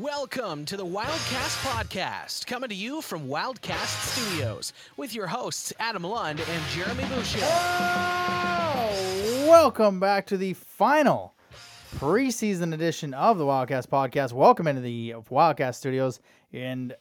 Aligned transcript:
Welcome 0.00 0.66
to 0.66 0.76
the 0.76 0.84
Wildcast 0.84 1.64
Podcast, 1.64 2.46
coming 2.46 2.68
to 2.68 2.74
you 2.74 3.00
from 3.00 3.28
Wildcast 3.28 4.12
Studios 4.12 4.74
with 4.98 5.14
your 5.14 5.26
hosts 5.26 5.72
Adam 5.78 6.02
Lund 6.02 6.38
and 6.38 6.62
Jeremy 6.70 7.02
Boucher. 7.04 7.38
Oh, 7.40 9.46
welcome 9.48 9.98
back 9.98 10.26
to 10.26 10.36
the 10.36 10.52
final 10.52 11.32
preseason 11.96 12.74
edition 12.74 13.14
of 13.14 13.38
the 13.38 13.44
Wildcast 13.44 13.88
Podcast. 13.88 14.34
Welcome 14.34 14.66
into 14.66 14.82
the 14.82 15.14
Wildcast 15.30 15.76
Studios. 15.76 16.20
And, 16.52 16.94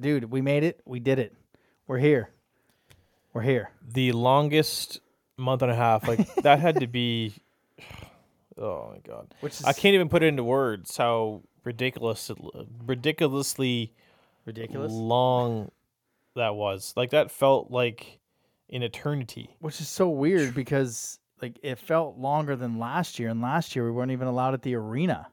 dude, 0.00 0.24
we 0.24 0.40
made 0.40 0.64
it. 0.64 0.80
We 0.84 0.98
did 0.98 1.20
it. 1.20 1.32
We're 1.86 1.98
here. 1.98 2.30
We're 3.32 3.42
here. 3.42 3.70
the 3.92 4.10
longest 4.10 4.98
month 5.36 5.62
and 5.62 5.70
a 5.70 5.76
half. 5.76 6.08
Like 6.08 6.34
that 6.36 6.58
had 6.58 6.80
to 6.80 6.88
be. 6.88 7.34
Oh 8.56 8.92
my 8.92 9.00
god! 9.00 9.34
Which 9.40 9.54
is 9.54 9.64
I 9.64 9.72
can't 9.72 9.96
even 9.96 10.08
put 10.08 10.22
it 10.22 10.26
into 10.26 10.44
words 10.44 10.96
how 10.96 11.42
ridiculous, 11.64 12.30
ridiculously 12.86 13.92
ridiculous. 14.44 14.92
long 14.92 15.70
that 16.36 16.54
was. 16.54 16.92
Like 16.96 17.10
that 17.10 17.30
felt 17.30 17.70
like 17.70 18.18
an 18.70 18.82
eternity. 18.82 19.56
Which 19.60 19.80
is 19.80 19.88
so 19.88 20.08
weird 20.08 20.54
because, 20.54 21.18
like, 21.42 21.58
it 21.62 21.78
felt 21.78 22.18
longer 22.18 22.56
than 22.56 22.78
last 22.78 23.18
year. 23.18 23.28
And 23.28 23.40
last 23.40 23.74
year, 23.76 23.84
we 23.84 23.90
weren't 23.90 24.10
even 24.12 24.26
allowed 24.28 24.54
at 24.54 24.62
the 24.62 24.74
arena. 24.74 25.28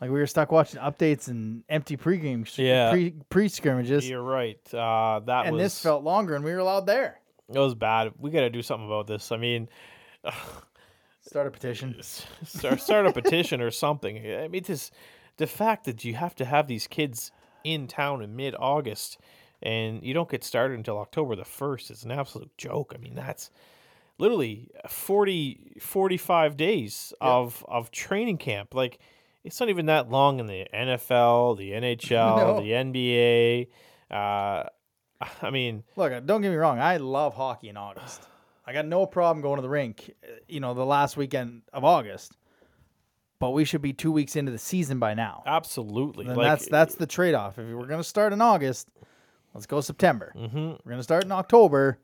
Like, 0.00 0.10
we 0.10 0.18
were 0.18 0.26
stuck 0.26 0.50
watching 0.50 0.80
updates 0.80 1.28
and 1.28 1.62
empty 1.68 1.96
pregame, 1.96 2.46
sh- 2.46 2.58
Yeah. 2.58 2.90
pre 2.90 3.10
pre 3.28 3.48
scrimmages. 3.48 4.08
You're 4.08 4.22
right. 4.22 4.58
Uh, 4.74 5.20
that 5.26 5.46
And 5.46 5.54
was 5.56 5.62
this 5.62 5.80
felt 5.82 6.02
longer, 6.02 6.34
and 6.34 6.44
we 6.44 6.52
were 6.52 6.58
allowed 6.58 6.86
there. 6.86 7.20
it 7.52 7.58
was 7.58 7.74
bad. 7.74 8.12
We 8.18 8.30
got 8.30 8.40
to 8.40 8.50
do 8.50 8.60
something 8.62 8.86
about 8.86 9.06
this. 9.06 9.30
I 9.32 9.36
mean, 9.36 9.68
Start 11.20 11.46
a 11.46 11.50
petition. 11.50 11.96
start 12.44 12.80
start 12.82 13.06
a 13.06 13.12
petition 13.12 13.60
or 13.62 13.70
something. 13.70 14.18
I 14.18 14.46
mean, 14.48 14.62
this 14.62 14.90
the 15.36 15.46
fact 15.46 15.84
that 15.84 16.04
you 16.04 16.14
have 16.14 16.34
to 16.36 16.44
have 16.44 16.66
these 16.66 16.86
kids 16.86 17.30
in 17.64 17.86
town 17.86 18.22
in 18.22 18.36
mid 18.36 18.54
August 18.58 19.18
and 19.62 20.02
you 20.04 20.12
don't 20.12 20.28
get 20.30 20.44
started 20.44 20.76
until 20.76 20.98
October 20.98 21.34
the 21.36 21.44
first 21.44 21.90
is 21.90 22.04
an 22.04 22.10
absolute 22.10 22.50
joke. 22.58 22.92
I 22.94 22.98
mean, 22.98 23.14
that's 23.14 23.50
literally 24.18 24.68
40, 24.88 25.78
45 25.80 26.56
days 26.56 27.12
of 27.20 27.64
of 27.68 27.90
training 27.90 28.38
camp. 28.38 28.74
Like 28.74 28.98
it's 29.42 29.58
not 29.60 29.68
even 29.68 29.86
that 29.86 30.10
long 30.10 30.40
in 30.40 30.46
the 30.46 30.66
NFL, 30.72 31.56
the 31.58 31.72
NHL, 31.72 32.36
No. 32.36 32.60
the 32.60 32.70
NBA. 32.70 33.68
Uh, 34.10 34.68
I 35.42 35.50
mean, 35.50 35.84
Look, 35.96 36.12
uh, 36.12 36.20
don't 36.20 36.42
get 36.42 36.50
me 36.50 36.56
wrong. 36.56 36.78
I 36.78 36.98
love 36.98 37.34
hockey 37.34 37.68
in 37.68 37.76
August. 37.76 38.22
I 38.66 38.72
got 38.72 38.86
no 38.86 39.06
problem 39.06 39.42
going 39.42 39.56
to 39.56 39.62
the 39.62 39.68
rink, 39.68 40.14
uh, 40.22 40.32
you 40.48 40.60
know, 40.60 40.74
the 40.74 40.84
last 40.86 41.16
weekend 41.16 41.62
of 41.72 41.84
August. 41.84 42.32
But 43.44 43.50
we 43.50 43.64
should 43.66 43.82
be 43.82 43.92
two 43.92 44.10
weeks 44.10 44.36
into 44.36 44.50
the 44.52 44.58
season 44.58 44.98
by 44.98 45.12
now. 45.12 45.42
absolutely. 45.46 46.26
And 46.26 46.36
like, 46.36 46.46
that's 46.46 46.68
that's 46.68 46.94
the 46.94 47.06
trade 47.06 47.34
off. 47.34 47.58
If 47.58 47.66
we're 47.66 47.86
going 47.86 48.00
to 48.00 48.04
start 48.04 48.32
in 48.32 48.40
August, 48.40 48.88
let's 49.52 49.66
go 49.66 49.80
September. 49.82 50.32
mhm. 50.34 50.78
We're 50.82 50.90
going 50.92 50.96
to 50.98 51.02
start 51.02 51.24
in 51.24 51.32
October. 51.32 51.98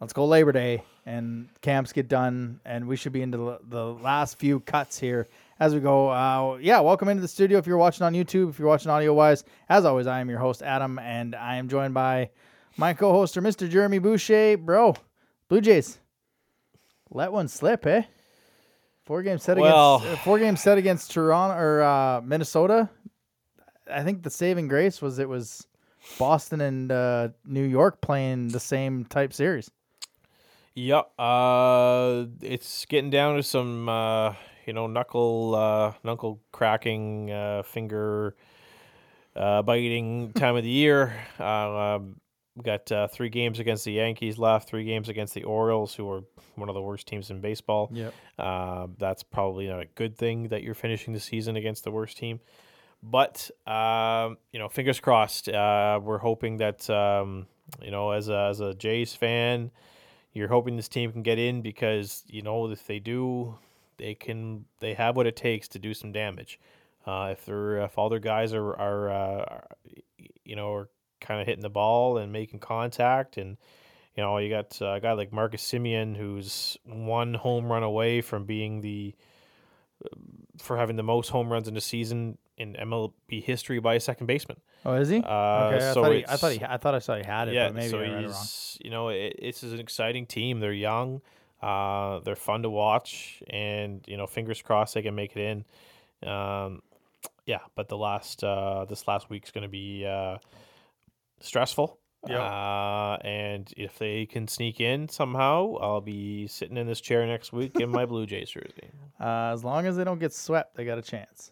Let's 0.00 0.14
go 0.14 0.24
Labor 0.24 0.52
Day, 0.52 0.82
and 1.04 1.50
camps 1.60 1.92
get 1.92 2.08
done, 2.08 2.60
and 2.64 2.88
we 2.88 2.96
should 2.96 3.12
be 3.12 3.20
into 3.20 3.36
the, 3.36 3.58
the 3.68 3.84
last 3.84 4.38
few 4.38 4.60
cuts 4.60 4.98
here 4.98 5.28
as 5.58 5.74
we 5.74 5.80
go. 5.80 6.08
Uh, 6.08 6.56
yeah, 6.62 6.80
welcome 6.80 7.10
into 7.10 7.20
the 7.20 7.28
studio. 7.28 7.58
If 7.58 7.66
you're 7.66 7.76
watching 7.76 8.06
on 8.06 8.14
YouTube, 8.14 8.48
if 8.48 8.58
you're 8.58 8.66
watching 8.68 8.90
audio 8.90 9.12
wise, 9.12 9.44
as 9.68 9.84
always, 9.84 10.06
I 10.06 10.20
am 10.20 10.30
your 10.30 10.38
host 10.38 10.62
Adam, 10.62 10.98
and 10.98 11.34
I 11.34 11.56
am 11.56 11.68
joined 11.68 11.92
by 11.92 12.30
my 12.78 12.94
co-hoster, 12.94 13.42
Mr. 13.42 13.68
Jeremy 13.68 13.98
Boucher. 13.98 14.56
Bro, 14.56 14.96
Blue 15.48 15.60
Jays, 15.60 15.98
let 17.10 17.30
one 17.30 17.48
slip, 17.48 17.84
eh? 17.86 18.04
Four 19.10 19.24
games 19.24 19.42
set 19.42 19.58
Well- 19.58 19.96
against 19.96 20.20
uh, 20.20 20.22
four 20.22 20.38
games 20.38 20.60
set 20.60 20.78
against 20.78 21.10
Toronto 21.10 21.56
or 21.60 21.82
uh, 21.82 22.20
Minnesota. 22.20 22.88
I 23.92 24.04
think 24.04 24.22
the 24.22 24.30
saving 24.30 24.68
grace 24.68 25.02
was 25.02 25.18
it 25.18 25.28
was 25.28 25.66
Boston 26.16 26.60
and 26.60 26.92
uh, 26.92 27.30
New 27.44 27.64
York 27.64 28.00
playing 28.00 28.50
the 28.50 28.60
same 28.60 29.04
type 29.04 29.32
series. 29.32 29.68
Yep. 30.76 31.10
Uh, 31.18 32.26
it's 32.40 32.84
getting 32.86 33.10
down 33.10 33.34
to 33.34 33.42
some, 33.42 33.88
uh, 33.88 34.34
you 34.64 34.72
know, 34.74 34.86
knuckle, 34.86 35.56
uh, 35.56 35.92
knuckle 36.04 36.38
cracking, 36.52 37.32
uh, 37.32 37.64
finger 37.64 38.36
uh, 39.34 39.62
biting 39.62 40.32
time 40.34 40.54
of 40.54 40.62
the 40.62 40.70
year. 40.70 41.12
Uh, 41.40 41.96
um, 41.96 42.19
we 42.56 42.62
got 42.62 42.90
uh, 42.90 43.08
three 43.08 43.28
games 43.28 43.58
against 43.58 43.84
the 43.84 43.92
Yankees 43.92 44.38
left, 44.38 44.68
three 44.68 44.84
games 44.84 45.08
against 45.08 45.34
the 45.34 45.44
Orioles, 45.44 45.94
who 45.94 46.10
are 46.10 46.24
one 46.56 46.68
of 46.68 46.74
the 46.74 46.82
worst 46.82 47.06
teams 47.06 47.30
in 47.30 47.40
baseball. 47.40 47.90
Yep. 47.92 48.14
Uh, 48.38 48.86
that's 48.98 49.22
probably 49.22 49.68
not 49.68 49.80
a 49.80 49.86
good 49.94 50.16
thing 50.16 50.48
that 50.48 50.62
you're 50.62 50.74
finishing 50.74 51.14
the 51.14 51.20
season 51.20 51.56
against 51.56 51.84
the 51.84 51.90
worst 51.90 52.18
team. 52.18 52.40
But 53.02 53.50
um, 53.66 54.36
you 54.52 54.58
know, 54.58 54.68
fingers 54.68 55.00
crossed. 55.00 55.48
Uh, 55.48 56.00
we're 56.02 56.18
hoping 56.18 56.58
that 56.58 56.88
um, 56.90 57.46
you 57.80 57.90
know, 57.90 58.10
as 58.10 58.28
a 58.28 58.48
as 58.50 58.60
a 58.60 58.74
Jays 58.74 59.14
fan, 59.14 59.70
you're 60.32 60.48
hoping 60.48 60.76
this 60.76 60.88
team 60.88 61.12
can 61.12 61.22
get 61.22 61.38
in 61.38 61.62
because 61.62 62.24
you 62.26 62.42
know 62.42 62.68
if 62.70 62.86
they 62.86 62.98
do, 62.98 63.58
they 63.96 64.14
can 64.14 64.64
they 64.80 64.94
have 64.94 65.16
what 65.16 65.26
it 65.26 65.36
takes 65.36 65.68
to 65.68 65.78
do 65.78 65.94
some 65.94 66.12
damage. 66.12 66.58
Uh, 67.06 67.30
if 67.32 67.46
they're 67.46 67.78
if 67.78 67.96
all 67.96 68.08
their 68.08 68.18
guys 68.18 68.52
are 68.52 68.74
are, 68.74 69.08
uh, 69.08 69.44
are 69.44 69.66
you 70.44 70.56
know 70.56 70.74
are 70.74 70.88
kind 71.20 71.40
of 71.40 71.46
hitting 71.46 71.62
the 71.62 71.70
ball 71.70 72.18
and 72.18 72.32
making 72.32 72.60
contact 72.60 73.36
and 73.36 73.56
you 74.16 74.22
know 74.22 74.38
you 74.38 74.50
got 74.50 74.80
uh, 74.80 74.92
a 74.92 75.00
guy 75.00 75.12
like 75.12 75.32
Marcus 75.32 75.62
Semien 75.62 76.16
who's 76.16 76.76
one 76.84 77.34
home 77.34 77.70
run 77.70 77.82
away 77.82 78.20
from 78.20 78.44
being 78.44 78.80
the 78.80 79.14
for 80.58 80.76
having 80.76 80.96
the 80.96 81.02
most 81.02 81.30
home 81.30 81.52
runs 81.52 81.68
in 81.68 81.74
the 81.74 81.80
season 81.80 82.38
in 82.56 82.74
MLB 82.74 83.42
history 83.42 83.78
by 83.80 83.94
a 83.94 84.00
second 84.00 84.26
baseman. 84.26 84.58
Oh, 84.84 84.94
is 84.94 85.08
he? 85.08 85.18
Uh, 85.18 85.20
okay, 85.20 85.76
I 85.76 85.94
so 85.94 86.02
thought 86.02 86.12
he, 86.12 86.24
I 86.26 86.36
thought 86.36 86.52
he, 86.52 86.64
I 86.64 86.76
thought 86.76 86.94
I 86.94 86.98
saw 86.98 87.16
he 87.16 87.22
had 87.24 87.48
it, 87.48 87.54
yeah, 87.54 87.68
but 87.68 87.76
maybe 87.76 87.88
so 87.88 87.98
I 87.98 88.02
read 88.02 88.10
it 88.10 88.14
wrong. 88.14 88.24
he's 88.28 88.78
you 88.82 88.90
know 88.90 89.08
it, 89.08 89.36
it's 89.38 89.62
an 89.62 89.78
exciting 89.78 90.26
team. 90.26 90.60
They're 90.60 90.72
young, 90.72 91.22
uh, 91.62 92.20
they're 92.20 92.36
fun 92.36 92.62
to 92.62 92.70
watch, 92.70 93.42
and 93.48 94.04
you 94.06 94.16
know 94.16 94.26
fingers 94.26 94.60
crossed 94.62 94.94
they 94.94 95.02
can 95.02 95.14
make 95.14 95.36
it 95.36 95.40
in. 96.22 96.28
Um, 96.28 96.82
yeah, 97.46 97.60
but 97.74 97.88
the 97.88 97.96
last 97.96 98.44
uh, 98.44 98.84
this 98.86 99.08
last 99.08 99.30
week's 99.30 99.50
going 99.50 99.62
to 99.62 99.68
be 99.68 100.06
uh, 100.06 100.38
stressful. 101.40 101.98
Yeah. 102.28 102.42
Uh, 102.42 103.16
and 103.24 103.72
if 103.78 103.98
they 103.98 104.26
can 104.26 104.46
sneak 104.46 104.80
in 104.80 105.08
somehow, 105.08 105.76
I'll 105.80 106.02
be 106.02 106.46
sitting 106.48 106.76
in 106.76 106.86
this 106.86 107.00
chair 107.00 107.26
next 107.26 107.52
week 107.52 107.80
in 107.80 107.88
my 107.90 108.04
Blue 108.06 108.26
Jays 108.26 108.50
jersey. 108.50 108.90
Uh, 109.20 109.52
as 109.52 109.62
long 109.62 109.84
as 109.84 109.98
they 109.98 110.04
don't 110.04 110.18
get 110.18 110.32
swept, 110.32 110.74
they 110.74 110.84
got 110.86 110.96
a 110.96 111.02
chance. 111.02 111.50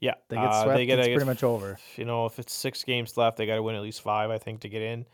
Yeah, 0.00 0.12
They 0.28 0.36
get 0.36 0.44
uh, 0.44 0.64
swept, 0.64 0.66
gotta 0.66 0.82
it's 0.82 1.06
get- 1.06 1.14
pretty 1.14 1.24
much 1.24 1.42
over. 1.42 1.78
You 1.96 2.04
know, 2.04 2.26
if 2.26 2.38
it's 2.38 2.52
six 2.52 2.84
games 2.84 3.16
left, 3.16 3.38
they 3.38 3.46
got 3.46 3.54
to 3.54 3.62
win 3.62 3.74
at 3.74 3.80
least 3.80 4.02
five, 4.02 4.28
I 4.28 4.36
think, 4.36 4.60
to 4.60 4.68
get 4.68 4.82
in. 4.82 5.06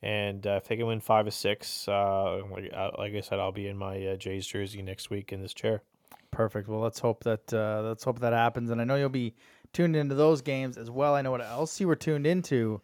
And 0.00 0.46
uh, 0.46 0.60
if 0.62 0.68
they 0.68 0.76
can 0.76 0.86
win 0.86 1.00
five 1.00 1.26
or 1.26 1.32
six, 1.32 1.88
uh, 1.88 2.42
like, 2.52 2.70
uh, 2.72 2.90
like 2.96 3.12
I 3.12 3.20
said, 3.22 3.40
I'll 3.40 3.50
be 3.50 3.66
in 3.66 3.76
my 3.76 4.06
uh, 4.06 4.14
Jays 4.14 4.46
jersey 4.46 4.82
next 4.82 5.10
week 5.10 5.32
in 5.32 5.42
this 5.42 5.52
chair. 5.52 5.82
Perfect. 6.30 6.68
Well, 6.68 6.78
let's 6.78 7.00
hope 7.00 7.24
that 7.24 7.52
uh, 7.52 7.82
let's 7.84 8.04
hope 8.04 8.20
that 8.20 8.32
happens. 8.32 8.70
And 8.70 8.80
I 8.80 8.84
know 8.84 8.94
you'll 8.94 9.08
be 9.08 9.34
tuned 9.72 9.96
into 9.96 10.14
those 10.14 10.40
games 10.42 10.78
as 10.78 10.92
well. 10.92 11.16
I 11.16 11.22
know 11.22 11.32
what 11.32 11.40
else 11.40 11.80
you 11.80 11.88
were 11.88 11.96
tuned 11.96 12.24
into, 12.24 12.80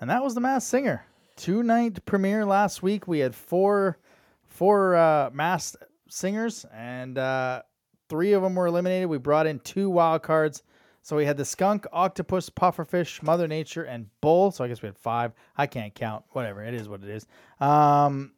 and 0.00 0.10
that 0.10 0.22
was 0.22 0.34
the 0.34 0.40
Mass 0.40 0.66
Singer 0.66 1.04
two 1.40 1.62
night 1.62 2.04
premiere 2.04 2.44
last 2.44 2.82
week. 2.82 3.08
We 3.08 3.20
had 3.20 3.34
four 3.34 3.98
four 4.46 4.94
uh, 4.94 5.30
Mass 5.32 5.74
Singers, 6.08 6.66
and 6.72 7.16
uh, 7.16 7.62
three 8.08 8.32
of 8.32 8.42
them 8.42 8.54
were 8.54 8.66
eliminated. 8.66 9.08
We 9.08 9.18
brought 9.18 9.46
in 9.46 9.58
two 9.60 9.88
wild 9.88 10.22
cards. 10.22 10.62
So 11.02 11.16
we 11.16 11.24
had 11.24 11.38
the 11.38 11.46
skunk, 11.46 11.86
octopus, 11.92 12.50
pufferfish, 12.50 13.22
Mother 13.22 13.48
Nature, 13.48 13.84
and 13.84 14.06
bull. 14.20 14.50
So 14.50 14.64
I 14.64 14.68
guess 14.68 14.82
we 14.82 14.86
had 14.86 14.98
five. 14.98 15.32
I 15.56 15.66
can't 15.66 15.94
count. 15.94 16.24
Whatever. 16.32 16.62
It 16.62 16.74
is 16.74 16.90
what 16.90 17.02
it 17.02 17.08
is. 17.08 17.26
Um, 17.58 18.32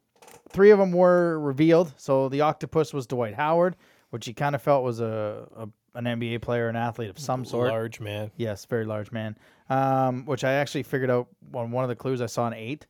three 0.49 0.69
of 0.69 0.79
them 0.79 0.93
were 0.93 1.37
revealed. 1.41 1.93
So 1.97 2.29
the 2.29 2.39
octopus 2.39 2.93
was 2.93 3.05
Dwight 3.05 3.35
Howard, 3.35 3.75
which 4.11 4.25
he 4.25 4.33
kind 4.33 4.55
of 4.55 4.61
felt 4.61 4.85
was 4.85 5.01
a, 5.01 5.49
a 5.57 5.67
an 5.95 6.05
NBA 6.05 6.41
player, 6.41 6.69
an 6.69 6.75
athlete 6.75 7.09
of 7.09 7.19
some 7.19 7.45
sort. 7.45 7.69
Large 7.69 7.99
man. 7.99 8.31
Yes, 8.37 8.65
very 8.65 8.85
large 8.85 9.11
man. 9.11 9.37
Um, 9.69 10.25
which 10.25 10.43
I 10.43 10.53
actually 10.53 10.83
figured 10.83 11.09
out 11.09 11.27
on 11.53 11.71
one 11.71 11.83
of 11.83 11.89
the 11.89 11.95
clues 11.95 12.21
I 12.21 12.25
saw 12.25 12.47
an 12.47 12.53
eight. 12.53 12.85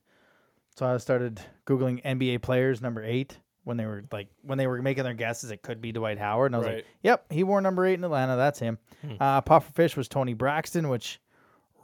So 0.76 0.86
I 0.88 0.98
started 0.98 1.40
googling 1.68 2.04
NBA 2.04 2.42
players 2.42 2.82
number 2.82 3.04
eight 3.04 3.38
when 3.64 3.78
they 3.78 3.86
were 3.86 4.04
like 4.12 4.28
when 4.42 4.58
they 4.58 4.66
were 4.66 4.82
making 4.82 5.04
their 5.04 5.14
guesses. 5.14 5.52
It 5.52 5.62
could 5.62 5.82
be 5.82 5.92
Dwight 5.92 6.18
Howard, 6.18 6.48
and 6.48 6.56
I 6.56 6.60
was 6.60 6.68
like, 6.68 6.86
"Yep, 7.04 7.32
he 7.32 7.44
wore 7.44 7.62
number 7.62 7.86
eight 7.86 7.94
in 7.94 8.04
Atlanta. 8.04 8.36
That's 8.36 8.58
him." 8.60 8.80
Uh, 9.20 9.42
Pufferfish 9.42 9.96
was 9.96 10.08
Toni 10.08 10.34
Braxton, 10.34 10.90
which 10.90 11.20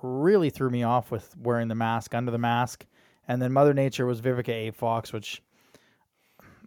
really 0.01 0.49
threw 0.49 0.69
me 0.71 0.81
off 0.83 1.11
with 1.11 1.35
wearing 1.37 1.67
the 1.67 1.75
mask 1.75 2.15
under 2.15 2.31
the 2.31 2.37
mask. 2.39 2.85
And 3.27 3.39
then 3.41 3.53
Mother 3.53 3.75
Nature 3.75 4.07
was 4.07 4.21
Vivica 4.21 4.49
A. 4.49 4.71
Fox, 4.71 5.13
which 5.13 5.43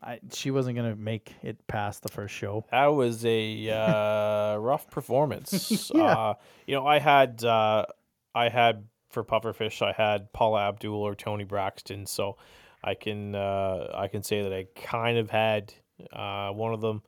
I, 0.00 0.20
she 0.32 0.50
wasn't 0.50 0.76
gonna 0.76 0.94
make 0.96 1.32
it 1.42 1.66
past 1.66 2.02
the 2.02 2.08
first 2.08 2.34
show. 2.34 2.64
That 2.70 2.86
was 2.86 3.24
a 3.24 3.68
uh, 4.54 4.56
rough 4.58 4.88
performance. 4.90 5.90
Yeah. 5.94 6.04
uh, 6.04 6.34
you 6.66 6.74
know, 6.76 6.86
I 6.86 6.98
had 7.00 7.42
uh, 7.44 7.86
I 8.34 8.48
had 8.48 8.86
for 9.10 9.22
pufferfish, 9.24 9.82
I 9.82 9.92
had 9.92 10.32
Paula 10.32 10.68
Abdul 10.68 10.94
or 10.94 11.14
Toni 11.14 11.44
Braxton, 11.44 12.06
so 12.06 12.36
I 12.82 12.94
can 12.94 13.34
uh, 13.34 13.90
I 13.94 14.08
can 14.08 14.22
say 14.22 14.42
that 14.42 14.52
I 14.52 14.66
kind 14.74 15.18
of 15.18 15.30
had 15.30 15.74
uh, 16.12 16.50
one 16.50 16.72
of 16.72 16.80
them, 16.80 17.02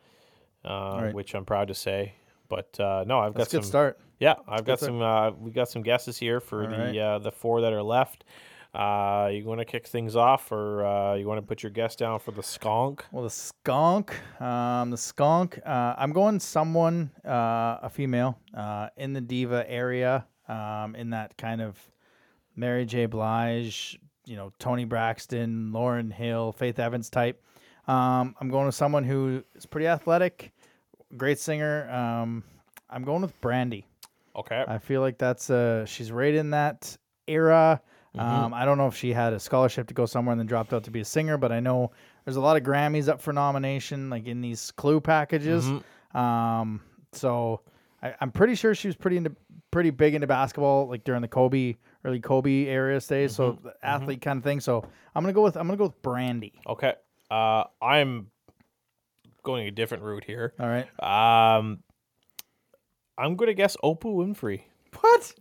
uh, 0.64 1.00
Right. 1.02 1.14
which 1.14 1.34
I'm 1.34 1.44
proud 1.44 1.68
to 1.68 1.74
say. 1.74 2.14
But 2.48 2.78
uh, 2.78 3.04
no, 3.06 3.20
I've 3.20 3.34
That's 3.34 3.48
a 3.48 3.56
got 3.56 3.58
good 3.58 3.64
some 3.64 3.68
start. 3.70 3.98
Yeah, 4.20 4.34
I've 4.46 4.64
got 4.64 4.78
That's 4.78 4.82
some. 4.84 5.00
Uh, 5.02 5.30
we 5.32 5.50
got 5.50 5.68
some 5.68 5.82
guesses 5.82 6.16
here 6.18 6.40
for 6.40 6.62
All 6.64 6.68
the 6.70 6.76
right. 6.78 6.98
uh, 6.98 7.18
the 7.18 7.32
four 7.32 7.62
that 7.62 7.72
are 7.72 7.82
left. 7.82 8.24
Uh, 8.74 9.30
you 9.32 9.44
want 9.44 9.60
to 9.60 9.64
kick 9.64 9.86
things 9.86 10.16
off, 10.16 10.50
or 10.50 10.84
uh, 10.84 11.14
you 11.14 11.26
want 11.28 11.38
to 11.40 11.46
put 11.46 11.62
your 11.62 11.70
guess 11.70 11.94
down 11.94 12.18
for 12.18 12.32
the 12.32 12.42
skunk? 12.42 13.04
Well, 13.12 13.22
the 13.22 13.30
skunk, 13.30 14.12
um, 14.42 14.90
the 14.90 14.96
skunk. 14.96 15.60
Uh, 15.64 15.94
I'm 15.96 16.12
going 16.12 16.40
someone, 16.40 17.12
uh, 17.24 17.78
a 17.82 17.88
female, 17.88 18.36
uh, 18.52 18.88
in 18.96 19.12
the 19.12 19.20
diva 19.20 19.64
area, 19.70 20.26
um, 20.48 20.94
in 20.94 21.10
that 21.10 21.36
kind 21.36 21.60
of 21.60 21.78
Mary 22.56 22.84
J. 22.84 23.06
Blige, 23.06 23.98
you 24.24 24.36
know, 24.36 24.52
Toni 24.58 24.84
Braxton, 24.84 25.70
Lauryn 25.72 26.12
Hill, 26.12 26.52
Faith 26.52 26.78
Evans 26.78 27.10
type. 27.10 27.42
Um, 27.86 28.34
I'm 28.40 28.48
going 28.48 28.66
with 28.66 28.74
someone 28.74 29.04
who 29.04 29.42
is 29.54 29.66
pretty 29.66 29.86
athletic, 29.86 30.52
great 31.16 31.38
singer. 31.38 31.90
Um, 31.90 32.42
I'm 32.88 33.04
going 33.04 33.22
with 33.22 33.38
Brandy. 33.40 33.86
Okay. 34.36 34.64
I 34.66 34.78
feel 34.78 35.00
like 35.00 35.18
that's 35.18 35.50
uh 35.50 35.84
she's 35.86 36.10
right 36.10 36.34
in 36.34 36.50
that 36.50 36.96
era. 37.26 37.80
Um, 38.16 38.54
I 38.54 38.64
don't 38.64 38.78
know 38.78 38.86
if 38.86 38.96
she 38.96 39.12
had 39.12 39.32
a 39.32 39.40
scholarship 39.40 39.88
to 39.88 39.94
go 39.94 40.06
somewhere 40.06 40.32
and 40.32 40.38
then 40.38 40.46
dropped 40.46 40.72
out 40.72 40.84
to 40.84 40.90
be 40.92 41.00
a 41.00 41.04
singer, 41.04 41.36
but 41.36 41.50
I 41.50 41.58
know 41.58 41.90
there's 42.24 42.36
a 42.36 42.40
lot 42.40 42.56
of 42.56 42.62
Grammys 42.62 43.08
up 43.08 43.20
for 43.20 43.32
nomination, 43.32 44.08
like 44.08 44.26
in 44.26 44.40
these 44.40 44.70
Clue 44.70 45.00
packages. 45.00 45.66
Um, 46.14 46.80
so 47.12 47.62
I, 48.02 48.14
I'm 48.20 48.30
pretty 48.30 48.54
sure 48.54 48.72
she 48.72 48.86
was 48.86 48.94
pretty 48.94 49.16
into 49.16 49.34
pretty 49.74 49.90
big 49.90 50.14
into 50.14 50.28
basketball, 50.28 50.88
like 50.88 51.02
during 51.02 51.20
the 51.20 51.26
Kobe 51.26 51.74
early 52.04 52.20
Kobe 52.20 52.66
era 52.66 53.00
days. 53.00 53.34
So 53.34 53.58
the 53.60 53.74
athlete 53.82 54.22
kind 54.22 54.38
of 54.38 54.44
thing. 54.44 54.60
So 54.60 54.86
I'm 55.14 55.24
gonna 55.24 55.32
go 55.32 55.42
with 55.42 55.56
I'm 55.56 55.66
gonna 55.66 55.76
go 55.76 55.86
with 55.86 56.00
Brandy. 56.00 56.52
Okay. 56.64 56.94
Uh, 57.28 57.64
I'm 57.82 58.28
going 59.42 59.66
a 59.66 59.72
different 59.72 60.04
route 60.04 60.22
here. 60.22 60.54
All 60.60 60.68
right. 60.68 60.86
Um, 61.02 61.80
I'm 63.18 63.34
gonna 63.34 63.52
guess 63.52 63.76
Oprah 63.82 64.04
Winfrey. 64.04 64.62
What? 65.00 65.34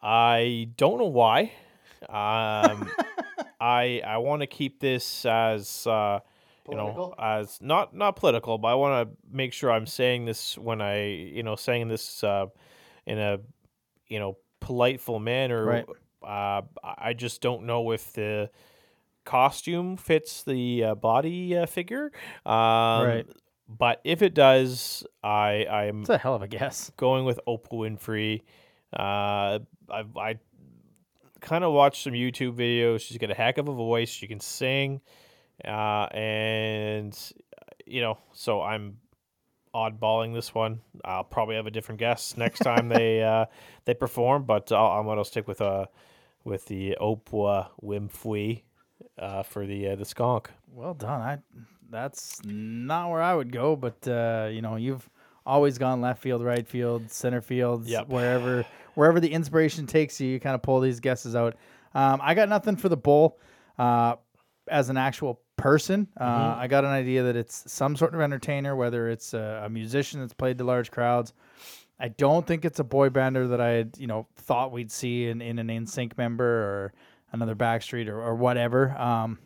I 0.00 0.70
don't 0.78 0.98
know 0.98 1.08
why. 1.08 1.52
Um, 2.08 2.90
I 3.60 4.00
I 4.06 4.16
want 4.18 4.40
to 4.40 4.46
keep 4.46 4.80
this 4.80 5.26
as 5.26 5.86
uh, 5.86 6.20
you 6.66 6.76
know 6.76 7.14
as 7.18 7.58
not 7.60 7.94
not 7.94 8.16
political, 8.16 8.56
but 8.56 8.68
I 8.68 8.74
want 8.74 9.06
to 9.06 9.16
make 9.30 9.52
sure 9.52 9.70
I'm 9.70 9.86
saying 9.86 10.24
this 10.24 10.56
when 10.56 10.80
I 10.80 11.08
you 11.08 11.42
know 11.42 11.56
saying 11.56 11.88
this 11.88 12.24
uh, 12.24 12.46
in 13.08 13.18
a 13.18 13.38
you 14.06 14.18
know 14.18 14.36
politeful 14.60 15.18
manner. 15.18 15.64
Right. 15.64 15.86
Uh, 16.22 16.62
I 16.82 17.14
just 17.14 17.40
don't 17.40 17.64
know 17.64 17.92
if 17.92 18.12
the 18.12 18.50
costume 19.24 19.96
fits 19.96 20.42
the 20.42 20.84
uh, 20.84 20.94
body 20.94 21.56
uh, 21.56 21.66
figure. 21.66 22.10
Um, 22.46 23.06
Right. 23.06 23.26
But 23.70 24.00
if 24.02 24.22
it 24.22 24.32
does, 24.32 25.04
I 25.22 25.66
I'm 25.66 26.00
It's 26.00 26.08
a 26.08 26.16
hell 26.18 26.34
of 26.34 26.42
a 26.42 26.48
guess. 26.48 26.90
going 26.96 27.26
with 27.26 27.38
Oprah 27.46 27.72
Winfrey. 27.72 28.42
Uh, 28.98 29.58
I 29.90 30.04
I 30.16 30.38
kind 31.40 31.62
of 31.64 31.72
watched 31.74 32.02
some 32.02 32.14
YouTube 32.14 32.54
videos. 32.54 33.00
She's 33.00 33.18
got 33.18 33.30
a 33.30 33.34
heck 33.34 33.58
of 33.58 33.68
a 33.68 33.74
voice. 33.74 34.08
She 34.08 34.26
can 34.26 34.40
sing, 34.40 35.02
uh, 35.66 36.06
and 36.12 37.16
you 37.86 38.00
know, 38.00 38.16
so 38.32 38.62
I'm 38.62 38.96
oddballing 39.74 40.34
this 40.34 40.54
one. 40.54 40.80
I'll 41.04 41.24
probably 41.24 41.56
have 41.56 41.66
a 41.66 41.70
different 41.70 41.98
guess 41.98 42.36
next 42.36 42.60
time 42.60 42.88
they 42.88 43.22
uh, 43.34 43.46
they 43.84 43.94
perform, 43.94 44.44
but 44.44 44.70
I'll, 44.72 44.98
I'm 44.98 45.06
gonna 45.06 45.24
stick 45.24 45.46
with 45.48 45.60
uh 45.60 45.86
with 46.44 46.66
the 46.66 46.96
Oprah 47.00 47.68
Winfrey 47.82 48.62
uh, 49.18 49.42
for 49.42 49.66
the 49.66 49.88
uh, 49.90 49.96
the 49.96 50.04
skunk. 50.04 50.50
Well 50.72 50.94
done. 50.94 51.20
I 51.20 51.38
that's 51.90 52.40
not 52.44 53.10
where 53.10 53.22
I 53.22 53.34
would 53.34 53.50
go, 53.52 53.74
but 53.76 54.06
uh, 54.06 54.48
you 54.52 54.60
know, 54.62 54.76
you've 54.76 55.08
always 55.46 55.78
gone 55.78 56.00
left 56.02 56.20
field, 56.22 56.42
right 56.44 56.66
field, 56.68 57.10
center 57.10 57.40
field, 57.40 57.86
Yep. 57.86 58.08
wherever 58.08 58.66
wherever 58.94 59.20
the 59.20 59.32
inspiration 59.32 59.86
takes 59.86 60.20
you, 60.20 60.28
you 60.28 60.40
kind 60.40 60.54
of 60.54 60.62
pull 60.62 60.80
these 60.80 61.00
guesses 61.00 61.34
out. 61.34 61.56
Um, 61.94 62.20
I 62.22 62.34
got 62.34 62.48
nothing 62.48 62.76
for 62.76 62.88
the 62.90 62.96
bull 62.98 63.38
uh, 63.78 64.16
as 64.68 64.90
an 64.90 64.96
actual 64.98 65.40
person. 65.58 66.08
Uh, 66.18 66.56
I 66.56 66.66
got 66.68 66.84
an 66.84 66.90
idea 66.90 67.24
that 67.24 67.36
it's 67.36 67.70
some 67.70 67.96
sort 67.96 68.14
of 68.14 68.20
entertainer, 68.22 68.74
whether 68.74 69.10
it's 69.10 69.34
a, 69.34 69.64
a 69.66 69.68
musician 69.68 70.20
that's 70.20 70.32
played 70.32 70.56
to 70.58 70.64
large 70.64 70.90
crowds. 70.90 71.34
I 72.00 72.08
don't 72.08 72.46
think 72.46 72.64
it's 72.64 72.78
a 72.78 72.84
boy 72.84 73.10
bander 73.10 73.50
that 73.50 73.60
I 73.60 73.70
had, 73.70 73.96
you 73.98 74.06
know, 74.06 74.26
thought 74.36 74.72
we'd 74.72 74.90
see 74.90 75.26
in, 75.26 75.42
in 75.42 75.58
an 75.58 75.68
NSYNC 75.68 76.16
member 76.16 76.44
or 76.44 76.92
another 77.32 77.56
Backstreet 77.56 78.08
or, 78.08 78.22
or 78.22 78.34
whatever. 78.36 78.96
Um, 78.96 79.38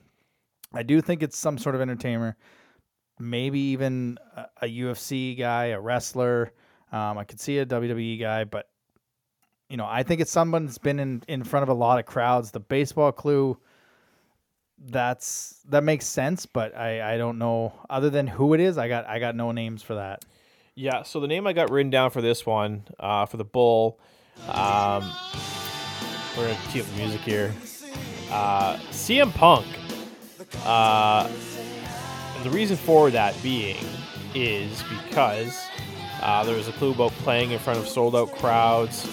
I 0.73 0.83
do 0.83 1.01
think 1.01 1.23
it's 1.23 1.39
some 1.39 1.59
sort 1.59 1.75
of 1.75 1.81
entertainer, 1.81 2.37
maybe 3.19 3.59
even 3.59 4.19
a, 4.37 4.47
a 4.63 4.67
UFC 4.67 5.37
guy, 5.37 5.67
a 5.67 5.81
wrestler. 5.81 6.53
Um, 6.93 7.17
I 7.17 7.25
could 7.25 7.41
see 7.41 7.59
a 7.59 7.67
WWE 7.67 8.21
guy, 8.21 8.45
but 8.45 8.69
you 9.71 9.79
know, 9.79 9.87
I 9.89 10.03
think 10.03 10.21
it's 10.21 10.31
someone 10.31 10.67
that's 10.67 10.77
been 10.77 10.99
in, 10.99 11.23
in 11.29 11.45
front 11.45 11.63
of 11.63 11.71
a 11.71 11.75
lot 11.75 11.99
of 11.99 12.05
crowds. 12.05 12.51
The 12.51 12.61
baseball 12.61 13.11
clue, 13.13 13.59
that's 14.87 15.61
that 15.69 15.85
makes 15.85 16.07
sense, 16.07 16.47
but 16.47 16.77
I, 16.77 17.15
I 17.15 17.19
don't 17.19 17.39
know 17.39 17.73
other 17.89 18.11
than 18.11 18.27
who 18.27 18.55
it 18.55 18.61
is. 18.61 18.79
I 18.79 18.89
got 18.89 19.07
I 19.07 19.19
got 19.19 19.37
no 19.37 19.53
names 19.53 19.83
for 19.83 19.95
that. 19.95 20.25
Yeah, 20.75 21.03
so 21.03 21.21
the 21.21 21.27
name 21.27 21.47
I 21.47 21.53
got 21.53 21.71
written 21.71 21.91
down 21.91 22.11
for 22.11 22.23
this 22.23 22.47
one, 22.47 22.85
uh, 22.99 23.27
for 23.27 23.37
the 23.37 23.45
bull, 23.45 24.01
um, 24.49 25.13
we're 26.37 26.47
gonna 26.47 26.55
up 26.55 26.73
the 26.73 26.97
music 26.97 27.21
here. 27.21 27.53
Uh, 28.31 28.77
CM 28.91 29.33
Punk. 29.35 29.67
Uh, 30.65 31.29
the 32.43 32.51
reason 32.51 32.77
for 32.77 33.11
that 33.11 33.41
being 33.43 33.85
is 34.35 34.83
because 34.83 35.59
uh, 36.23 36.43
there 36.45 36.57
was 36.57 36.69
a 36.69 36.73
clue 36.73 36.93
about 36.93 37.13
playing 37.13 37.51
in 37.51 37.59
front 37.59 37.79
of 37.79 37.87
sold 37.87 38.17
out 38.17 38.33
crowds. 38.33 39.07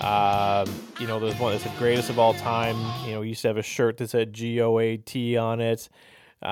Um, 0.00 0.83
you 1.00 1.06
know, 1.06 1.18
there's 1.18 1.38
one 1.38 1.52
that's 1.52 1.64
the 1.64 1.70
greatest 1.78 2.10
of 2.10 2.18
all 2.18 2.34
time. 2.34 2.76
You 3.06 3.14
know, 3.14 3.22
he 3.22 3.30
used 3.30 3.42
to 3.42 3.48
have 3.48 3.56
a 3.56 3.62
shirt 3.62 3.96
that 3.98 4.10
said 4.10 4.32
G 4.32 4.60
O 4.60 4.78
A 4.78 4.96
T 4.96 5.36
on 5.36 5.60
it. 5.60 5.88
Uh, 6.42 6.46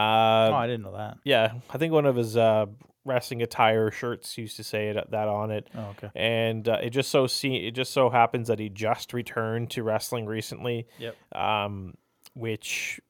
oh, 0.50 0.54
I 0.54 0.66
didn't 0.66 0.82
know 0.82 0.96
that. 0.96 1.18
yeah, 1.24 1.52
I 1.70 1.78
think 1.78 1.92
one 1.92 2.06
of 2.06 2.16
his 2.16 2.36
uh, 2.36 2.66
wrestling 3.04 3.42
attire 3.42 3.90
shirts 3.90 4.38
used 4.38 4.56
to 4.56 4.64
say 4.64 4.88
it, 4.88 5.10
that 5.10 5.28
on 5.28 5.50
it. 5.50 5.68
Oh, 5.76 5.94
okay. 5.98 6.10
And 6.14 6.66
uh, 6.68 6.78
it 6.82 6.90
just 6.90 7.10
so 7.10 7.26
see 7.26 7.56
it 7.66 7.72
just 7.72 7.92
so 7.92 8.08
happens 8.10 8.48
that 8.48 8.58
he 8.58 8.68
just 8.68 9.12
returned 9.12 9.70
to 9.72 9.82
wrestling 9.82 10.26
recently, 10.26 10.86
Yep. 10.98 11.16
um, 11.36 11.94
which 12.34 13.00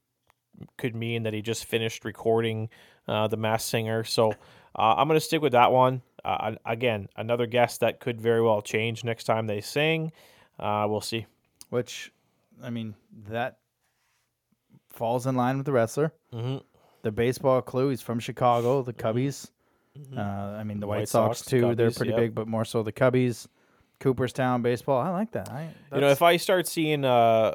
could 0.77 0.95
mean 0.95 1.23
that 1.23 1.33
he 1.35 1.41
just 1.43 1.65
finished 1.65 2.05
recording 2.05 2.69
uh, 3.09 3.27
the 3.29 3.37
Mass 3.37 3.65
Singer. 3.65 4.05
So 4.05 4.31
uh, 4.77 4.95
I'm 4.97 5.09
gonna 5.09 5.21
stick 5.21 5.41
with 5.43 5.53
that 5.53 5.73
one. 5.73 6.03
Uh, 6.25 6.53
again, 6.67 7.09
another 7.17 7.47
guess 7.47 7.79
that 7.79 8.01
could 8.01 8.21
very 8.21 8.43
well 8.43 8.61
change 8.63 9.03
next 9.05 9.25
time 9.25 9.47
they 9.47 9.61
sing. 9.61 10.13
Uh, 10.59 10.87
we'll 10.89 11.01
see. 11.01 11.27
Which, 11.71 12.13
I 12.63 12.71
mean, 12.71 12.95
that 13.29 13.59
falls 14.91 15.27
in 15.27 15.37
line 15.37 15.57
with 15.57 15.67
the 15.67 15.73
wrestler. 15.73 16.13
Mm-hmm. 16.33 16.59
The 17.03 17.11
baseball 17.13 17.63
clue. 17.63 17.89
He's 17.89 18.03
from 18.03 18.21
Chicago. 18.21 18.83
The 18.83 18.93
Cubbies. 18.93 19.51
Uh, 20.17 20.21
I 20.21 20.65
mean, 20.65 20.81
the 20.81 20.87
White, 20.87 21.01
White 21.01 21.09
Sox, 21.09 21.39
Sox, 21.39 21.51
too. 21.51 21.75
They're 21.75 21.91
pretty 21.91 22.11
yep. 22.13 22.19
big, 22.21 22.35
but 22.35 22.47
more 22.47 22.65
so 22.65 22.83
the 22.83 22.93
Cubbies. 22.93 23.47
Cooperstown 24.01 24.63
baseball. 24.63 25.01
I 25.01 25.11
like 25.11 25.31
that. 25.33 25.49
I, 25.49 25.69
you 25.95 26.01
know, 26.01 26.09
if 26.09 26.23
I 26.23 26.37
start 26.37 26.67
seeing, 26.67 27.05
uh, 27.05 27.53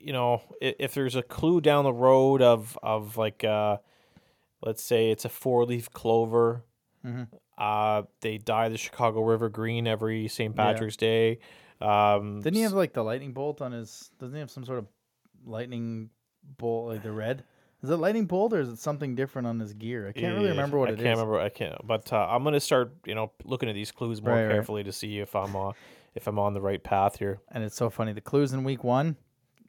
you 0.00 0.12
know, 0.12 0.42
if, 0.60 0.74
if 0.80 0.94
there's 0.94 1.14
a 1.14 1.22
clue 1.22 1.60
down 1.60 1.84
the 1.84 1.92
road 1.92 2.42
of 2.42 2.76
of 2.82 3.16
like, 3.16 3.44
uh, 3.44 3.76
let's 4.60 4.82
say 4.82 5.10
it's 5.12 5.24
a 5.24 5.28
four 5.28 5.64
leaf 5.64 5.88
clover, 5.92 6.64
Mhm. 7.06 7.28
uh, 7.58 8.02
they 8.22 8.38
dye 8.38 8.70
the 8.70 8.76
Chicago 8.76 9.22
River 9.22 9.48
green 9.48 9.86
every 9.86 10.26
St. 10.26 10.56
Patrick's 10.56 10.96
Day. 10.96 11.38
Um, 11.82 12.40
didn't 12.40 12.56
he 12.56 12.62
have 12.62 12.72
like 12.72 12.92
the 12.92 13.02
lightning 13.04 13.32
bolt 13.32 13.60
on 13.60 13.72
his? 13.72 14.10
Doesn't 14.18 14.34
he 14.34 14.40
have 14.40 14.50
some 14.50 14.64
sort 14.64 14.78
of 14.78 14.86
lightning 15.44 16.10
bolt, 16.58 16.88
like 16.88 17.02
the 17.02 17.12
red? 17.12 17.44
Is 17.82 17.90
it 17.90 17.96
lightning 17.96 18.26
bolt 18.26 18.52
or 18.52 18.60
is 18.60 18.68
it 18.68 18.78
something 18.78 19.16
different 19.16 19.48
on 19.48 19.58
his 19.58 19.72
gear? 19.72 20.06
I 20.08 20.12
can't 20.12 20.36
really 20.36 20.50
remember 20.50 20.78
what 20.78 20.88
I 20.88 20.92
it 20.92 21.00
is. 21.00 21.02
can't 21.04 21.18
remember. 21.18 21.40
I 21.40 21.48
can't. 21.48 21.84
But 21.84 22.12
uh, 22.12 22.28
I'm 22.30 22.44
gonna 22.44 22.60
start, 22.60 22.92
you 23.06 23.14
know, 23.16 23.32
looking 23.44 23.68
at 23.68 23.74
these 23.74 23.90
clues 23.90 24.22
more 24.22 24.34
Right, 24.34 24.44
right. 24.46 24.52
carefully 24.52 24.84
to 24.84 24.92
see 24.92 25.18
if 25.18 25.34
I'm 25.34 25.56
uh, 25.56 25.72
if 26.14 26.28
I'm 26.28 26.38
on 26.38 26.54
the 26.54 26.60
right 26.60 26.82
path 26.82 27.18
here. 27.18 27.40
And 27.50 27.64
it's 27.64 27.74
so 27.76 27.90
funny. 27.90 28.12
The 28.12 28.20
clues 28.20 28.52
in 28.52 28.62
week 28.62 28.84
one, 28.84 29.16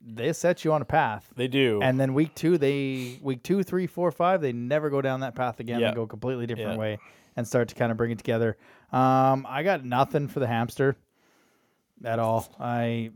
they 0.06 0.32
set 0.34 0.64
you 0.64 0.74
on 0.74 0.82
a 0.84 0.86
path. 0.86 1.34
They 1.36 1.48
do. 1.48 1.80
And 1.82 2.00
then 2.00 2.14
week 2.14 2.36
two, 2.36 2.60
they 2.60 3.18
week 3.24 3.42
two, 3.42 3.64
three, 3.64 3.88
four, 3.88 4.12
five, 4.12 4.42
they 4.42 4.52
never 4.54 4.92
go 4.92 5.02
down 5.02 5.22
that 5.22 5.34
path 5.34 5.60
again. 5.60 5.80
Yeah. 5.80 5.90
They 5.90 5.96
go 5.96 6.06
completely 6.06 6.46
different 6.46 6.74
Yeah. 6.74 6.78
way 6.78 6.98
and 7.36 7.48
start 7.48 7.70
to 7.70 7.76
kind 7.76 7.92
of 7.92 7.98
bring 7.98 8.12
it 8.12 8.20
together. 8.20 8.58
Um, 8.92 9.48
I 9.50 9.64
got 9.64 9.84
nothing 9.84 10.28
for 10.28 10.40
the 10.40 10.46
hamster 10.48 10.96
at 12.04 12.20
all. 12.20 12.54
I 12.60 13.12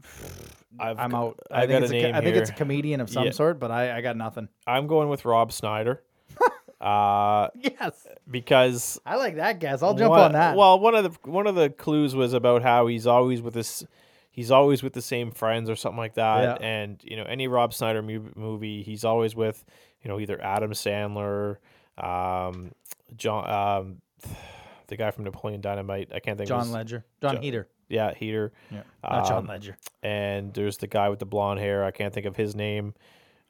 I've 0.80 1.00
I'm 1.00 1.14
out. 1.16 1.40
I 1.52 1.62
think 1.62 1.72
got 1.72 1.82
a 1.82 1.84
it's 1.86 1.92
name 1.92 2.16
I 2.16 2.22
think 2.22 2.36
it's 2.36 2.50
a 2.50 2.54
comedian 2.54 3.02
of 3.02 3.10
some 3.10 3.26
Yeah. 3.26 3.32
sort, 3.32 3.60
but 3.60 3.72
I, 3.72 3.98
I 3.98 4.02
got 4.02 4.16
nothing. 4.18 4.48
I'm 4.66 4.88
going 4.88 5.10
with 5.10 5.26
Rob 5.26 5.52
Schneider. 5.52 6.04
uh, 6.82 7.48
Yes, 7.56 8.06
because 8.30 9.00
I 9.06 9.16
like 9.16 9.36
that 9.38 9.60
guess. 9.60 9.82
I'll 9.82 9.96
jump 9.96 10.12
One- 10.12 10.20
on 10.22 10.32
that. 10.34 10.56
Well, 10.56 10.80
one 10.80 10.96
of 10.96 11.04
the 11.04 11.30
one 11.30 11.48
of 11.48 11.56
the 11.56 11.70
clues 11.70 12.16
was 12.16 12.34
about 12.34 12.62
how 12.62 12.88
he's 12.88 13.08
always 13.08 13.42
with 13.42 13.54
this, 13.56 13.84
he's 14.32 14.52
always 14.52 14.84
with 14.84 14.94
the 14.94 15.02
same 15.02 15.32
friends 15.32 15.70
or 15.70 15.76
something 15.76 15.98
like 15.98 16.14
that. 16.16 16.62
Yeah. 16.62 16.68
And 16.68 17.02
you 17.04 17.18
know, 17.18 17.24
any 17.24 17.48
Rob 17.48 17.74
Schneider 17.74 18.02
mu- 18.02 18.32
movie, 18.36 18.84
he's 18.84 19.04
always 19.04 19.36
with 19.36 19.66
you 20.04 20.10
know 20.10 20.20
either 20.20 20.40
Adam 20.44 20.72
Sandler, 20.72 21.58
um, 21.98 22.72
John, 23.16 23.50
um, 23.50 24.02
the 24.88 24.98
guy 24.98 25.10
from 25.12 25.24
Napoleon 25.24 25.62
Dynamite. 25.62 26.12
I 26.14 26.20
can't 26.20 26.38
think 26.38 26.42
of 26.50 26.56
it. 26.56 26.60
John 26.60 26.60
his, 26.66 26.72
Ledger, 26.72 27.06
John 27.22 27.36
Jo- 27.38 27.42
Heder. 27.42 27.68
Yeah, 27.90 28.14
Heder. 28.14 28.52
Yeah, 28.72 28.82
not 29.04 29.28
John 29.28 29.38
Um, 29.40 29.48
Ledger. 29.48 29.78
And 30.04 30.54
there's 30.54 30.78
the 30.78 30.88
guy 30.88 31.10
with 31.10 31.20
the 31.20 31.26
blonde 31.26 31.60
hair. 31.60 31.84
I 31.84 31.92
can't 31.92 32.14
think 32.14 32.26
of 32.26 32.36
his 32.36 32.56
name. 32.56 32.94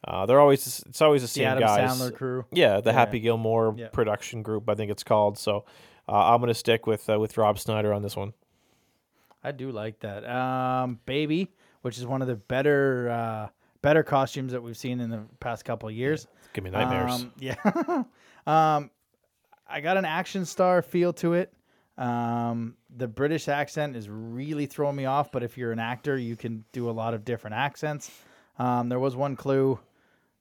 Uh, 0.08 0.25
they're 0.27 0.39
always 0.39 0.84
it's 0.88 1.01
always 1.01 1.22
the 1.24 1.25
The 1.25 1.29
same 1.29 1.48
Adam 1.48 1.63
guys. 1.63 1.89
Sandler 2.00 2.13
crew. 2.15 2.46
Yeah, 2.51 2.79
the 2.82 2.91
Yeah. 2.91 2.94
Happy 2.94 3.20
Gilmore 3.20 3.74
Yeah. 3.77 3.88
production 3.89 4.44
group, 4.44 4.70
I 4.70 4.75
think 4.75 4.91
it's 4.91 5.03
called. 5.03 5.38
So 5.39 5.65
uh, 6.08 6.34
I'm 6.34 6.39
gonna 6.39 6.53
stick 6.53 6.86
with 6.86 7.10
uh, 7.10 7.20
with 7.20 7.36
Rob 7.38 7.58
Schneider 7.58 7.91
on 7.94 8.03
this 8.03 8.15
one. 8.15 8.34
I 9.44 9.51
do 9.51 9.72
like 9.72 10.00
that. 10.01 10.24
Um, 10.29 11.00
Baby, 11.06 11.51
which 11.82 11.98
is 11.98 12.06
one 12.06 12.22
of 12.22 12.27
the 12.27 12.36
better 12.36 13.10
uh, 13.10 13.48
better 13.82 14.03
costumes 14.03 14.51
that 14.51 14.62
we've 14.62 14.77
seen 14.77 15.00
in 15.00 15.10
the 15.10 15.24
past 15.39 15.65
couple 15.65 15.89
of 15.89 15.96
years. 15.96 16.27
Give 16.53 16.63
me 16.63 16.70
nightmares. 16.70 17.22
Um, 17.24 17.34
yeah. 17.39 17.56
um, 18.46 18.91
I 19.67 19.82
got 19.82 19.98
an 19.98 20.06
action 20.06 20.46
star 20.46 20.82
feel 20.82 21.12
to 21.13 21.34
it. 21.34 21.51
Um, 21.98 22.75
the 22.96 23.08
British 23.08 23.48
accent 23.48 23.96
is 23.96 24.08
really 24.10 24.68
throwing 24.68 24.96
me 24.96 25.06
off, 25.06 25.32
but 25.32 25.44
if 25.44 25.58
you're 25.58 25.72
an 25.72 25.80
actor, 25.80 26.18
you 26.18 26.36
can 26.36 26.63
do 26.72 26.89
a 26.89 26.92
lot 26.92 27.13
of 27.13 27.25
different 27.25 27.56
accents. 27.56 28.12
Um, 28.60 28.89
there 28.89 29.00
was 29.00 29.16
one 29.16 29.36
clue. 29.36 29.80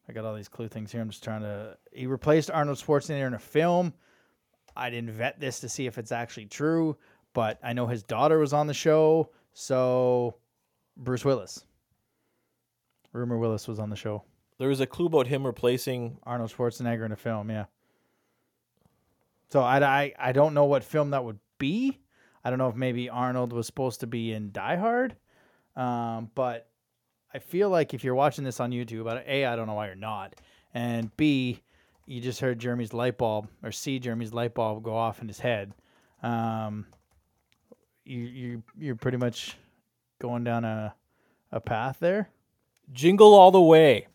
I 0.09 0.13
got 0.13 0.25
all 0.25 0.35
these 0.35 0.49
clue 0.49 0.69
things 0.69 0.93
here. 0.93 1.01
I'm 1.01 1.09
just 1.09 1.25
trying 1.25 1.43
to. 1.43 1.77
He 1.93 2.07
replaced 2.07 2.51
Arnold 2.51 2.79
Schwarzenegger 2.79 3.27
in 3.27 3.35
a 3.35 3.39
film. 3.39 3.95
I 4.77 4.91
didn't 4.91 5.11
vet 5.13 5.41
this 5.41 5.61
to 5.61 5.69
see 5.69 5.87
if 5.87 5.97
it's 5.97 6.13
actually 6.13 6.47
true, 6.47 6.97
but 7.33 7.59
I 7.63 7.73
know 7.73 7.87
his 7.87 8.03
daughter 8.03 8.39
was 8.39 8.53
on 8.53 8.67
the 8.67 8.75
show. 8.75 9.31
So, 9.55 10.37
Bruce 10.97 11.25
Willis. 11.25 11.65
Rumer 13.13 13.39
Willis 13.39 13.67
was 13.67 13.79
on 13.79 13.89
the 13.89 13.97
show. 13.97 14.25
there 14.59 14.69
was 14.69 14.81
a 14.81 14.87
clue 14.87 15.07
about 15.07 15.27
him 15.27 15.47
replacing. 15.47 16.19
Arnold 16.25 16.53
Schwarzenegger 16.53 17.07
in 17.07 17.13
a 17.13 17.17
film, 17.17 17.51
yeah. 17.51 17.65
So 19.49 19.61
I, 19.61 19.79
I, 19.79 20.13
I 20.19 20.33
don't 20.33 20.55
know 20.55 20.65
what 20.65 20.85
film 20.85 21.11
that 21.11 21.25
would 21.25 21.39
be. 21.59 21.99
I 22.45 22.51
don't 22.51 22.59
know 22.59 22.69
if 22.69 22.77
maybe 22.77 23.09
Arnold 23.09 23.53
was 23.53 23.67
supposed 23.67 24.01
to 24.01 24.07
be 24.07 24.33
in 24.33 24.53
Die 24.53 24.77
Hard. 24.77 25.17
Um, 25.75 26.31
but 26.35 26.69
I 27.35 27.39
feel 27.39 27.69
like 27.69 27.93
if 27.93 28.05
you're 28.05 28.15
watching 28.15 28.45
this 28.45 28.61
on 28.61 28.71
YouTube, 28.71 29.07
A, 29.27 29.45
I 29.47 29.57
don't 29.57 29.67
know 29.67 29.75
why 29.75 29.87
you're 29.87 29.95
not. 29.97 30.35
And 30.73 31.15
B, 31.17 31.61
you 32.07 32.21
just 32.21 32.41
heard 32.41 32.59
Jeremy's 32.59 32.93
light 32.93 33.19
bulb 33.19 33.49
or 33.63 33.73
see 33.73 33.99
Jeremy's 33.99 34.33
light 34.33 34.55
bulb 34.55 34.83
go 34.83 34.95
off 34.97 35.21
in 35.21 35.29
his 35.29 35.41
head. 35.41 35.73
Um, 36.23 36.87
you, 38.05 38.21
you, 38.21 38.63
you're 38.79 38.95
pretty 38.97 39.19
much 39.19 39.57
going 40.21 40.45
down 40.45 40.65
a, 40.65 40.95
a 41.53 41.61
path 41.61 41.97
there. 42.01 42.29
Jingle 42.93 43.35
All 43.35 43.51
the 43.51 43.61
Way. 43.61 44.07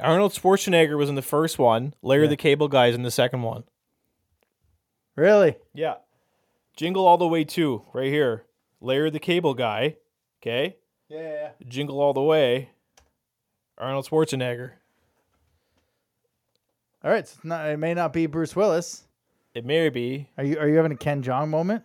Arnold 0.00 0.32
Schwarzenegger 0.32 0.96
was 0.96 1.08
in 1.08 1.16
the 1.16 1.22
first 1.22 1.58
one. 1.58 1.92
Larry 2.02 2.24
Yeah. 2.24 2.30
the 2.30 2.36
Cable 2.36 2.68
Guy's 2.68 2.94
in 2.94 3.02
the 3.02 3.10
second 3.10 3.42
one. 3.42 3.64
Really? 5.18 5.56
Yeah. 5.74 5.94
Jingle 6.76 7.04
All 7.04 7.18
the 7.18 7.26
Way 7.26 7.42
2, 7.42 7.82
right 7.92 8.06
here. 8.06 8.44
Larry 8.80 9.10
the 9.10 9.18
Cable 9.18 9.52
Guy. 9.52 9.96
Okay. 10.40 10.76
Yeah. 11.08 11.50
Jingle 11.66 12.00
All 12.00 12.12
the 12.12 12.22
Way. 12.22 12.70
Arnold 13.76 14.06
Schwarzenegger. 14.08 14.70
All 17.02 17.10
right. 17.10 17.26
So 17.26 17.34
it's 17.36 17.44
not, 17.44 17.68
it 17.68 17.78
may 17.78 17.94
not 17.94 18.12
be 18.12 18.26
Bruce 18.26 18.54
Willis. 18.54 19.08
It 19.54 19.64
may 19.64 19.88
be. 19.88 20.28
Are 20.38 20.44
you 20.44 20.56
are 20.60 20.68
you 20.68 20.76
having 20.76 20.92
a 20.92 20.96
Ken 20.96 21.20
Jeong 21.20 21.48
moment? 21.48 21.82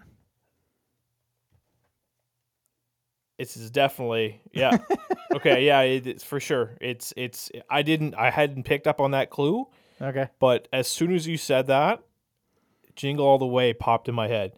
It's 3.40 3.56
definitely 3.72 4.42
yeah. 4.52 4.78
okay, 5.34 5.66
yeah, 5.66 5.82
it, 5.82 6.06
it's 6.06 6.24
for 6.24 6.40
sure. 6.40 6.78
It's 6.80 7.14
it's 7.18 7.50
I 7.68 7.82
didn't 7.82 8.14
I 8.14 8.30
hadn't 8.30 8.64
picked 8.64 8.86
up 8.86 9.02
on 9.02 9.12
that 9.12 9.32
clue, 9.32 9.68
Okay. 10.00 10.30
but 10.40 10.68
as 10.72 10.88
soon 10.88 11.16
as 11.16 11.26
you 11.26 11.38
said 11.38 11.66
that, 11.68 12.04
Jingle 12.96 13.26
All 13.26 13.38
the 13.38 13.46
Way 13.46 13.74
popped 13.74 14.10
in 14.10 14.16
my 14.16 14.28
head. 14.28 14.54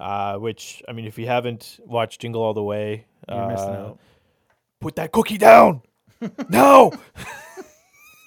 Uh, 0.00 0.36
which 0.38 0.82
I 0.88 0.92
mean, 0.92 1.06
if 1.06 1.18
you 1.18 1.26
haven't 1.26 1.78
watched 1.84 2.20
Jingle 2.20 2.42
All 2.42 2.54
the 2.54 2.62
Way, 2.62 3.06
You're 3.28 3.48
missing 3.48 3.68
uh, 3.68 3.86
out. 3.86 3.98
put 4.80 4.96
that 4.96 5.12
cookie 5.12 5.38
down. 5.38 5.82
no. 6.48 6.92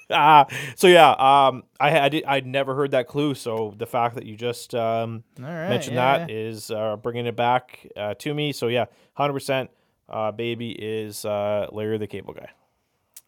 Ah, 0.10 0.48
so 0.76 0.88
yeah, 0.88 1.10
um, 1.12 1.64
I 1.80 1.90
had 1.90 2.16
I'd 2.26 2.48
never 2.48 2.74
heard 2.76 2.92
that 2.92 3.08
clue. 3.08 3.36
So 3.36 3.74
the 3.78 3.86
fact 3.86 4.16
that 4.16 4.26
you 4.26 4.38
just 4.38 4.74
um, 4.74 5.24
right. 5.38 5.68
mentioned 5.68 5.96
yeah, 5.96 6.20
that 6.20 6.30
yeah. 6.30 6.36
is 6.36 6.72
uh, 6.72 6.96
bringing 6.96 7.26
it 7.26 7.36
back 7.36 7.86
uh, 7.98 8.14
to 8.20 8.34
me. 8.34 8.54
So 8.54 8.68
yeah, 8.68 8.86
hundred 9.16 9.34
percent. 9.34 9.70
Uh, 10.08 10.32
baby 10.32 10.72
is 10.72 11.26
uh, 11.26 11.68
Larry 11.74 11.98
the 11.98 12.08
Cable 12.08 12.34
Guy. 12.34 12.48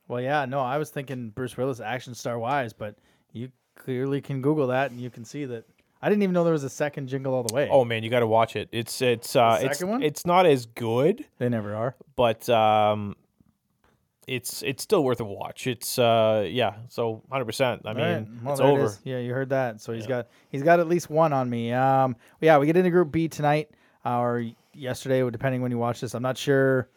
Well, 0.08 0.22
yeah. 0.22 0.46
No, 0.46 0.62
I 0.62 0.78
was 0.78 0.90
thinking 0.90 1.30
Bruce 1.32 1.58
Willis 1.58 1.82
action 1.82 2.16
star 2.16 2.40
wise, 2.40 2.72
but 2.72 2.96
you 3.34 3.52
clearly 3.76 4.22
can 4.22 4.42
Google 4.42 4.68
that 4.68 4.92
and 4.92 5.02
you 5.02 5.10
can 5.10 5.26
see 5.26 5.46
that. 5.46 5.66
I 6.02 6.10
didn't 6.10 6.24
even 6.24 6.34
know 6.34 6.44
there 6.44 6.54
was 6.54 6.64
a 6.64 6.70
second 6.70 7.08
Jingle 7.08 7.34
All 7.34 7.44
the 7.44 7.54
Way. 7.54 7.68
Oh 7.72 7.84
man, 7.84 8.04
you 8.04 8.10
got 8.10 8.22
to 8.22 8.28
watch 8.28 8.56
it. 8.56 8.70
It's 8.72 9.02
it's 9.02 9.36
uh, 9.36 9.58
The 9.60 9.66
it's 9.66 9.78
second 9.80 9.90
one? 9.92 10.04
it's 10.04 10.26
not 10.26 10.46
as 10.46 10.66
good, 10.66 11.26
they 11.40 11.50
never 11.50 11.76
are. 11.76 11.96
but 12.16 12.48
um, 12.50 13.16
it's 14.28 14.62
it's 14.64 14.84
still 14.84 15.04
worth 15.04 15.20
a 15.20 15.26
watch. 15.26 15.66
It's 15.68 15.98
uh, 15.98 16.48
yeah. 16.50 16.76
So 16.90 17.24
hundred 17.32 17.46
percent. 17.46 17.82
I 17.86 17.90
All 17.90 17.96
mean, 17.96 18.04
right. 18.06 18.28
Well, 18.44 18.54
it's 18.54 18.60
there 18.62 18.70
it 18.70 18.72
over. 18.74 18.86
is. 18.86 19.00
Yeah, 19.04 19.18
you 19.20 19.34
heard 19.34 19.50
that. 19.50 19.82
So 19.82 19.92
he's 19.92 20.06
got 20.08 20.28
he's 20.50 20.64
got 20.64 20.80
at 20.80 20.88
least 20.88 21.10
one 21.10 21.34
on 21.34 21.50
me. 21.50 21.74
Um, 21.74 22.16
yeah, 22.40 22.58
we 22.60 22.66
get 22.68 22.78
into 22.78 22.92
Group 22.92 23.12
B 23.12 23.28
tonight 23.28 23.72
uh, 24.06 24.20
or 24.20 24.46
yesterday, 24.74 25.28
depending 25.30 25.62
when 25.62 25.72
you 25.72 25.80
watch 25.80 26.00
this. 26.02 26.14
I'm 26.14 26.22
not 26.24 26.38
sure 26.38 26.88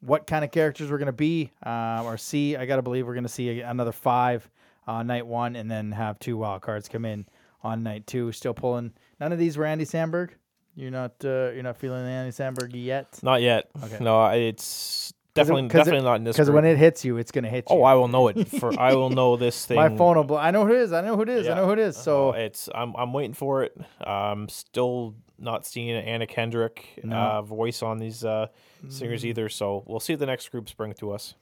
what 0.00 0.26
kind 0.26 0.42
of 0.44 0.50
characters 0.50 0.90
we're 0.90 0.98
gonna 0.98 1.12
be 1.12 1.50
uh, 1.64 2.02
or 2.04 2.16
see. 2.16 2.56
I 2.56 2.64
gotta 2.64 2.82
believe 2.82 3.06
we're 3.06 3.14
gonna 3.14 3.28
see 3.28 3.60
a- 3.60 3.68
another 3.70 3.92
five 3.92 4.48
on 4.86 5.06
night 5.06 5.26
one, 5.26 5.56
and 5.56 5.70
then 5.70 5.92
have 5.92 6.18
two 6.18 6.38
wild 6.38 6.62
cards 6.62 6.88
come 6.88 7.04
in 7.04 7.26
on 7.62 7.82
night 7.82 8.06
two. 8.06 8.32
Still 8.32 8.54
pulling. 8.54 8.92
None 9.20 9.32
of 9.32 9.38
these 9.38 9.56
were 9.56 9.64
Andy 9.66 9.84
Samberg. 9.84 10.30
You're 10.76 10.90
not 10.90 11.12
uh, 11.24 11.50
you're 11.52 11.62
not 11.62 11.76
feeling 11.76 12.04
Andy 12.06 12.30
Samberg 12.32 12.70
yet. 12.74 13.18
Not 13.22 13.42
yet. 13.42 13.70
Okay. 13.84 13.98
No, 14.02 14.26
it's 14.28 15.12
'Cause 15.12 15.12
it- 15.12 15.34
definitely 15.34 15.66
it- 15.66 15.72
definitely 15.72 16.02
not 16.04 16.14
in 16.16 16.24
this. 16.24 16.36
Because 16.36 16.50
when 16.50 16.64
it 16.64 16.76
hits 16.78 17.04
you, 17.04 17.16
it's 17.18 17.30
gonna 17.32 17.48
hit 17.48 17.64
you. 17.70 17.76
oh, 17.76 17.82
I 17.82 17.94
will 17.94 18.08
know 18.08 18.28
it. 18.28 18.48
For 18.48 18.78
I 18.80 18.94
will 18.94 19.10
know 19.20 19.36
this 19.36 19.66
thing. 19.66 19.76
My 19.76 19.88
phone 19.96 20.16
will. 20.16 20.24
Blow. 20.24 20.36
I 20.38 20.50
know 20.52 20.64
who 20.66 20.72
it 20.72 20.78
is. 20.80 20.92
I 20.92 21.00
know 21.02 21.16
who 21.16 21.22
it 21.22 21.28
is. 21.28 21.48
I 21.48 21.54
know 21.54 21.66
who 21.66 21.72
it 21.72 21.78
is. 21.78 21.96
So 21.96 22.28
Oh, 22.28 22.32
it's 22.32 22.68
I'm 22.74 22.94
I'm 22.96 23.12
waiting 23.12 23.34
for 23.34 23.62
it. 23.64 23.76
I'm 24.00 24.48
still 24.48 25.14
not 25.38 25.66
seeing 25.66 25.90
Anna 25.90 26.26
Kendrick 26.26 27.00
No. 27.02 27.16
uh, 27.16 27.42
voice 27.42 27.82
on 27.82 27.98
these 27.98 28.24
uh, 28.24 28.46
singers 28.88 29.22
Mm. 29.22 29.26
either. 29.26 29.48
So 29.48 29.82
we'll 29.86 30.00
see 30.00 30.14
the 30.14 30.26
next 30.26 30.50
groups 30.50 30.72
bring 30.72 30.92
to 30.94 31.12
us. 31.12 31.34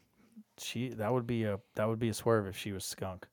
she 0.59 0.89
that 0.91 1.13
would 1.13 1.27
be 1.27 1.45
a 1.45 1.59
that 1.75 1.87
would 1.89 1.99
be 1.99 2.09
a 2.09 2.15
swerve 2.15 2.47
if 2.47 2.57
she 2.57 2.73
was 2.73 2.85
skunk. 2.85 3.27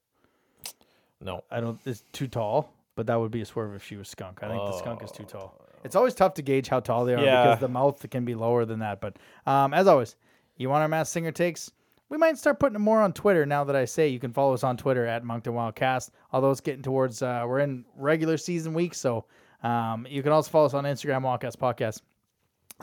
No, 1.22 1.44
I 1.50 1.60
don't. 1.62 1.80
It's 1.86 2.04
too 2.12 2.28
tall, 2.28 2.74
but 2.96 3.08
that 3.08 3.20
would 3.20 3.32
be 3.32 3.42
a 3.42 3.46
swerve 3.46 3.76
if 3.76 3.84
she 3.84 3.96
was 3.98 4.08
skunk. 4.10 4.42
I 4.44 4.48
think 4.50 4.62
the 4.66 4.78
skunk 4.78 5.04
is 5.04 5.12
too 5.12 5.24
Oh. 5.28 5.32
tall. 5.32 5.62
It's 5.84 5.96
always 5.96 6.16
tough 6.16 6.34
to 6.36 6.42
gauge 6.42 6.68
how 6.68 6.80
tall 6.80 7.06
they 7.06 7.14
are 7.14 7.24
Yeah. 7.24 7.44
because 7.44 7.60
the 7.60 7.68
mouth 7.68 8.10
can 8.10 8.26
be 8.26 8.34
lower 8.36 8.66
than 8.66 8.80
that. 8.80 9.02
But 9.02 9.18
um, 9.46 9.74
as 9.74 9.86
always, 9.88 10.16
you 10.58 10.70
want 10.70 10.82
our 10.82 10.88
mass 10.88 11.10
singer 11.10 11.32
takes. 11.32 11.72
We 12.10 12.18
might 12.18 12.38
start 12.38 12.60
putting 12.60 12.80
more 12.80 13.02
on 13.02 13.14
Twitter 13.14 13.46
now 13.46 13.64
that 13.66 13.76
I 13.76 13.86
say 13.86 14.08
you 14.08 14.20
can 14.20 14.32
follow 14.34 14.54
us 14.54 14.64
on 14.64 14.78
Twitter 14.78 15.06
at 15.06 15.24
Moncton 15.24 15.54
Wildcast. 15.54 16.10
Although 16.32 16.52
it's 16.52 16.62
getting 16.62 16.82
towards 16.84 17.22
uh, 17.22 17.44
we're 17.48 17.60
in 17.60 17.86
regular 17.96 18.38
season 18.38 18.74
week, 18.74 18.94
so 18.96 19.26
um, 19.64 20.06
you 20.10 20.22
can 20.24 20.32
also 20.32 20.50
follow 20.50 20.66
us 20.68 20.74
on 20.74 20.84
Instagram 20.86 21.22
Wildcast 21.24 21.58
Podcast. 21.58 22.02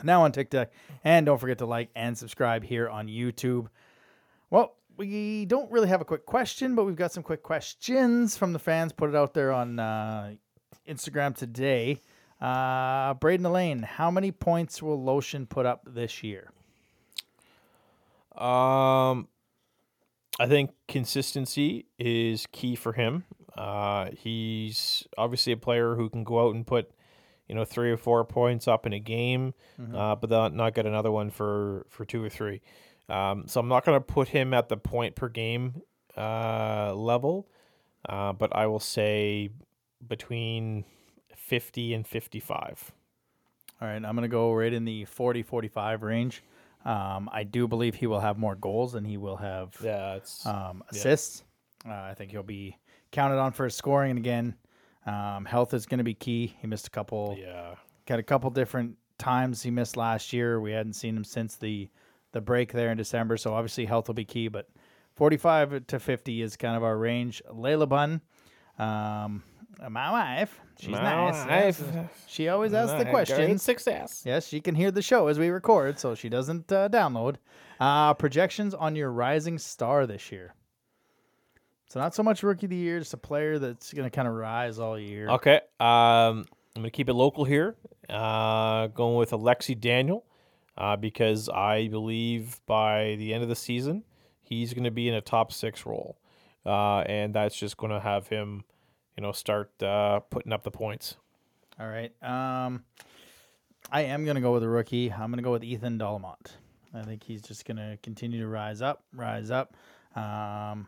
Now 0.03 0.23
on 0.23 0.31
TikTok, 0.31 0.69
and 1.03 1.25
don't 1.25 1.37
forget 1.37 1.59
to 1.59 1.65
like 1.65 1.89
and 1.95 2.17
subscribe 2.17 2.63
here 2.63 2.89
on 2.89 3.07
YouTube. 3.07 3.67
Well, 4.49 4.75
we 4.97 5.45
don't 5.45 5.71
really 5.71 5.87
have 5.87 6.01
a 6.01 6.05
quick 6.05 6.25
question, 6.25 6.75
but 6.75 6.85
we've 6.85 6.95
got 6.95 7.11
some 7.11 7.23
quick 7.23 7.43
questions 7.43 8.37
from 8.37 8.53
the 8.53 8.59
fans. 8.59 8.91
Put 8.91 9.09
it 9.09 9.15
out 9.15 9.33
there 9.33 9.51
on 9.51 9.79
uh, 9.79 10.33
Instagram 10.87 11.35
today. 11.35 12.01
Uh, 12.39 13.13
Braden 13.15 13.45
Elaine, 13.45 13.83
how 13.83 14.11
many 14.11 14.31
points 14.31 14.81
will 14.81 15.01
Lotion 15.01 15.45
put 15.45 15.65
up 15.65 15.81
this 15.85 16.23
year? 16.23 16.51
um, 18.35 19.27
I 20.39 20.47
think 20.47 20.71
consistency 20.87 21.85
is 21.99 22.47
key 22.51 22.75
for 22.75 22.93
him. 22.93 23.23
Uh, 23.55 24.09
he's 24.17 25.07
obviously 25.15 25.53
a 25.53 25.57
player 25.57 25.95
who 25.95 26.09
can 26.09 26.23
go 26.23 26.47
out 26.47 26.55
and 26.55 26.65
put, 26.65 26.89
you 27.47 27.53
know, 27.53 27.65
three 27.65 27.91
or 27.91 27.97
four 27.97 28.25
points 28.25 28.67
up 28.67 28.87
in 28.87 28.93
a 28.93 28.99
game, 28.99 29.53
uh, 29.95 30.15
but 30.15 30.31
not 30.31 30.55
not 30.55 30.73
get 30.73 30.87
another 30.87 31.11
one 31.11 31.29
for 31.29 31.85
for 31.89 32.03
two 32.03 32.23
or 32.23 32.29
three. 32.29 32.61
Um, 33.09 33.45
so 33.47 33.59
I'm 33.59 33.67
not 33.67 33.85
going 33.85 33.97
to 33.99 34.01
put 34.05 34.29
him 34.29 34.53
at 34.53 34.69
the 34.69 34.77
point 34.77 35.15
per 35.15 35.27
game 35.29 35.81
uh, 36.17 36.93
level, 36.95 37.47
uh, 38.07 38.33
but 38.33 38.55
I 38.55 38.67
will 38.67 38.79
say 38.79 39.49
between 40.07 40.85
50 41.35 41.93
and 41.93 42.07
55. 42.07 42.91
All 43.81 43.87
right, 43.87 43.95
I'm 43.95 44.01
going 44.15 44.21
to 44.21 44.27
go 44.27 44.53
right 44.53 44.71
in 44.71 44.85
the 44.85 45.05
40 45.05 45.43
45 45.43 46.03
range. 46.03 46.43
Um, 46.85 47.29
I 47.31 47.43
do 47.43 47.67
believe 47.67 47.95
he 47.95 48.07
will 48.07 48.19
have 48.19 48.37
more 48.37 48.55
goals 48.55 48.93
than 48.93 49.05
he 49.05 49.17
will 49.17 49.37
have 49.37 49.75
Yeah, 49.81 50.19
um, 50.45 50.83
Yeah. 50.91 50.99
assists. 50.99 51.43
Uh, 51.87 51.93
I 51.93 52.13
think 52.13 52.31
he'll 52.31 52.43
be 52.43 52.77
counted 53.11 53.37
on 53.37 53.51
for 53.51 53.65
his 53.65 53.75
scoring. 53.75 54.11
And 54.11 54.19
again, 54.19 54.55
um, 55.05 55.45
health 55.45 55.73
is 55.73 55.85
going 55.85 55.97
to 55.99 56.03
be 56.03 56.13
key. 56.13 56.55
He 56.59 56.67
missed 56.67 56.87
a 56.87 56.91
couple. 56.91 57.37
yeah. 57.39 57.75
got 58.05 58.19
a 58.19 58.23
couple 58.23 58.49
different 58.49 58.97
times 59.17 59.61
he 59.63 59.71
missed 59.71 59.95
last 59.95 60.33
year. 60.33 60.59
We 60.59 60.71
hadn't 60.71 60.93
seen 60.93 61.15
him 61.15 61.23
since 61.23 61.55
the 61.55 61.89
the 62.33 62.41
break 62.41 62.73
there 62.73 62.91
in 62.91 62.97
December, 62.97 63.37
so 63.37 63.53
obviously 63.53 63.85
health 63.85 64.07
will 64.07 64.15
be 64.15 64.25
key. 64.25 64.49
But 64.49 64.67
45 65.15 65.87
to 65.87 65.99
50 65.99 66.41
is 66.41 66.57
kind 66.57 66.75
of 66.75 66.83
our 66.83 66.97
range. 66.97 67.41
Layla 67.49 67.87
Bun, 67.87 68.21
um, 68.77 69.43
My 69.89 70.11
wife, 70.11 70.59
she's 70.79 70.89
My 70.89 71.01
nice. 71.31 71.79
wife. 71.79 72.25
She 72.27 72.49
always 72.49 72.73
asks 72.73 72.97
the 73.01 73.09
question. 73.09 73.57
success. 73.57 74.23
Yes, 74.25 74.47
she 74.47 74.59
can 74.59 74.75
hear 74.75 74.91
the 74.91 75.01
show 75.01 75.27
as 75.27 75.39
we 75.39 75.49
record, 75.49 75.99
so 75.99 76.15
she 76.15 76.29
doesn't 76.29 76.71
uh, 76.71 76.89
download. 76.89 77.35
Uh, 77.79 78.13
projections 78.13 78.73
on 78.73 78.95
your 78.95 79.11
rising 79.11 79.57
star 79.57 80.05
this 80.05 80.31
year. 80.31 80.53
So 81.89 81.99
not 81.99 82.15
so 82.15 82.23
much 82.23 82.41
rookie 82.41 82.65
of 82.65 82.71
the 82.71 82.75
year, 82.75 82.97
just 82.99 83.13
a 83.13 83.17
player 83.17 83.59
that's 83.59 83.93
going 83.93 84.09
to 84.09 84.15
kind 84.15 84.27
of 84.27 84.33
rise 84.33 84.79
all 84.79 84.97
year. 84.97 85.29
Okay. 85.29 85.57
Um, 85.79 86.45
I'm 86.75 86.81
going 86.81 86.85
to 86.85 86.91
keep 86.91 87.07
it 87.07 87.13
local 87.13 87.45
here. 87.45 87.75
Uh, 88.09 88.87
going 88.87 89.15
with 89.15 89.29
Alexi 89.31 89.79
Daniel 89.79 90.25
uh, 90.77 90.95
because 90.95 91.49
I 91.49 91.87
believe 91.87 92.59
by 92.65 93.15
the 93.17 93.33
end 93.33 93.43
of 93.43 93.49
the 93.49 93.55
season, 93.55 94.03
he's 94.41 94.73
going 94.73 94.83
to 94.83 94.91
be 94.91 95.07
in 95.07 95.13
a 95.13 95.21
top 95.21 95.51
six 95.51 95.85
role. 95.85 96.17
Uh, 96.65 96.99
and 96.99 97.33
that's 97.33 97.55
just 97.55 97.77
going 97.77 97.91
to 97.91 97.99
have 97.99 98.27
him, 98.27 98.63
you 99.17 99.23
know, 99.23 99.31
start 99.31 99.71
uh, 99.83 100.19
putting 100.21 100.53
up 100.53 100.63
the 100.63 100.71
points. 100.71 101.17
All 101.79 101.87
right. 101.87 102.11
Um, 102.23 102.83
I 103.91 104.01
am 104.03 104.23
going 104.23 104.35
to 104.35 104.41
go 104.41 104.53
with 104.53 104.63
a 104.63 104.69
rookie. 104.69 105.11
I'm 105.11 105.29
going 105.29 105.37
to 105.37 105.43
go 105.43 105.51
with 105.51 105.63
Ethan 105.63 105.99
Dollamont. 105.99 106.53
I 106.93 107.01
think 107.01 107.23
he's 107.23 107.41
just 107.41 107.65
going 107.65 107.77
to 107.77 107.97
continue 108.03 108.39
to 108.39 108.47
rise 108.47 108.81
up, 108.81 109.03
rise 109.13 109.49
up. 109.51 109.75
Um, 110.15 110.87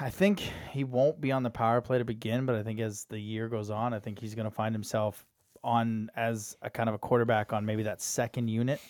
I 0.00 0.10
think 0.10 0.40
he 0.70 0.84
won't 0.84 1.20
be 1.20 1.32
on 1.32 1.42
the 1.42 1.50
power 1.50 1.80
play 1.80 1.98
to 1.98 2.04
begin, 2.04 2.46
but 2.46 2.54
I 2.54 2.62
think 2.62 2.78
as 2.78 3.04
the 3.06 3.18
year 3.18 3.48
goes 3.48 3.70
on, 3.70 3.92
I 3.92 3.98
think 3.98 4.20
he's 4.20 4.34
going 4.34 4.44
to 4.44 4.54
find 4.54 4.74
himself 4.74 5.24
on 5.64 6.10
as 6.14 6.56
a 6.62 6.70
kind 6.70 6.88
of 6.88 6.94
a 6.94 6.98
quarterback 6.98 7.52
on 7.52 7.64
maybe 7.66 7.82
that 7.84 8.00
second 8.00 8.48
unit 8.48 8.80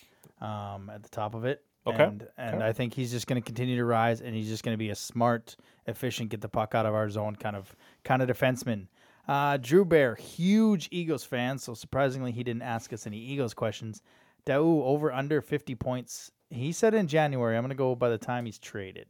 um, 0.40 0.90
at 0.92 1.02
the 1.02 1.08
top 1.08 1.34
of 1.34 1.44
it. 1.46 1.62
Okay. 1.86 2.02
And, 2.04 2.26
and 2.36 2.56
Okay. 2.56 2.66
I 2.66 2.72
think 2.72 2.94
he's 2.94 3.10
just 3.10 3.26
going 3.26 3.40
to 3.40 3.44
continue 3.44 3.76
to 3.76 3.84
rise, 3.84 4.20
and 4.22 4.34
he's 4.34 4.48
just 4.48 4.62
going 4.64 4.72
to 4.74 4.78
be 4.78 4.90
a 4.90 4.94
smart, 4.94 5.56
efficient, 5.86 6.30
get 6.30 6.40
the 6.40 6.48
puck 6.48 6.74
out 6.74 6.86
of 6.86 6.94
our 6.94 7.08
zone 7.10 7.36
kind 7.36 7.56
of 7.56 7.74
kind 8.04 8.20
of 8.22 8.28
defenseman. 8.28 8.86
Uh, 9.28 9.56
Drew 9.58 9.84
Bear, 9.84 10.14
huge 10.16 10.88
Eagles 10.90 11.24
fan, 11.24 11.58
so 11.58 11.72
surprisingly 11.74 12.32
he 12.32 12.42
didn't 12.42 12.62
ask 12.62 12.92
us 12.92 13.06
any 13.06 13.18
Eagles 13.18 13.54
questions. 13.54 14.02
Dau 14.44 14.82
over 14.84 15.12
under 15.12 15.40
50 15.40 15.74
points. 15.76 16.30
He 16.50 16.72
said 16.72 16.92
in 16.94 17.06
January. 17.08 17.56
I'm 17.56 17.62
going 17.62 17.70
to 17.70 17.74
go 17.74 17.94
by 17.94 18.10
the 18.10 18.18
time 18.18 18.44
he's 18.46 18.58
traded. 18.58 19.06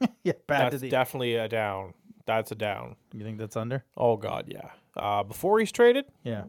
yeah, 0.24 0.32
bad 0.46 0.70
to 0.70 0.70
That's 0.70 0.80
the. 0.82 0.88
definitely 0.90 1.34
a 1.36 1.48
down. 1.48 1.92
That's 2.26 2.50
a 2.50 2.54
down. 2.54 2.96
you 3.12 3.22
think 3.24 3.38
that's 3.38 3.56
under? 3.56 3.84
Oh, 3.96 4.16
God, 4.16 4.46
yeah. 4.48 4.70
Uh, 4.96 5.22
before 5.22 5.58
he's 5.58 5.72
traded, 5.72 6.06
Yeah. 6.24 6.44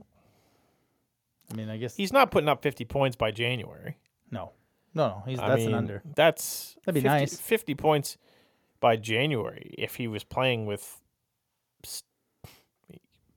I 1.51 1.55
mean, 1.55 1.69
I 1.69 1.77
guess 1.77 1.95
he's 1.95 2.13
not 2.13 2.31
putting 2.31 2.47
up 2.49 2.61
50 2.61 2.85
points 2.85 3.15
by 3.15 3.31
January. 3.31 3.97
no, 4.31 4.51
no, 4.93 5.07
no. 5.07 5.23
He's 5.25 5.39
I 5.39 5.49
that's 5.49 5.59
mean, 5.59 5.69
an 5.69 5.75
under. 5.75 6.01
That's 6.15 6.75
That'd 6.85 6.95
be 7.03 7.07
50 7.07 7.19
nice. 7.19 7.39
50 7.39 7.75
points 7.75 8.17
by 8.79 8.95
January 8.95 9.73
if 9.77 9.95
he 9.95 10.07
was 10.07 10.23
playing 10.23 10.65
with 10.65 10.99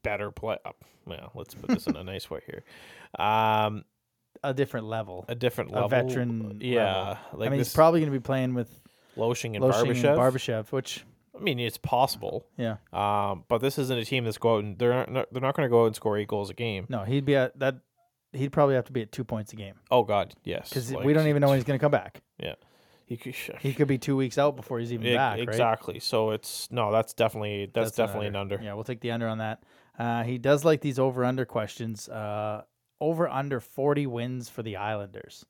better 0.03 0.31
play. 0.31 0.59
Well, 1.07 1.33
let's 1.35 1.55
put 1.55 1.71
this 1.71 1.87
in 1.87 1.97
a 1.97 2.05
nice 2.13 2.31
way 2.31 2.41
here. 2.47 2.65
Um, 3.25 3.85
A 4.43 4.55
different 4.55 4.87
level. 4.87 5.25
a 5.29 5.35
different 5.35 5.71
level, 5.71 5.87
A 5.87 5.89
veteran 5.89 6.59
Yeah, 6.61 7.19
like 7.33 7.49
I 7.49 7.51
mean, 7.51 7.61
he's 7.61 7.73
probably 7.75 8.01
going 8.01 8.13
to 8.13 8.19
be 8.19 8.23
playing 8.23 8.55
with 8.55 8.71
Loshing 9.17 9.55
and 9.55 9.65
Loshing 9.65 9.85
Barbashev. 9.87 10.09
and 10.11 10.19
Barbashev, 10.19 10.73
which 10.73 11.05
I 11.39 11.43
mean, 11.43 11.59
it's 11.59 11.79
possible. 11.79 12.47
yeah, 12.57 12.77
Um, 12.93 13.45
but 13.49 13.59
this 13.59 13.79
isn't 13.79 13.99
a 13.99 14.05
team 14.05 14.25
that's 14.25 14.39
going. 14.39 14.77
they're 14.77 15.07
not, 15.07 15.33
they're 15.33 15.43
not 15.43 15.55
going 15.57 15.67
to 15.67 15.71
go 15.71 15.83
out 15.83 15.87
and 15.87 15.97
score 15.97 16.17
eight 16.17 16.29
goals 16.29 16.51
a 16.51 16.55
game. 16.55 16.87
no, 16.89 17.05
he'd 17.05 17.25
be 17.25 17.37
at 17.37 17.59
that. 17.59 17.77
He'd 18.35 18.51
probably 18.53 18.75
have 18.75 18.85
to 18.87 18.93
be 18.93 19.03
at 19.03 19.13
two 19.13 19.25
points 19.25 19.53
a 19.53 19.57
game 19.57 19.75
Oh 19.91 20.03
God, 20.03 20.35
yes, 20.45 20.69
because 20.69 20.93
Like, 20.93 21.05
we 21.05 21.13
don't 21.13 21.27
even 21.29 21.41
know 21.41 21.49
when 21.49 21.57
he's 21.59 21.65
going 21.69 21.79
to 21.79 21.83
come 21.83 21.93
back. 21.93 22.21
Yeah, 22.39 22.55
he 23.07 23.17
could. 23.17 23.35
He 23.61 23.73
could 23.75 23.89
be 23.89 23.99
two 23.99 24.17
weeks 24.17 24.39
out 24.39 24.57
before 24.57 24.79
he's 24.81 24.93
even 24.93 25.07
E- 25.07 25.15
back. 25.15 25.39
Right? 25.39 25.49
exactly. 25.49 26.01
So 26.01 26.31
it's 26.31 26.71
no, 26.71 26.91
that's 26.93 27.13
definitely 27.15 27.71
that's, 27.73 27.97
an 27.99 28.05
definitely 28.05 28.27
an 28.29 28.37
under. 28.37 28.61
Yeah, 28.63 28.75
we'll 28.75 28.85
take 28.85 29.01
the 29.01 29.11
under 29.13 29.29
on 29.29 29.39
that. 29.39 29.63
Uh, 29.99 30.25
he 30.25 30.39
does 30.39 30.65
like 30.65 30.81
these 30.81 30.99
over 30.99 31.25
under 31.25 31.45
questions. 31.45 32.09
Uh, 32.09 32.63
over 33.01 33.29
under 33.29 33.61
40 33.61 34.07
wins 34.07 34.49
for 34.49 34.63
the 34.63 34.77
Islanders. 34.77 35.45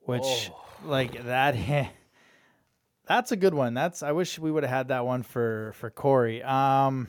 Which, 0.00 0.22
Oh. 0.50 0.64
like, 0.84 1.24
that. 1.24 1.54
That's 3.06 3.32
a 3.32 3.36
good 3.36 3.54
one. 3.54 3.72
That's 3.74 4.02
I 4.02 4.12
wish 4.12 4.38
we 4.38 4.50
would 4.50 4.64
have 4.64 4.70
had 4.70 4.88
that 4.88 5.06
one 5.06 5.22
for 5.22 5.72
for 5.76 5.88
Corey. 5.90 6.42
Um, 6.42 7.08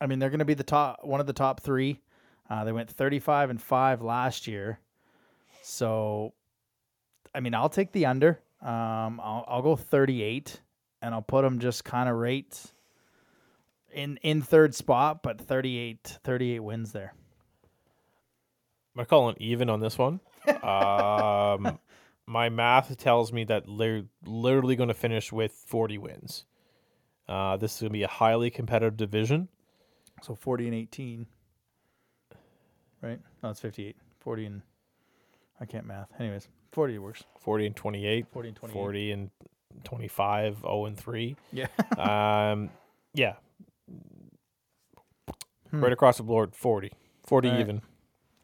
I 0.00 0.06
mean 0.08 0.18
they're 0.18 0.28
going 0.30 0.40
to 0.40 0.44
be 0.44 0.54
the 0.54 0.64
top 0.64 1.00
one 1.04 1.20
of 1.20 1.26
the 1.28 1.32
top 1.32 1.60
three. 1.60 2.00
Uh, 2.48 2.64
they 2.64 2.72
went 2.72 2.90
thirty 2.90 3.18
five 3.18 3.50
and 3.50 3.60
five 3.60 4.02
last 4.02 4.46
year, 4.46 4.78
so 5.62 6.32
I 7.34 7.40
mean 7.40 7.54
I'll 7.54 7.68
take 7.68 7.92
the 7.92 8.06
under. 8.06 8.40
Um, 8.60 9.20
I'll 9.22 9.44
I'll 9.48 9.62
go 9.62 9.76
thirty 9.76 10.22
eight, 10.22 10.60
and 11.00 11.14
I'll 11.14 11.22
put 11.22 11.42
them 11.42 11.58
just 11.58 11.84
kind 11.84 12.08
of 12.08 12.16
right 12.16 12.72
in 13.94 14.18
in 14.22 14.42
third 14.42 14.74
spot, 14.74 15.22
but 15.22 15.40
38, 15.40 16.18
38 16.22 16.58
wins 16.60 16.92
there. 16.92 17.14
Am 18.96 19.00
I 19.00 19.04
calling 19.04 19.36
even 19.38 19.70
on 19.70 19.80
this 19.80 19.96
one? 19.96 20.20
um, 20.62 21.78
my 22.26 22.48
math 22.48 22.96
tells 22.98 23.32
me 23.32 23.44
that 23.44 23.64
they're 23.78 24.02
literally 24.24 24.76
going 24.76 24.88
to 24.88 24.94
finish 24.94 25.32
with 25.32 25.52
40 25.52 25.98
wins. 25.98 26.44
Uh, 27.28 27.56
this 27.56 27.74
is 27.74 27.80
going 27.80 27.90
to 27.90 27.92
be 27.92 28.02
a 28.02 28.08
highly 28.08 28.50
competitive 28.50 28.96
division. 28.96 29.48
So 30.22 30.34
forty 30.34 30.66
and 30.66 30.74
eighteen, 30.74 31.26
right? 33.04 33.20
No, 33.42 33.50
it's 33.50 33.60
fifty 33.60 33.86
eight. 33.86 33.96
Forty 34.20 34.46
and 34.46 34.62
I 35.60 35.66
can't 35.66 35.86
math. 35.86 36.08
Anyways, 36.18 36.48
forty 36.72 36.98
works. 36.98 37.24
40 37.40 37.66
and 37.66 37.76
28, 37.76 38.26
Forty 38.32 38.48
and 38.48 38.56
twenty. 38.56 38.72
40 38.74 39.12
and 39.12 39.30
25, 39.84 40.60
0 40.60 40.84
and 40.86 40.96
3. 40.96 41.36
Yeah. 41.52 41.66
Um, 42.52 42.70
yeah. 43.12 43.34
Hmm. 45.70 45.80
Right 45.82 45.92
across 45.92 46.16
the 46.16 46.22
board, 46.22 46.54
40. 46.54 46.92
40 47.26 47.48
All 47.48 47.54
right. 47.54 47.60
even. 47.60 47.82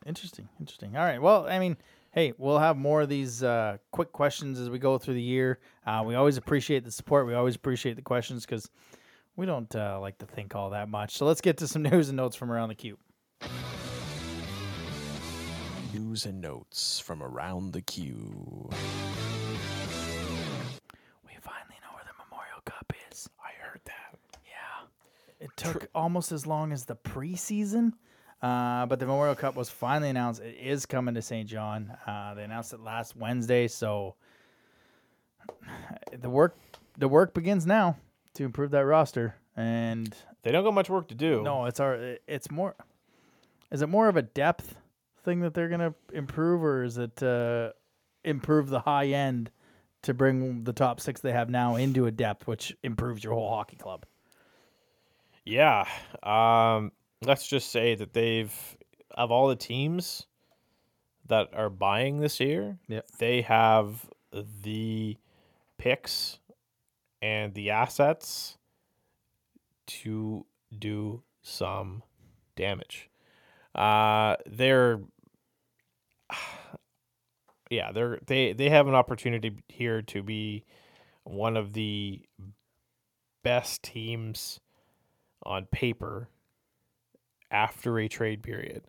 Interesting. 0.07 0.49
Interesting. 0.59 0.97
All 0.97 1.05
right. 1.05 1.21
Well, 1.21 1.47
I 1.49 1.59
mean, 1.59 1.77
hey, 2.13 2.33
we'll 2.39 2.59
have 2.59 2.77
more 2.77 3.03
of 3.03 3.09
these 3.09 3.43
uh, 3.43 3.79
quick 3.91 4.13
questions 4.13 4.59
as 4.59 4.69
we 4.71 4.79
go 4.79 4.99
through 4.99 5.15
the 5.15 5.23
year. 5.23 5.59
Uh, 5.87 6.03
we 6.07 6.15
always 6.15 6.37
appreciate 6.37 6.85
the 6.85 6.91
support. 6.91 7.27
We 7.27 7.35
always 7.35 7.55
appreciate 7.57 7.97
the 7.97 8.03
questions 8.03 8.45
because 8.45 8.69
we 9.37 9.47
don't 9.47 9.75
uh, 9.75 9.99
like 10.01 10.19
to 10.19 10.27
think 10.27 10.55
all 10.55 10.71
that 10.71 10.89
much. 10.89 11.17
So 11.17 11.27
let's 11.27 11.41
get 11.41 11.57
to 11.59 11.69
some 11.69 11.83
news 11.91 12.09
and 12.09 12.17
notes 12.17 12.37
from 12.37 12.51
around 12.51 12.69
the 12.71 12.75
cube. 12.75 12.99
News 15.93 16.25
and 16.27 16.41
notes 16.41 17.01
from 17.01 17.23
around 17.23 17.73
the 17.73 17.81
queue. 17.81 18.69
We 21.27 21.33
finally 21.41 21.77
know 21.83 21.91
where 21.95 22.05
the 22.05 22.15
Memorial 22.25 22.61
Cup 22.65 22.93
is. 23.11 23.29
I 23.43 23.51
heard 23.61 23.81
that. 23.87 24.19
Yeah. 24.45 24.87
It 25.41 25.51
took 25.57 25.89
almost 25.95 26.31
as 26.33 26.47
long 26.47 26.73
as 26.73 26.85
the 26.85 26.95
preseason. 26.97 27.93
Uh, 28.41 28.87
but 28.87 29.01
the 29.01 29.07
Memorial 29.07 29.35
Cup 29.35 29.57
was 29.57 29.69
finally 29.69 30.09
announced. 30.11 30.41
It 30.41 30.57
is 30.61 30.87
coming 30.87 31.15
to 31.15 31.23
St. 31.23 31.49
John. 31.49 31.93
Uh, 32.07 32.35
they 32.35 32.45
announced 32.45 32.73
it 32.73 32.81
last 32.81 33.17
Wednesday, 33.17 33.67
so 33.69 34.15
the 36.19 36.31
work 36.31 36.57
the 36.99 37.09
work 37.09 37.35
begins 37.35 37.67
now 37.67 37.97
to 38.35 38.45
improve 38.45 38.71
that 38.71 38.85
roster. 38.85 39.35
And 39.57 40.15
They 40.43 40.53
don't 40.53 40.65
got 40.65 40.75
much 40.75 40.89
work 40.89 41.09
to 41.09 41.15
do. 41.15 41.43
no, 41.43 41.65
it's 41.67 41.81
our 41.81 42.17
it's 42.29 42.51
more. 42.51 42.77
Is 43.73 43.83
it 43.83 43.89
more 43.89 44.09
of 44.09 44.17
a 44.17 44.23
depth 44.23 44.77
thing 45.23 45.41
that 45.41 45.55
they're 45.55 45.69
gonna 45.69 45.95
improve, 46.13 46.63
or 46.63 46.85
is 46.85 46.99
it 46.99 47.23
uh, 47.23 47.71
improve 48.25 48.69
the 48.69 48.81
high 48.81 49.07
end 49.07 49.51
to 50.03 50.15
bring 50.15 50.65
the 50.65 50.73
top 50.73 51.01
six 51.01 51.21
they 51.21 51.33
have 51.33 51.51
now 51.51 51.77
into 51.77 52.07
a 52.07 52.11
depth, 52.11 52.47
which 52.47 52.77
improves 52.83 53.23
your 53.23 53.35
whole 53.35 53.51
hockey 53.51 53.77
club? 53.77 54.07
Yeah. 55.45 55.87
Um, 56.23 56.93
let's 57.23 57.47
just 57.47 57.71
say 57.71 57.95
that 57.95 58.13
they've 58.13 58.55
of 59.11 59.31
all 59.31 59.49
the 59.49 59.57
teams 59.57 60.27
that 61.27 61.49
are 61.55 61.71
buying 61.71 62.21
this 62.21 62.41
year, 62.41 62.79
Yep. 62.89 63.07
they 63.19 63.43
have 63.43 64.09
the 64.33 65.17
picks 65.79 66.39
and 67.21 67.53
the 67.55 67.71
assets 67.71 68.57
to 69.87 70.47
do 70.77 71.23
some 71.43 72.03
damage. 72.57 73.10
Uh, 73.75 74.37
they're 74.47 75.01
yeah, 77.71 77.93
they're 77.93 78.19
they 78.27 78.53
they 78.53 78.71
have 78.71 78.89
an 78.89 78.95
opportunity 78.95 79.53
here 79.69 80.03
to 80.03 80.23
be 80.23 80.65
one 81.25 81.57
of 81.57 81.73
the 81.73 82.23
best 83.43 83.83
teams 83.83 84.61
on 85.45 85.67
paper 85.67 86.29
after 87.51 87.99
a 87.99 88.09
trade 88.09 88.43
period 88.43 88.83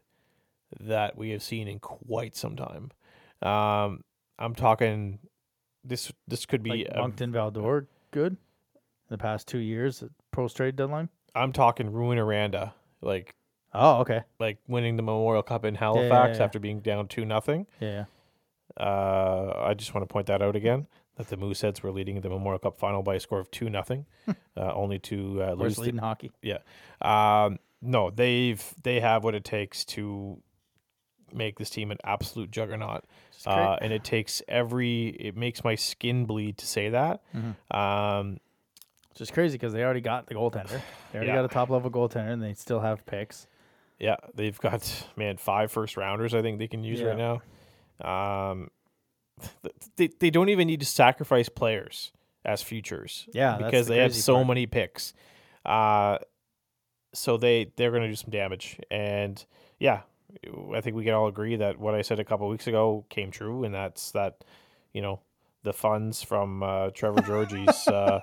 that 0.80 1.18
we 1.18 1.32
have 1.32 1.44
seen 1.44 1.68
in 1.68 1.80
quite 1.80 2.36
some 2.36 2.56
time. 2.56 2.92
Um, 3.42 4.04
I'm 4.38 4.56
talking 4.56 5.20
this 5.84 6.12
this 6.28 6.46
could 6.46 6.64
be 6.64 6.86
Like 6.86 6.96
Moncton 6.96 7.32
Val-d'Or, 7.32 7.88
good. 8.12 8.34
In 8.34 9.18
the 9.18 9.18
past 9.18 9.48
two 9.48 9.58
years, 9.58 10.04
post 10.32 10.58
trade 10.58 10.76
deadline. 10.76 11.10
I'm 11.36 11.52
talking 11.52 11.92
Rouyn-Noranda, 11.92 12.74
like 13.02 13.36
Oh, 13.74 14.00
okay. 14.02 14.22
like 14.40 14.58
winning 14.68 14.96
the 14.98 15.04
Memorial 15.04 15.44
Cup 15.44 15.64
in 15.66 15.76
Halifax 15.76 16.38
yeah. 16.38 16.44
after 16.44 16.60
being 16.60 16.80
down 16.82 17.08
two 17.08 17.26
nothing. 17.26 17.68
Yeah. 17.80 18.06
Uh, 18.80 19.54
I 19.58 19.74
just 19.74 19.94
want 19.94 20.08
to 20.08 20.12
point 20.12 20.28
that 20.28 20.42
out 20.42 20.56
again. 20.56 20.88
that 21.18 21.28
the 21.30 21.38
Mooseheads 21.38 21.82
were 21.84 21.92
leading 21.92 22.20
the 22.22 22.30
Memorial 22.30 22.60
Cup 22.60 22.78
final 22.78 23.04
by 23.04 23.16
a 23.16 23.20
score 23.20 23.40
of 23.40 23.52
two 23.52 23.70
nothing, 23.70 24.06
uh, 24.58 24.74
only 24.74 24.98
to 25.00 25.42
uh, 25.44 25.50
lose. 25.52 25.60
Worst 25.60 25.76
to- 25.76 25.82
lead 25.82 25.94
in 25.94 25.98
hockey. 26.00 26.32
yeah. 26.42 26.60
Um, 27.02 27.60
no, 27.82 28.10
they've 28.12 28.64
they 28.84 29.00
have 29.00 29.24
what 29.24 29.36
it 29.36 29.44
takes 29.44 29.84
to 29.86 30.38
make 31.34 31.58
this 31.58 31.70
team 31.70 31.92
an 31.92 31.98
absolute 32.04 32.52
juggernaut. 32.52 33.06
Uh, 33.46 33.76
and 33.82 33.92
it 33.92 34.04
takes 34.04 34.42
every 34.48 35.08
it 35.10 35.36
makes 35.36 35.64
my 35.64 35.76
skin 35.76 36.26
bleed 36.26 36.58
to 36.60 36.68
say 36.68 36.90
that. 36.90 37.22
Mhm. 37.36 37.56
Um, 37.76 38.38
Which 39.10 39.22
is 39.22 39.32
crazy 39.32 39.58
because 39.58 39.74
they 39.74 39.84
already 39.84 40.02
got 40.02 40.28
the 40.28 40.36
goaltender. 40.36 40.80
They 41.12 41.18
already 41.18 41.30
Yeah. 41.32 41.36
got 41.38 41.46
a 41.46 41.48
top 41.48 41.70
level 41.70 41.90
goaltender, 41.90 42.32
and 42.32 42.42
they 42.44 42.54
still 42.54 42.80
have 42.82 43.06
picks. 43.06 43.48
Yeah, 44.02 44.16
they've 44.34 44.60
got 44.60 45.08
man 45.16 45.38
five 45.38 45.72
first 45.72 45.96
rounders. 45.96 46.34
I 46.34 46.42
think 46.42 46.58
they 46.58 46.68
can 46.68 46.84
use 46.84 47.02
right 47.02 47.18
now. 47.18 47.42
Um, 48.04 48.70
they 49.96 50.10
they 50.20 50.32
don't 50.32 50.50
even 50.50 50.68
need 50.68 50.80
to 50.80 50.86
sacrifice 50.86 51.50
players 51.50 52.12
as 52.44 52.64
futures. 52.64 53.28
Yeah, 53.32 53.58
because 53.58 53.88
the 53.88 53.94
they 53.94 54.00
have 54.00 54.16
so 54.16 54.36
part. 54.36 54.48
many 54.48 54.66
picks. 54.66 55.14
Uh, 55.64 56.18
so 57.14 57.38
they 57.38 57.72
they're 57.76 57.92
going 57.92 58.02
to 58.02 58.10
do 58.10 58.16
some 58.16 58.32
damage, 58.32 58.80
and 58.90 59.44
yeah, 59.80 60.02
I 60.74 60.82
think 60.82 60.96
we 60.96 61.04
can 61.04 61.14
all 61.14 61.28
agree 61.28 61.56
that 61.58 61.78
what 61.78 61.94
I 61.94 62.02
said 62.02 62.20
a 62.20 62.24
couple 62.24 62.50
weeks 62.50 62.66
ago 62.66 63.06
came 63.10 63.30
true, 63.30 63.64
and 63.64 63.74
that's 63.74 64.12
that 64.12 64.44
you 64.94 65.02
know 65.04 65.20
the 65.62 65.74
funds 65.74 66.24
from 66.24 66.64
uh, 66.64 66.90
Trevor 66.90 67.22
Georgie's 67.26 67.88
uh, 67.88 68.22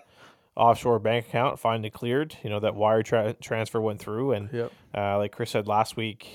offshore 0.58 0.98
bank 0.98 1.26
account 1.28 1.58
finally 1.58 1.90
cleared. 1.90 2.36
You 2.42 2.50
know 2.50 2.60
that 2.60 2.74
wire 2.74 3.02
tra- 3.02 3.34
transfer 3.34 3.80
went 3.80 4.00
through, 4.00 4.32
and 4.32 4.52
Yep. 4.52 4.72
uh, 4.96 5.16
like 5.18 5.32
Chris 5.32 5.50
said 5.50 5.66
last 5.66 5.96
week, 5.96 6.28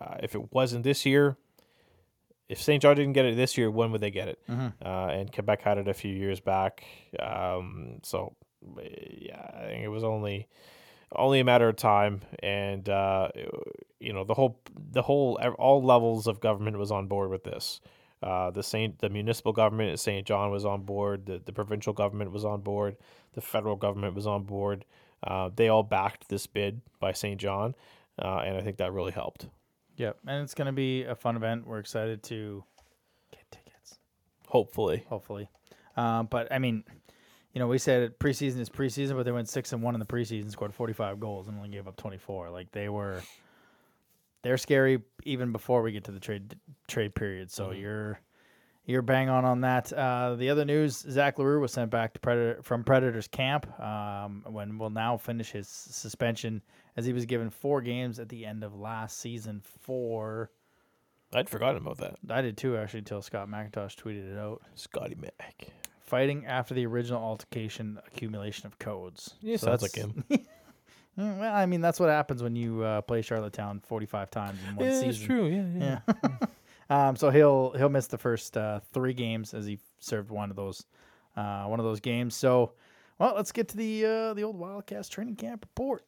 uh, 0.00 0.16
if 0.22 0.34
it 0.34 0.52
wasn't 0.52 0.84
this 0.84 1.04
year. 1.04 1.36
If 2.46 2.60
St. 2.60 2.80
John 2.82 2.94
didn't 2.96 3.14
get 3.14 3.24
it 3.24 3.36
this 3.36 3.56
year, 3.56 3.70
when 3.70 3.90
would 3.92 4.02
they 4.02 4.10
get 4.10 4.28
it? 4.28 4.38
Mhm. 4.48 4.74
Uh, 4.84 4.88
and 5.12 5.32
Quebec 5.32 5.62
had 5.62 5.78
it 5.78 5.88
a 5.88 5.94
few 5.94 6.14
years 6.14 6.40
back. 6.40 6.84
Um, 7.18 8.00
so 8.02 8.36
yeah, 8.82 9.50
I 9.54 9.66
think 9.68 9.82
it 9.82 9.88
was 9.88 10.04
only 10.04 10.46
only 11.16 11.40
a 11.40 11.44
matter 11.44 11.68
of 11.68 11.76
time, 11.76 12.20
and 12.42 12.86
uh, 12.88 13.28
you 13.98 14.12
know 14.12 14.24
the 14.24 14.34
whole 14.34 14.60
the 14.76 15.02
whole 15.02 15.38
all 15.58 15.82
levels 15.82 16.26
of 16.26 16.40
government 16.40 16.76
was 16.78 16.90
on 16.92 17.06
board 17.06 17.30
with 17.30 17.44
this. 17.44 17.80
Uh, 18.24 18.50
the 18.50 18.62
Saint 18.62 19.00
the 19.00 19.10
municipal 19.10 19.52
government 19.52 19.90
at 19.92 20.00
St. 20.00 20.26
John 20.26 20.50
was 20.50 20.64
on 20.64 20.82
board. 20.82 21.26
The, 21.26 21.42
the 21.44 21.52
provincial 21.52 21.92
government 21.92 22.32
was 22.32 22.42
on 22.44 22.62
board. 22.62 22.96
The 23.34 23.42
federal 23.42 23.76
government 23.76 24.14
was 24.14 24.26
on 24.26 24.44
board. 24.44 24.86
Uh, 25.22 25.50
they 25.54 25.68
all 25.68 25.82
backed 25.82 26.28
this 26.30 26.46
bid 26.46 26.80
by 27.00 27.12
St. 27.12 27.38
John, 27.38 27.74
uh, 28.18 28.38
and 28.38 28.56
I 28.56 28.62
think 28.62 28.78
that 28.78 28.92
really 28.94 29.12
helped. 29.12 29.48
Yep. 29.96 30.18
And 30.26 30.42
it's 30.42 30.54
going 30.54 30.66
to 30.66 30.72
be 30.72 31.04
a 31.04 31.14
fun 31.14 31.36
event. 31.36 31.66
We're 31.66 31.78
excited 31.78 32.22
to 32.24 32.64
get 33.30 33.42
tickets, 33.50 33.98
Hopefully, 34.48 35.04
hopefully. 35.08 35.50
Um, 35.96 36.26
but 36.30 36.50
I 36.50 36.58
mean, 36.58 36.84
you 37.52 37.58
know, 37.58 37.66
we 37.66 37.78
said 37.78 38.18
preseason 38.18 38.58
is 38.58 38.70
preseason, 38.70 39.16
but 39.16 39.24
they 39.24 39.32
went 39.32 39.50
six 39.50 39.72
and 39.72 39.82
one 39.82 39.94
in 39.94 40.00
the 40.00 40.06
preseason, 40.06 40.50
scored 40.50 40.74
forty 40.74 40.94
five 40.94 41.20
goals, 41.20 41.46
and 41.46 41.56
only 41.56 41.68
gave 41.68 41.86
up 41.86 41.96
twenty 41.96 42.18
four. 42.18 42.50
Like 42.50 42.72
they 42.72 42.88
were, 42.88 43.22
they're 44.44 44.56
scary 44.58 45.02
even 45.24 45.50
before 45.50 45.82
we 45.82 45.90
get 45.90 46.04
to 46.04 46.12
the 46.12 46.20
trade 46.20 46.54
trade 46.86 47.14
period. 47.16 47.50
So 47.50 47.70
Mhm. 47.70 47.80
you're 47.80 48.20
you're 48.86 49.02
bang 49.02 49.28
on 49.30 49.44
on 49.46 49.62
that. 49.62 49.92
Uh, 49.92 50.34
the 50.36 50.50
other 50.50 50.64
news: 50.64 50.98
Zach 50.98 51.38
L'Heureux 51.38 51.58
was 51.60 51.72
sent 51.72 51.90
back 51.90 52.12
to 52.14 52.20
Predator 52.20 52.62
from 52.62 52.84
Predators 52.84 53.26
camp. 53.26 53.66
Um, 53.80 54.44
when 54.46 54.78
will 54.78 54.90
now 54.90 55.16
finish 55.16 55.50
his 55.50 55.66
suspension 55.68 56.62
as 56.96 57.06
he 57.06 57.12
was 57.14 57.24
given 57.26 57.48
four 57.50 57.80
games 57.80 58.20
at 58.20 58.28
the 58.28 58.44
end 58.46 58.62
of 58.62 58.78
last 58.78 59.18
season 59.18 59.62
for. 59.80 60.50
I'd 61.32 61.48
forgotten 61.48 61.78
about 61.78 61.96
that. 61.98 62.16
I 62.30 62.42
did 62.42 62.56
too, 62.56 62.76
actually, 62.76 63.00
until 63.00 63.20
Scott 63.22 63.48
McIntosh 63.48 63.96
tweeted 63.96 64.30
it 64.32 64.38
out. 64.38 64.62
Scotty 64.76 65.16
Mac. 65.16 65.66
Fighting 66.02 66.46
after 66.46 66.74
the 66.74 66.86
original 66.86 67.20
altercation, 67.20 67.98
accumulation 68.06 68.66
of 68.66 68.78
codes. 68.78 69.34
Yeah, 69.40 69.56
so 69.56 69.66
sounds 69.68 69.82
like 69.82 69.96
him. 69.96 70.22
Mm, 71.18 71.38
well, 71.38 71.54
I 71.54 71.66
mean, 71.66 71.80
that's 71.80 72.00
what 72.00 72.08
happens 72.08 72.42
when 72.42 72.56
you 72.56 72.82
uh, 72.82 73.00
play 73.02 73.22
Charlottetown 73.22 73.80
45 73.86 74.30
times 74.30 74.62
in 74.62 74.74
one 74.74 74.86
Yeah, 74.86 75.00
season. 75.00 75.10
it's 75.10 75.18
true. 75.18 75.46
Yeah, 75.46 75.64
yeah. 75.78 76.14
Yeah. 76.22 76.46
um, 77.08 77.16
so 77.16 77.30
he'll 77.30 77.70
he'll 77.76 77.88
miss 77.88 78.08
the 78.08 78.18
first 78.18 78.56
uh, 78.56 78.80
three 78.92 79.14
games 79.14 79.54
as 79.54 79.64
he 79.66 79.78
served 80.00 80.30
one 80.30 80.50
of 80.50 80.56
those 80.56 80.84
uh, 81.36 81.64
one 81.66 81.78
of 81.78 81.86
those 81.86 82.00
games. 82.00 82.34
So, 82.34 82.72
well, 83.18 83.34
let's 83.36 83.52
get 83.52 83.68
to 83.68 83.76
the 83.76 84.04
uh, 84.04 84.34
the 84.34 84.42
old 84.42 84.56
Wildcats 84.58 85.08
training 85.08 85.36
camp 85.36 85.64
report. 85.64 86.04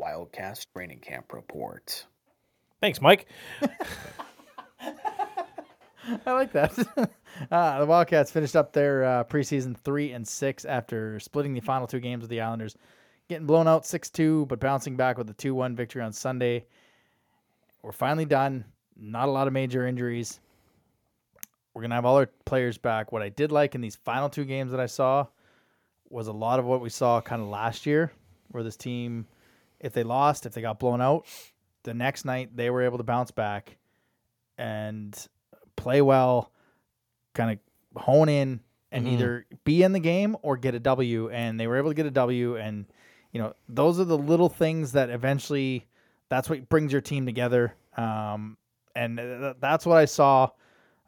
Wildcast 0.00 0.66
Training 0.74 1.00
Camp 1.00 1.32
Report. 1.32 2.06
Thanks, 2.80 3.00
Mike. 3.00 3.26
I 6.26 6.32
like 6.32 6.52
that. 6.52 6.78
uh, 7.50 7.78
the 7.78 7.86
Wildcats 7.86 8.30
finished 8.30 8.56
up 8.56 8.72
their 8.72 9.04
uh, 9.04 9.24
preseason 9.24 9.76
three 9.76 10.12
and 10.12 10.26
six 10.26 10.64
after 10.64 11.18
splitting 11.20 11.54
the 11.54 11.60
final 11.60 11.86
two 11.86 12.00
games 12.00 12.22
with 12.22 12.30
the 12.30 12.40
Islanders, 12.40 12.76
getting 13.28 13.46
blown 13.46 13.68
out 13.68 13.86
six 13.86 14.10
two, 14.10 14.46
but 14.46 14.60
bouncing 14.60 14.96
back 14.96 15.18
with 15.18 15.28
a 15.30 15.34
two 15.34 15.54
one 15.54 15.76
victory 15.76 16.02
on 16.02 16.12
Sunday. 16.12 16.66
We're 17.82 17.92
finally 17.92 18.24
done. 18.24 18.64
Not 18.96 19.28
a 19.28 19.32
lot 19.32 19.46
of 19.46 19.52
major 19.52 19.86
injuries. 19.86 20.40
We're 21.72 21.82
gonna 21.82 21.96
have 21.96 22.04
all 22.04 22.16
our 22.16 22.30
players 22.44 22.78
back. 22.78 23.12
What 23.12 23.22
I 23.22 23.28
did 23.28 23.50
like 23.50 23.74
in 23.74 23.80
these 23.80 23.96
final 23.96 24.28
two 24.28 24.44
games 24.44 24.70
that 24.70 24.80
I 24.80 24.86
saw 24.86 25.26
was 26.08 26.28
a 26.28 26.32
lot 26.32 26.58
of 26.58 26.64
what 26.64 26.80
we 26.80 26.90
saw 26.90 27.20
kind 27.20 27.42
of 27.42 27.48
last 27.48 27.86
year, 27.86 28.12
where 28.50 28.62
this 28.62 28.76
team, 28.76 29.26
if 29.80 29.92
they 29.92 30.04
lost, 30.04 30.46
if 30.46 30.52
they 30.52 30.60
got 30.60 30.78
blown 30.78 31.00
out, 31.00 31.26
the 31.82 31.94
next 31.94 32.24
night 32.24 32.56
they 32.56 32.70
were 32.70 32.82
able 32.82 32.98
to 32.98 33.04
bounce 33.04 33.30
back 33.30 33.76
and 34.56 35.26
play 35.76 36.00
well, 36.02 36.50
kind 37.34 37.50
of 37.96 38.02
hone 38.02 38.28
in 38.28 38.60
and 38.92 39.06
Mhm. 39.06 39.12
either 39.12 39.46
be 39.64 39.82
in 39.82 39.92
the 39.92 40.00
game 40.00 40.36
or 40.42 40.56
get 40.56 40.74
a 40.74 40.80
W. 40.80 41.28
And 41.30 41.58
they 41.58 41.66
were 41.66 41.76
able 41.76 41.90
to 41.90 41.94
get 41.94 42.06
a 42.06 42.10
W. 42.10 42.56
And, 42.56 42.86
you 43.32 43.40
know, 43.40 43.54
those 43.68 43.98
are 43.98 44.04
the 44.04 44.18
little 44.18 44.48
things 44.48 44.92
that 44.92 45.10
eventually 45.10 45.86
that's 46.28 46.48
what 46.48 46.68
brings 46.68 46.92
your 46.92 47.00
team 47.00 47.26
together. 47.26 47.74
Um, 47.96 48.56
and 48.96 49.18
th- 49.18 49.56
that's 49.60 49.84
what 49.86 49.98
I 49.98 50.04
saw 50.04 50.50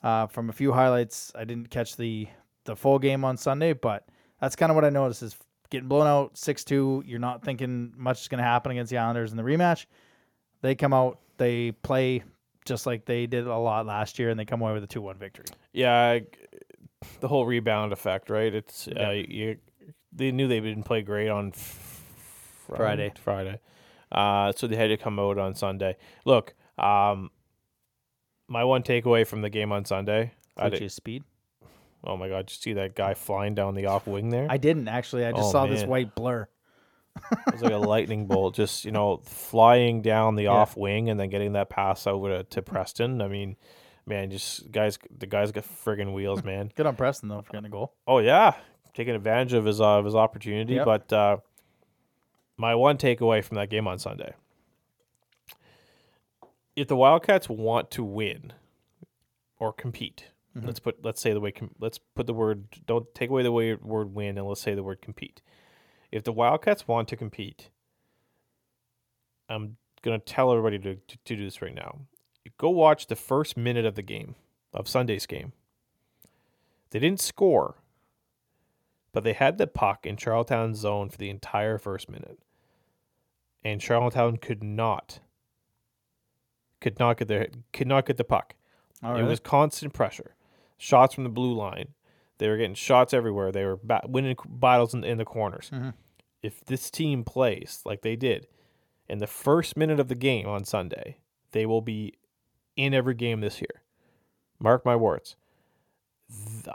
uh, 0.02 0.26
from 0.26 0.50
a 0.50 0.52
few 0.52 0.72
highlights. 0.72 1.32
I 1.34 1.44
didn't 1.44 1.70
catch 1.70 1.96
the, 1.96 2.28
the 2.64 2.76
full 2.76 2.98
game 2.98 3.24
on 3.24 3.36
Sunday, 3.36 3.72
but 3.72 4.06
that's 4.40 4.54
kind 4.56 4.70
of 4.70 4.76
what 4.76 4.84
I 4.84 4.90
noticed 4.90 5.22
is 5.22 5.36
getting 5.70 5.88
blown 5.88 6.06
out 6.06 6.36
6 6.36 6.64
2. 6.64 7.04
You're 7.06 7.18
not 7.18 7.42
thinking 7.44 7.92
much 7.96 8.20
is 8.22 8.28
going 8.28 8.38
to 8.38 8.44
happen 8.44 8.72
against 8.72 8.90
the 8.90 8.98
Islanders 8.98 9.30
in 9.30 9.36
the 9.36 9.42
rematch. 9.42 9.86
They 10.62 10.74
come 10.74 10.92
out, 10.92 11.18
they 11.38 11.72
play 11.72 12.22
just 12.66 12.86
like 12.86 13.04
they 13.06 13.26
did 13.26 13.46
a 13.46 13.56
lot 13.56 13.86
last 13.86 14.18
year, 14.18 14.28
and 14.30 14.38
they 14.38 14.44
come 14.44 14.60
away 14.60 14.72
with 14.74 14.84
a 14.84 14.86
2 14.86 15.00
1 15.00 15.16
victory. 15.16 15.46
Yeah, 15.72 16.18
the 17.20 17.28
whole 17.28 17.46
rebound 17.46 17.92
effect, 17.92 18.28
right? 18.30 18.52
It's 18.54 18.86
Yeah. 18.88 19.08
uh, 19.08 19.12
you, 19.12 19.56
they 20.12 20.32
knew 20.32 20.48
they 20.48 20.60
didn't 20.60 20.84
play 20.84 21.02
great 21.02 21.28
on 21.28 21.52
Friday. 21.52 23.12
Friday, 23.22 23.60
uh, 24.12 24.52
so 24.56 24.66
they 24.66 24.76
had 24.76 24.88
to 24.88 24.96
come 24.96 25.18
out 25.18 25.38
on 25.38 25.54
Sunday. 25.54 25.96
Look, 26.24 26.54
um, 26.78 27.30
my 28.48 28.64
one 28.64 28.82
takeaway 28.82 29.26
from 29.26 29.42
the 29.42 29.50
game 29.50 29.72
on 29.72 29.84
Sunday, 29.84 30.32
I 30.56 30.64
Which 30.64 30.74
did, 30.74 30.82
is 30.82 30.94
speed. 30.94 31.24
oh 32.04 32.16
my 32.16 32.28
god, 32.28 32.46
did 32.46 32.52
you 32.56 32.60
see 32.60 32.72
that 32.74 32.94
guy 32.94 33.14
flying 33.14 33.54
down 33.54 33.74
the 33.74 33.86
off 33.86 34.06
wing 34.06 34.30
there? 34.30 34.46
I 34.50 34.56
didn't 34.56 34.88
actually. 34.88 35.24
I 35.24 35.32
just 35.32 35.48
Oh, 35.48 35.52
saw 35.52 35.66
this 35.66 35.84
white 35.84 36.14
blur. 36.14 36.48
It 37.46 37.52
was 37.54 37.62
like 37.62 37.72
a 37.72 37.76
lightning 37.78 38.26
bolt, 38.26 38.54
just 38.54 38.84
you 38.84 38.90
know, 38.90 39.18
flying 39.24 40.02
down 40.02 40.34
the 40.36 40.44
Yeah. 40.44 40.50
off 40.50 40.76
wing 40.76 41.08
and 41.10 41.18
then 41.18 41.30
getting 41.30 41.52
that 41.54 41.68
pass 41.70 42.06
over 42.06 42.28
to, 42.28 42.44
to 42.44 42.62
Preston. 42.62 43.20
I 43.22 43.28
mean, 43.28 43.56
man, 44.06 44.30
just 44.30 44.70
guys, 44.70 44.98
the 45.16 45.26
guys 45.26 45.52
got 45.52 45.64
friggin' 45.64 46.12
wheels, 46.14 46.44
man. 46.44 46.70
Good 46.74 46.86
on 46.86 46.96
Preston 46.96 47.28
though 47.28 47.42
for 47.42 47.52
getting 47.52 47.66
a 47.66 47.70
goal. 47.70 47.94
Oh 48.06 48.18
yeah, 48.18 48.54
taking 48.94 49.14
advantage 49.14 49.52
of 49.54 49.64
his 49.64 49.80
uh, 49.80 49.98
of 49.98 50.04
his 50.04 50.14
opportunity. 50.14 50.74
Yep. 50.74 50.84
But 50.84 51.12
uh, 51.12 51.36
my 52.56 52.74
one 52.74 52.96
takeaway 52.98 53.42
from 53.42 53.56
that 53.56 53.70
game 53.70 53.86
on 53.88 53.98
Sunday: 53.98 54.34
if 56.74 56.88
the 56.88 56.96
Wildcats 56.96 57.48
want 57.48 57.90
to 57.92 58.04
win 58.04 58.52
or 59.58 59.72
compete, 59.72 60.26
Mhm. 60.56 60.66
let's 60.66 60.78
put 60.80 61.04
let's 61.04 61.20
say 61.20 61.32
the 61.32 61.40
way 61.40 61.52
com- 61.52 61.74
let's 61.80 61.98
put 61.98 62.26
the 62.26 62.34
word 62.34 62.64
don't 62.86 63.12
take 63.14 63.30
away 63.30 63.42
the 63.42 63.52
way 63.52 63.74
word 63.74 64.14
win 64.14 64.36
and 64.38 64.46
let's 64.46 64.60
say 64.60 64.74
the 64.74 64.82
word 64.82 65.00
compete. 65.02 65.40
If 66.12 66.24
the 66.24 66.32
Wildcats 66.32 66.88
want 66.88 67.08
to 67.08 67.16
compete, 67.16 67.70
I'm 69.48 69.76
gonna 70.02 70.18
tell 70.18 70.50
everybody 70.50 70.78
to, 70.78 70.94
to, 70.94 71.18
to 71.24 71.36
do 71.36 71.44
this 71.44 71.62
right 71.62 71.74
now. 71.74 72.00
Go 72.58 72.70
watch 72.70 73.06
the 73.06 73.16
first 73.16 73.56
minute 73.56 73.84
of 73.84 73.96
the 73.96 74.02
game 74.02 74.36
of 74.72 74.88
Sunday's 74.88 75.26
game. 75.26 75.52
They 76.90 77.00
didn't 77.00 77.20
score, 77.20 77.76
but 79.12 79.24
they 79.24 79.32
had 79.32 79.58
the 79.58 79.66
puck 79.66 80.06
in 80.06 80.16
Charlottetown's 80.16 80.78
zone 80.78 81.08
for 81.08 81.18
the 81.18 81.30
entire 81.30 81.78
first 81.78 82.08
minute. 82.08 82.38
And 83.64 83.82
Charlottetown 83.82 84.36
could 84.36 84.62
not 84.62 85.20
could 86.80 86.98
not 86.98 87.18
get 87.18 87.28
their 87.28 87.48
could 87.72 87.88
not 87.88 88.06
get 88.06 88.16
the 88.16 88.24
puck. 88.24 88.54
All 89.02 89.16
It 89.16 89.24
was 89.24 89.40
constant 89.40 89.92
pressure. 89.92 90.36
Shots 90.78 91.14
from 91.14 91.24
the 91.24 91.30
blue 91.30 91.54
line. 91.54 91.88
They 92.38 92.48
were 92.48 92.56
getting 92.56 92.74
shots 92.74 93.14
everywhere. 93.14 93.50
They 93.52 93.64
were 93.64 93.78
ba- 93.82 94.02
winning 94.06 94.36
battles 94.46 94.92
in, 94.94 95.04
in 95.04 95.18
the 95.18 95.24
corners. 95.24 95.70
Mhm. 95.72 95.94
If 96.42 96.64
this 96.64 96.90
team 96.90 97.24
plays 97.24 97.80
like 97.84 98.02
they 98.02 98.14
did 98.16 98.46
in 99.08 99.18
the 99.18 99.26
first 99.26 99.76
minute 99.76 99.98
of 99.98 100.08
the 100.08 100.14
game 100.14 100.46
on 100.46 100.64
Sunday, 100.64 101.18
they 101.52 101.64
will 101.66 101.80
be 101.80 102.14
in 102.76 102.92
every 102.94 103.14
game 103.14 103.40
this 103.40 103.60
year. 103.60 103.82
Mark 104.58 104.84
my 104.84 104.94
words. 104.96 105.36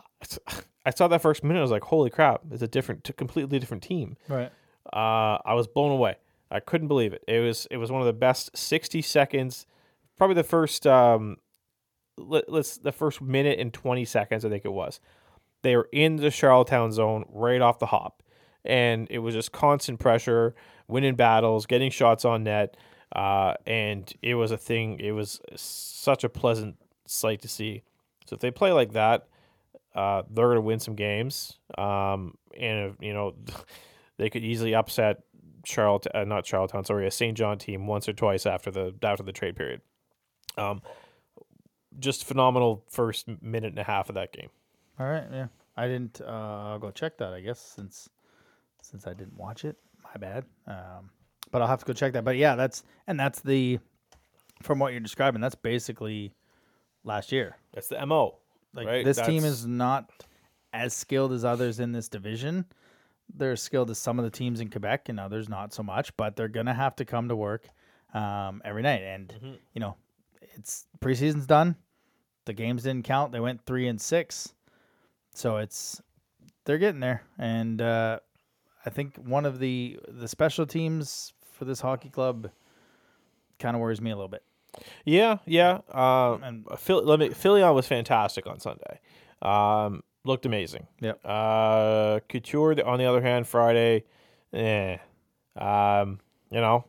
I 0.85 0.89
saw 0.89 1.07
that 1.07 1.21
first 1.21 1.43
minute. 1.43 1.59
I 1.59 1.61
was 1.61 1.71
like, 1.71 1.83
"Holy 1.83 2.09
crap! 2.09 2.41
It's 2.51 2.61
a 2.61 2.67
different, 2.67 3.09
completely 3.17 3.59
different 3.59 3.83
team." 3.83 4.17
Right. 4.27 4.51
Uh, 4.91 5.37
I 5.45 5.53
was 5.53 5.67
blown 5.67 5.91
away. 5.91 6.15
I 6.49 6.59
couldn't 6.59 6.87
believe 6.87 7.13
it. 7.13 7.23
It 7.27 7.39
was 7.39 7.67
it 7.69 7.77
was 7.77 7.91
one 7.91 8.01
of 8.01 8.07
the 8.07 8.13
best 8.13 8.55
sixty 8.57 9.01
seconds, 9.01 9.65
probably 10.17 10.35
the 10.35 10.43
first 10.43 10.87
um, 10.87 11.37
let, 12.17 12.49
let's 12.51 12.77
the 12.77 12.91
first 12.91 13.21
minute 13.21 13.59
and 13.59 13.73
twenty 13.73 14.05
seconds. 14.05 14.43
I 14.45 14.49
think 14.49 14.65
it 14.65 14.73
was. 14.73 14.99
They 15.63 15.75
were 15.75 15.89
in 15.91 16.17
the 16.17 16.31
Charlottetown 16.31 16.91
zone 16.91 17.25
right 17.29 17.61
off 17.61 17.79
the 17.79 17.87
hop, 17.87 18.23
and 18.65 19.07
it 19.09 19.19
was 19.19 19.35
just 19.35 19.51
constant 19.51 19.99
pressure, 19.99 20.55
winning 20.87 21.15
battles, 21.15 21.65
getting 21.65 21.91
shots 21.91 22.25
on 22.25 22.43
net, 22.43 22.77
uh, 23.15 23.53
and 23.65 24.11
it 24.21 24.35
was 24.35 24.51
a 24.51 24.57
thing. 24.57 24.99
It 24.99 25.11
was 25.11 25.39
such 25.55 26.23
a 26.23 26.29
pleasant 26.29 26.77
sight 27.05 27.41
to 27.41 27.47
see. 27.47 27.83
So 28.25 28.35
if 28.35 28.39
they 28.39 28.51
play 28.51 28.71
like 28.71 28.93
that, 28.93 29.27
uh, 29.93 30.23
they're 30.29 30.45
going 30.45 30.55
to 30.55 30.61
win 30.61 30.79
some 30.79 30.95
games. 30.95 31.59
Um, 31.77 32.35
and 32.57 32.95
you 32.99 33.13
know, 33.13 33.35
they 34.17 34.29
could 34.29 34.43
easily 34.43 34.73
upset 34.73 35.23
Charlotte, 35.65 36.07
uh, 36.13 36.23
not 36.23 36.45
Charlottetown, 36.45 36.85
sorry, 36.85 37.07
a 37.07 37.11
St. 37.11 37.37
John 37.37 37.57
team 37.57 37.87
once 37.87 38.07
or 38.07 38.13
twice 38.13 38.45
after 38.45 38.71
the 38.71 38.95
after 39.03 39.23
the 39.23 39.31
trade 39.31 39.55
period. 39.55 39.81
Um, 40.57 40.81
just 41.99 42.25
phenomenal 42.25 42.85
first 42.89 43.27
minute 43.41 43.69
and 43.69 43.79
a 43.79 43.83
half 43.83 44.09
of 44.09 44.15
that 44.15 44.31
game. 44.31 44.49
All 45.01 45.09
right. 45.09 45.23
Yeah. 45.31 45.47
I 45.75 45.87
didn't. 45.87 46.21
Uh, 46.21 46.69
I'll 46.71 46.79
go 46.79 46.91
check 46.91 47.17
that. 47.17 47.33
I 47.33 47.41
guess 47.41 47.59
since 47.59 48.07
since 48.83 49.07
I 49.07 49.13
didn't 49.13 49.37
watch 49.37 49.65
it, 49.65 49.77
my 50.03 50.19
bad. 50.19 50.45
Um, 50.67 51.09
but 51.51 51.61
I'll 51.61 51.67
have 51.67 51.79
to 51.79 51.85
go 51.85 51.93
check 51.93 52.13
that. 52.13 52.23
But 52.23 52.37
yeah, 52.37 52.55
that's 52.55 52.83
and 53.07 53.19
that's 53.19 53.39
the 53.39 53.79
from 54.61 54.77
what 54.79 54.91
you're 54.91 55.01
describing. 55.01 55.41
That's 55.41 55.55
basically 55.55 56.33
last 57.03 57.31
year. 57.31 57.57
That's 57.73 57.87
the 57.87 58.05
mo. 58.05 58.37
Like 58.73 58.87
Right, 58.87 59.05
this 59.05 59.17
team 59.17 59.43
is 59.43 59.65
not 59.65 60.11
as 60.71 60.93
skilled 60.93 61.33
as 61.33 61.43
others 61.43 61.79
in 61.79 61.91
this 61.93 62.07
division. 62.07 62.65
They're 63.33 63.53
as 63.53 63.61
skilled 63.61 63.89
as 63.89 63.97
some 63.97 64.19
of 64.19 64.25
the 64.25 64.31
teams 64.31 64.59
in 64.59 64.69
Quebec, 64.69 65.09
and 65.09 65.19
others 65.19 65.49
not 65.49 65.73
so 65.73 65.81
much. 65.83 66.15
But 66.15 66.35
they're 66.35 66.47
gonna 66.47 66.73
have 66.75 66.95
to 66.97 67.05
come 67.05 67.29
to 67.29 67.35
work 67.35 67.67
um, 68.13 68.61
every 68.63 68.83
night, 68.83 69.01
and 69.01 69.29
Mm-hmm. 69.29 69.53
you 69.73 69.79
know, 69.79 69.95
it's 70.53 70.85
preseason's 70.99 71.47
done. 71.47 71.75
The 72.45 72.53
games 72.53 72.83
didn't 72.83 73.05
count. 73.05 73.31
They 73.31 73.39
went 73.39 73.65
three 73.65 73.87
and 73.87 74.01
six, 74.01 74.53
so 75.33 75.57
it's 75.57 76.01
they're 76.65 76.77
getting 76.77 76.99
there. 76.99 77.23
And 77.37 77.81
uh, 77.81 78.19
I 78.85 78.89
think 78.89 79.15
one 79.17 79.45
of 79.45 79.59
the 79.59 79.99
the 80.07 80.27
special 80.27 80.65
teams 80.65 81.33
for 81.53 81.65
this 81.65 81.81
hockey 81.81 82.09
club 82.09 82.49
kind 83.59 83.75
of 83.75 83.81
worries 83.81 84.01
me 84.01 84.11
a 84.11 84.15
little 84.15 84.29
bit. 84.29 84.43
Yeah, 85.05 85.37
yeah. 85.45 85.79
Um, 85.91 86.41
And- 86.43 86.65
Phil, 86.79 87.03
let 87.03 87.19
me. 87.19 87.29
Philion 87.29 87.73
was 87.73 87.87
fantastic 87.87 88.47
on 88.47 88.59
Sunday. 88.59 88.99
Um, 89.41 90.01
looked 90.23 90.45
amazing. 90.45 90.87
Yep. 91.01 91.19
Uh, 91.25 92.19
Couture, 92.29 92.83
on 92.85 92.97
the 92.99 93.05
other 93.05 93.21
hand, 93.21 93.47
Friday, 93.47 94.05
eh. 94.53 94.97
Um, 95.57 96.19
you 96.49 96.61
know. 96.61 96.85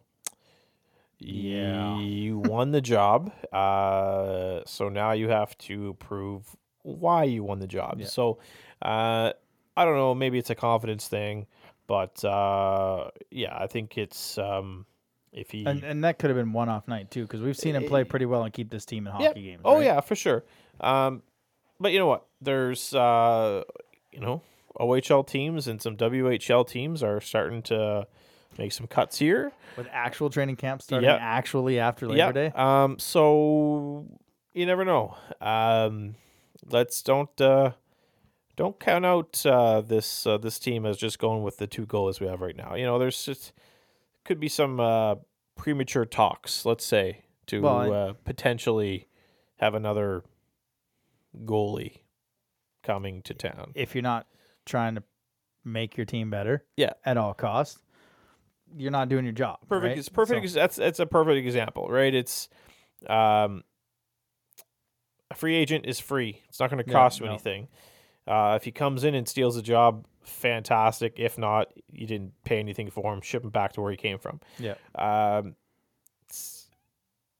Yeah. 1.18 1.98
You 1.98 2.38
won 2.38 2.72
the 2.72 2.80
job. 2.80 3.32
Uh, 3.52 4.60
so 4.66 4.88
now 4.88 5.12
you 5.12 5.28
have 5.28 5.56
to 5.58 5.94
prove 5.94 6.56
why 6.82 7.24
you 7.24 7.44
won 7.44 7.58
the 7.58 7.66
job. 7.66 7.96
Yeah. 8.00 8.06
So, 8.06 8.38
uh, 8.80 9.32
I 9.76 9.84
don't 9.84 9.96
know. 9.96 10.14
Maybe 10.14 10.38
it's 10.38 10.50
a 10.50 10.54
confidence 10.54 11.08
thing, 11.08 11.46
but 11.86 12.24
uh, 12.24 13.10
yeah, 13.30 13.56
I 13.56 13.66
think 13.66 13.96
it's 13.96 14.36
um, 14.38 14.86
if 15.32 15.50
he 15.50 15.64
And 15.64 15.82
and 15.82 16.04
that 16.04 16.18
could 16.18 16.30
have 16.30 16.36
been 16.36 16.52
one 16.52 16.68
off 16.68 16.86
night 16.88 17.10
too, 17.10 17.22
because 17.22 17.40
we've 17.40 17.56
seen 17.56 17.74
him 17.76 17.84
play 17.86 18.04
pretty 18.04 18.26
well 18.26 18.42
and 18.44 18.52
keep 18.52 18.70
this 18.70 18.84
team 18.84 19.06
in 19.06 19.12
hockey 19.12 19.24
Yeah. 19.40 19.50
games. 19.52 19.62
Oh 19.64 19.76
right? 19.76 19.84
yeah, 19.84 20.00
for 20.00 20.14
sure. 20.14 20.44
Um, 20.80 21.22
but 21.80 21.92
you 21.92 21.98
know 21.98 22.06
what? 22.06 22.26
There's 22.40 22.94
uh, 22.94 23.62
you 24.12 24.20
know, 24.20 24.42
OHL 24.78 25.26
teams 25.26 25.68
and 25.68 25.80
some 25.80 25.96
WHL 25.96 26.66
teams 26.68 27.02
are 27.02 27.20
starting 27.20 27.62
to 27.62 28.06
make 28.58 28.72
some 28.72 28.86
cuts 28.86 29.18
here. 29.18 29.52
with 29.78 29.86
actual 29.90 30.28
training 30.28 30.56
camps 30.56 30.84
starting 30.84 31.08
Yeah. 31.08 31.16
actually 31.16 31.78
after 31.78 32.06
Labor 32.06 32.18
yeah. 32.18 32.32
Day. 32.32 32.52
Um, 32.54 32.98
so 32.98 34.06
you 34.52 34.66
never 34.66 34.84
know. 34.84 35.16
Um, 35.40 36.14
let's 36.70 37.02
don't 37.02 37.40
uh, 37.40 37.72
don't 38.56 38.78
count 38.78 39.04
out 39.06 39.44
uh, 39.46 39.80
this 39.80 40.26
uh, 40.26 40.38
this 40.38 40.58
team 40.58 40.86
as 40.86 40.96
just 40.96 41.18
going 41.18 41.42
with 41.42 41.58
the 41.58 41.66
two 41.66 41.86
goalies 41.86 42.20
we 42.20 42.26
have 42.26 42.40
right 42.40 42.56
now. 42.56 42.74
You 42.74 42.84
know, 42.84 42.98
there's 42.98 43.24
just 43.24 43.52
could 44.24 44.38
be 44.40 44.48
some 44.48 44.78
uh, 44.80 45.16
premature 45.56 46.04
talks. 46.04 46.64
Let's 46.64 46.84
say 46.84 47.22
to 47.46 47.60
Well, 47.62 47.92
uh, 47.92 48.12
potentially 48.24 49.08
have 49.58 49.74
another 49.74 50.22
goalie 51.44 51.98
coming 52.82 53.22
to 53.22 53.34
town. 53.34 53.72
If 53.74 53.94
you're 53.94 54.02
not 54.02 54.26
trying 54.66 54.94
to 54.96 55.02
make 55.64 55.96
your 55.96 56.06
team 56.06 56.30
better, 56.30 56.64
Yeah. 56.76 56.92
at 57.04 57.16
all 57.16 57.34
costs, 57.34 57.78
you're 58.76 58.90
not 58.90 59.08
doing 59.08 59.24
your 59.24 59.32
job. 59.32 59.58
perfect 59.68 59.88
right? 59.90 59.98
it's 59.98 60.08
perfect 60.08 60.48
So- 60.50 60.58
that's 60.58 60.76
that's 60.76 60.98
a 60.98 61.06
perfect 61.06 61.44
example 61.44 61.88
right 61.88 62.14
it's 62.14 62.48
um 63.08 63.62
a 65.32 65.34
free 65.34 65.56
agent 65.56 65.86
is 65.86 65.98
free. 65.98 66.42
It's 66.48 66.60
not 66.60 66.70
going 66.70 66.82
to 66.84 66.90
cost 66.90 67.20
you 67.20 67.26
no. 67.26 67.32
anything. 67.32 67.68
Uh 68.26 68.54
if 68.56 68.64
he 68.64 68.70
comes 68.70 69.02
in 69.04 69.14
and 69.14 69.28
steals 69.28 69.56
a 69.56 69.62
job 69.62 70.06
fantastic. 70.22 71.14
If 71.16 71.38
not 71.38 71.72
you 71.90 72.06
didn't 72.06 72.32
pay 72.44 72.58
anything 72.58 72.90
for 72.90 73.12
him 73.12 73.20
ship 73.20 73.42
him 73.42 73.50
back 73.50 73.72
to 73.72 73.80
where 73.80 73.90
he 73.90 73.96
came 73.96 74.18
from. 74.18 74.40
Yeah, 74.58 74.74
um 74.94 75.56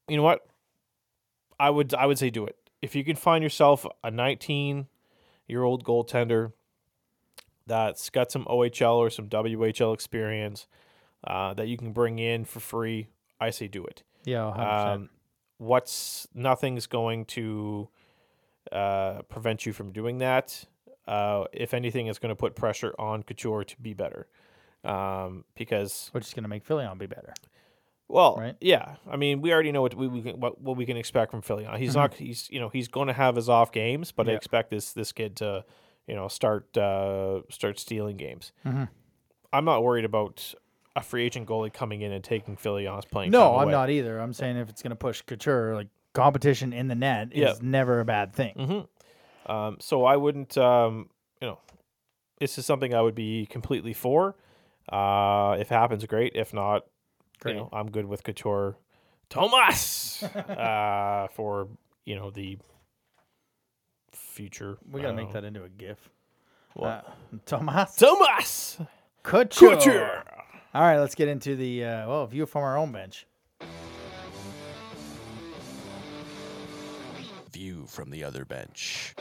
you 0.07 0.17
know 0.17 0.23
what? 0.23 0.45
I 1.59 1.69
would 1.69 1.93
i 1.93 2.05
would 2.05 2.19
say 2.19 2.29
do 2.29 2.45
it. 2.45 2.57
If 2.81 2.95
you 2.95 3.05
can 3.05 3.15
find 3.15 3.43
yourself 3.43 3.85
a 4.03 4.11
19 4.11 4.87
year 5.47 5.63
old 5.63 5.85
goaltender 5.85 6.51
that's 7.65 8.09
got 8.09 8.31
some 8.31 8.45
ohl 8.45 8.97
or 8.97 9.09
some 9.09 9.29
whl 9.29 9.93
experience 9.93 10.67
uh, 11.25 11.53
that 11.53 11.69
you 11.69 11.77
can 11.77 11.93
bring 11.93 12.19
in 12.19 12.43
for 12.43 12.59
free 12.59 13.07
i 13.39 13.49
say 13.49 13.67
do 13.67 13.85
it. 13.85 14.03
Yeah, 14.25 14.39
100%. 14.39 14.93
um, 14.93 15.09
what's 15.63 16.27
nothing's 16.33 16.87
going 16.87 17.25
to 17.25 17.89
uh, 18.71 19.21
prevent 19.23 19.65
you 19.65 19.73
from 19.73 19.91
doing 19.91 20.17
that 20.19 20.65
uh, 21.07 21.43
if 21.51 21.73
anything 21.73 22.07
it's 22.07 22.19
going 22.19 22.29
to 22.29 22.35
put 22.35 22.55
pressure 22.55 22.93
on 22.97 23.23
couture 23.23 23.63
to 23.63 23.75
be 23.81 23.93
better 23.93 24.27
um, 24.83 25.43
because 25.55 26.09
which 26.11 26.25
is 26.27 26.33
going 26.33 26.43
to 26.43 26.49
make 26.49 26.65
Philly 26.65 26.87
be 26.97 27.05
better. 27.05 27.33
well, 28.07 28.35
Right? 28.37 28.55
yeah. 28.59 28.95
I 29.09 29.15
mean, 29.15 29.41
we 29.41 29.51
already 29.53 29.71
know 29.71 29.81
what 29.81 29.95
we, 29.95 30.07
we 30.07 30.21
can, 30.21 30.39
what, 30.39 30.59
what 30.61 30.75
we 30.77 30.85
can 30.85 30.97
expect 30.97 31.31
from 31.31 31.41
Philly. 31.41 31.65
He's 31.77 31.91
Mm-hmm. 31.91 31.99
not. 31.99 32.13
He's 32.15 32.49
you 32.51 32.59
know 32.59 32.69
he's 32.69 32.87
going 32.87 33.07
to 33.07 33.13
have 33.13 33.35
his 33.35 33.47
off 33.49 33.71
games, 33.71 34.11
but 34.11 34.27
I 34.27 34.33
expect 34.33 34.69
this 34.69 34.91
this 34.93 35.11
kid 35.11 35.37
to 35.37 35.63
you 36.07 36.15
know 36.15 36.27
start 36.27 36.75
uh, 36.77 37.41
start 37.49 37.79
stealing 37.79 38.17
games. 38.17 38.51
Mhm. 38.65 38.89
I'm 39.53 39.65
not 39.65 39.83
worried 39.83 40.05
about 40.05 40.53
a 40.95 41.01
free 41.01 41.25
agent 41.25 41.47
goalie 41.47 41.73
coming 41.73 42.01
in 42.01 42.11
and 42.11 42.23
taking 42.23 42.55
Philly 42.55 42.85
on 42.87 42.97
his 42.97 43.05
playing. 43.05 43.31
No, 43.31 43.55
I'm 43.57 43.63
away. 43.63 43.71
not 43.71 43.89
either. 43.89 44.19
I'm 44.19 44.33
saying 44.33 44.57
if 44.57 44.69
it's 44.69 44.81
going 44.83 44.91
to 44.91 44.95
push 44.95 45.21
Couture, 45.23 45.73
like 45.75 45.87
competition 46.13 46.71
in 46.73 46.87
the 46.87 46.95
net 46.95 47.29
is 47.31 47.39
Yeah. 47.41 47.53
never 47.61 47.99
a 47.99 48.05
bad 48.05 48.33
thing. 48.33 48.55
Mm-hmm. 48.55 49.51
Um, 49.51 49.77
so 49.79 50.05
I 50.05 50.15
wouldn't. 50.17 50.57
Um, 50.57 51.09
you 51.41 51.47
know, 51.47 51.59
this 52.39 52.57
is 52.57 52.65
something 52.65 52.93
I 52.93 53.01
would 53.01 53.15
be 53.15 53.45
completely 53.47 53.93
for. 53.93 54.35
Uh, 54.87 55.55
if 55.59 55.71
it 55.71 55.75
happens, 55.75 56.05
great. 56.05 56.33
If 56.35 56.53
not, 56.53 56.83
Great. 57.39 57.53
you 57.53 57.61
know, 57.61 57.69
I'm 57.73 57.89
good 57.89 58.05
with 58.05 58.23
Couture, 58.23 58.77
Thomas, 59.29 60.21
uh, 60.23 61.27
for 61.33 61.67
you 62.05 62.15
know 62.15 62.29
the 62.31 62.57
future. 64.11 64.77
We 64.91 65.01
got 65.01 65.07
to 65.09 65.13
make 65.13 65.27
know. 65.27 65.33
that 65.33 65.43
into 65.43 65.63
a 65.63 65.69
GIF. 65.69 66.09
What? 66.73 66.87
Uh, 66.87 67.01
Tomas 67.45 67.95
Thomas 67.95 68.77
Couture. 69.23 69.75
Couture. 69.75 70.23
All 70.75 70.81
right, 70.81 70.97
let's 70.97 71.13
get 71.13 71.27
into 71.27 71.55
the 71.55 71.85
uh, 71.85 72.07
well 72.07 72.25
view 72.25 72.47
from 72.47 72.63
our 72.63 72.77
own 72.77 72.91
bench. 72.91 73.27
View 77.51 77.85
from 77.87 78.09
the 78.09 78.23
other 78.23 78.43
bench. 78.43 79.13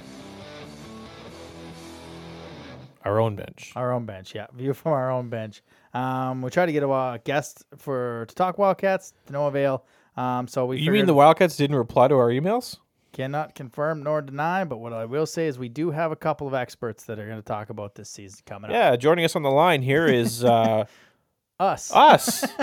Our 3.04 3.20
own 3.20 3.36
bench. 3.36 3.72
Our 3.76 3.92
own 3.92 4.06
bench, 4.06 4.34
yeah. 4.34 4.46
View 4.54 4.72
from 4.72 4.92
our 4.92 5.10
own 5.10 5.28
bench. 5.28 5.62
Um, 5.92 6.40
we 6.40 6.50
tried 6.50 6.66
to 6.66 6.72
get 6.72 6.84
a 6.84 6.88
uh, 6.88 7.18
guest 7.22 7.64
for 7.76 8.24
to 8.28 8.34
talk 8.34 8.56
Wildcats 8.56 9.12
to 9.26 9.32
no 9.34 9.46
avail. 9.46 9.84
Um, 10.16 10.48
so 10.48 10.64
we 10.64 10.78
You 10.78 10.90
mean 10.90 11.04
the 11.04 11.12
Wildcats 11.12 11.56
didn't 11.56 11.76
reply 11.76 12.08
to 12.08 12.14
our 12.14 12.28
emails? 12.28 12.78
cannot 13.12 13.54
confirm 13.54 14.02
nor 14.02 14.22
deny, 14.22 14.64
but 14.64 14.78
what 14.78 14.94
I 14.94 15.04
will 15.04 15.26
say 15.26 15.46
is 15.46 15.58
we 15.58 15.68
do 15.68 15.90
have 15.90 16.12
a 16.12 16.16
couple 16.16 16.46
of 16.46 16.54
experts 16.54 17.04
that 17.04 17.18
are 17.18 17.26
going 17.26 17.36
to 17.36 17.44
talk 17.44 17.68
about 17.68 17.94
this 17.94 18.08
season 18.08 18.40
coming 18.46 18.70
up. 18.70 18.74
Yeah, 18.74 18.96
joining 18.96 19.26
us 19.26 19.36
on 19.36 19.42
the 19.42 19.50
line 19.50 19.82
here 19.82 20.06
is 20.06 20.42
uh, 20.42 20.86
Us. 21.60 21.90
us. 21.94 22.44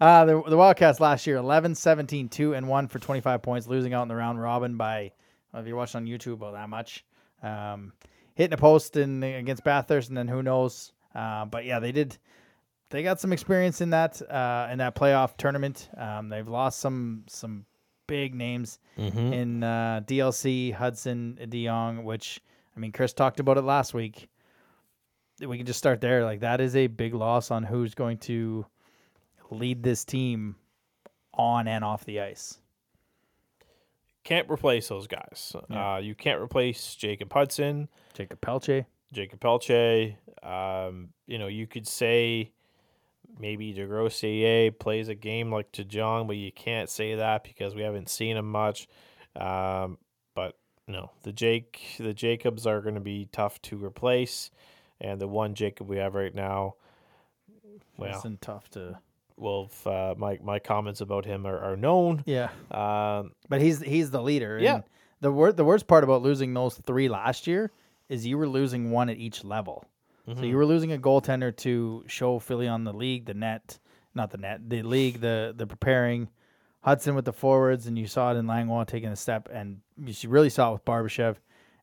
Uh, 0.00 0.24
the, 0.24 0.42
the 0.48 0.56
Wildcats 0.56 1.00
last 1.00 1.26
year 1.26 1.36
11, 1.36 1.74
17, 1.74 2.28
2 2.28 2.54
and 2.54 2.66
1 2.68 2.88
for 2.88 2.98
25 2.98 3.42
points, 3.42 3.66
losing 3.66 3.92
out 3.94 4.02
in 4.02 4.08
the 4.08 4.14
round 4.16 4.40
robin 4.40 4.76
by, 4.76 5.12
well, 5.52 5.60
if 5.62 5.68
you're 5.68 5.76
watching 5.76 5.98
on 5.98 6.06
YouTube, 6.06 6.34
about 6.34 6.54
that 6.54 6.68
much. 6.68 7.04
Um, 7.42 7.92
hitting 8.34 8.54
a 8.54 8.56
post 8.56 8.96
in 8.96 9.22
against 9.22 9.62
Bathurst, 9.64 10.08
and 10.08 10.16
then 10.16 10.28
who 10.28 10.42
knows. 10.42 10.92
Uh, 11.14 11.44
but 11.44 11.64
yeah, 11.64 11.78
they 11.78 11.92
did. 11.92 12.16
They 12.90 13.02
got 13.02 13.20
some 13.20 13.32
experience 13.32 13.80
in 13.80 13.90
that 13.90 14.20
uh, 14.22 14.68
in 14.72 14.78
that 14.78 14.94
playoff 14.96 15.36
tournament. 15.36 15.88
Um, 15.96 16.28
they've 16.28 16.48
lost 16.48 16.78
some 16.80 17.24
some 17.28 17.64
big 18.06 18.34
names 18.34 18.78
Mm-hmm. 18.98 19.32
in 19.32 19.62
uh, 19.64 20.00
DLC, 20.06 20.72
Hudson, 20.72 21.38
De 21.48 21.66
Jong, 21.66 22.04
which 22.04 22.40
I 22.76 22.80
mean, 22.80 22.92
Chris 22.92 23.12
talked 23.12 23.40
about 23.40 23.56
it 23.58 23.62
last 23.62 23.94
week. 23.94 24.28
We 25.40 25.56
can 25.56 25.66
just 25.66 25.78
start 25.78 26.00
there. 26.00 26.24
Like 26.24 26.40
that 26.40 26.60
is 26.60 26.76
a 26.76 26.86
big 26.86 27.14
loss 27.14 27.50
on 27.50 27.62
who's 27.64 27.94
going 27.94 28.18
to 28.18 28.66
lead 29.50 29.82
this 29.82 30.04
team 30.04 30.56
on 31.34 31.68
and 31.68 31.84
off 31.84 32.04
the 32.04 32.20
ice. 32.20 32.58
Can't 34.24 34.48
replace 34.48 34.88
those 34.88 35.06
guys. 35.08 35.54
Yeah. 35.68 35.94
Uh, 35.94 35.98
you 35.98 36.14
can't 36.14 36.40
replace 36.40 36.94
Jacob 36.94 37.32
Hudson, 37.32 37.88
Jacob 38.14 38.40
Pelche. 38.40 38.86
Jacob 39.12 39.40
Pelche. 39.40 40.16
Um, 40.42 41.08
you 41.26 41.38
know, 41.38 41.48
you 41.48 41.66
could 41.66 41.86
say 41.86 42.52
maybe 43.38 43.74
DeGrossier 43.74 44.78
plays 44.78 45.08
a 45.08 45.14
game 45.14 45.50
like 45.50 45.72
Tajong, 45.72 46.26
but 46.26 46.36
you 46.36 46.52
can't 46.52 46.88
say 46.88 47.16
that 47.16 47.44
because 47.44 47.74
we 47.74 47.82
haven't 47.82 48.08
seen 48.08 48.36
him 48.36 48.50
much. 48.50 48.88
Um, 49.34 49.98
but 50.34 50.56
no, 50.86 51.10
the 51.22 51.32
Jake, 51.32 51.96
the 51.98 52.14
Jacobs 52.14 52.66
are 52.66 52.80
going 52.80 52.94
to 52.94 53.00
be 53.00 53.28
tough 53.32 53.60
to 53.62 53.82
replace, 53.82 54.50
and 55.02 55.20
the 55.20 55.28
one 55.28 55.54
Jacob 55.54 55.86
we 55.88 55.98
have 55.98 56.14
right 56.14 56.34
now, 56.34 56.76
well, 57.98 58.18
Isn't 58.18 58.40
tough 58.40 58.68
to. 58.70 58.98
well, 59.36 59.68
if, 59.70 59.86
uh, 59.86 60.14
my 60.16 60.38
my 60.42 60.58
comments 60.58 61.00
about 61.00 61.24
him 61.24 61.46
are, 61.46 61.58
are 61.58 61.76
known. 61.76 62.22
Yeah, 62.26 62.48
Um, 62.70 63.32
but 63.48 63.60
he's 63.60 63.80
he's 63.80 64.10
the 64.10 64.22
leader. 64.22 64.58
Yeah. 64.60 64.76
and 64.76 64.84
The 65.20 65.30
wor- 65.32 65.52
the 65.52 65.64
worst 65.64 65.86
part 65.86 66.04
about 66.04 66.22
losing 66.22 66.54
those 66.54 66.76
three 66.86 67.08
last 67.08 67.46
year 67.46 67.70
is 68.08 68.26
you 68.26 68.38
were 68.38 68.48
losing 68.48 68.90
one 68.90 69.08
at 69.10 69.16
each 69.18 69.44
level. 69.44 69.84
So 70.26 70.32
Mm-hmm. 70.34 70.44
you 70.44 70.56
were 70.56 70.66
losing 70.66 70.92
a 70.92 70.98
goaltender 70.98 71.54
to 71.58 72.04
show 72.06 72.38
Philly 72.38 72.68
on 72.68 72.84
the 72.84 72.92
league, 72.92 73.24
the 73.26 73.34
net, 73.34 73.78
not 74.14 74.30
the 74.30 74.38
net, 74.38 74.68
the 74.68 74.82
league, 74.82 75.20
the 75.20 75.52
the 75.56 75.66
preparing. 75.66 76.28
Hudson 76.84 77.14
with 77.14 77.24
the 77.24 77.32
forwards, 77.32 77.86
and 77.86 77.96
you 77.96 78.08
saw 78.08 78.32
it 78.32 78.36
in 78.36 78.46
Langlois 78.48 78.84
taking 78.88 79.10
a 79.10 79.16
step, 79.16 79.48
and 79.52 79.80
you 80.04 80.14
really 80.28 80.50
saw 80.50 80.70
it 80.70 80.72
with 80.72 80.84
Barbashev. 80.84 81.36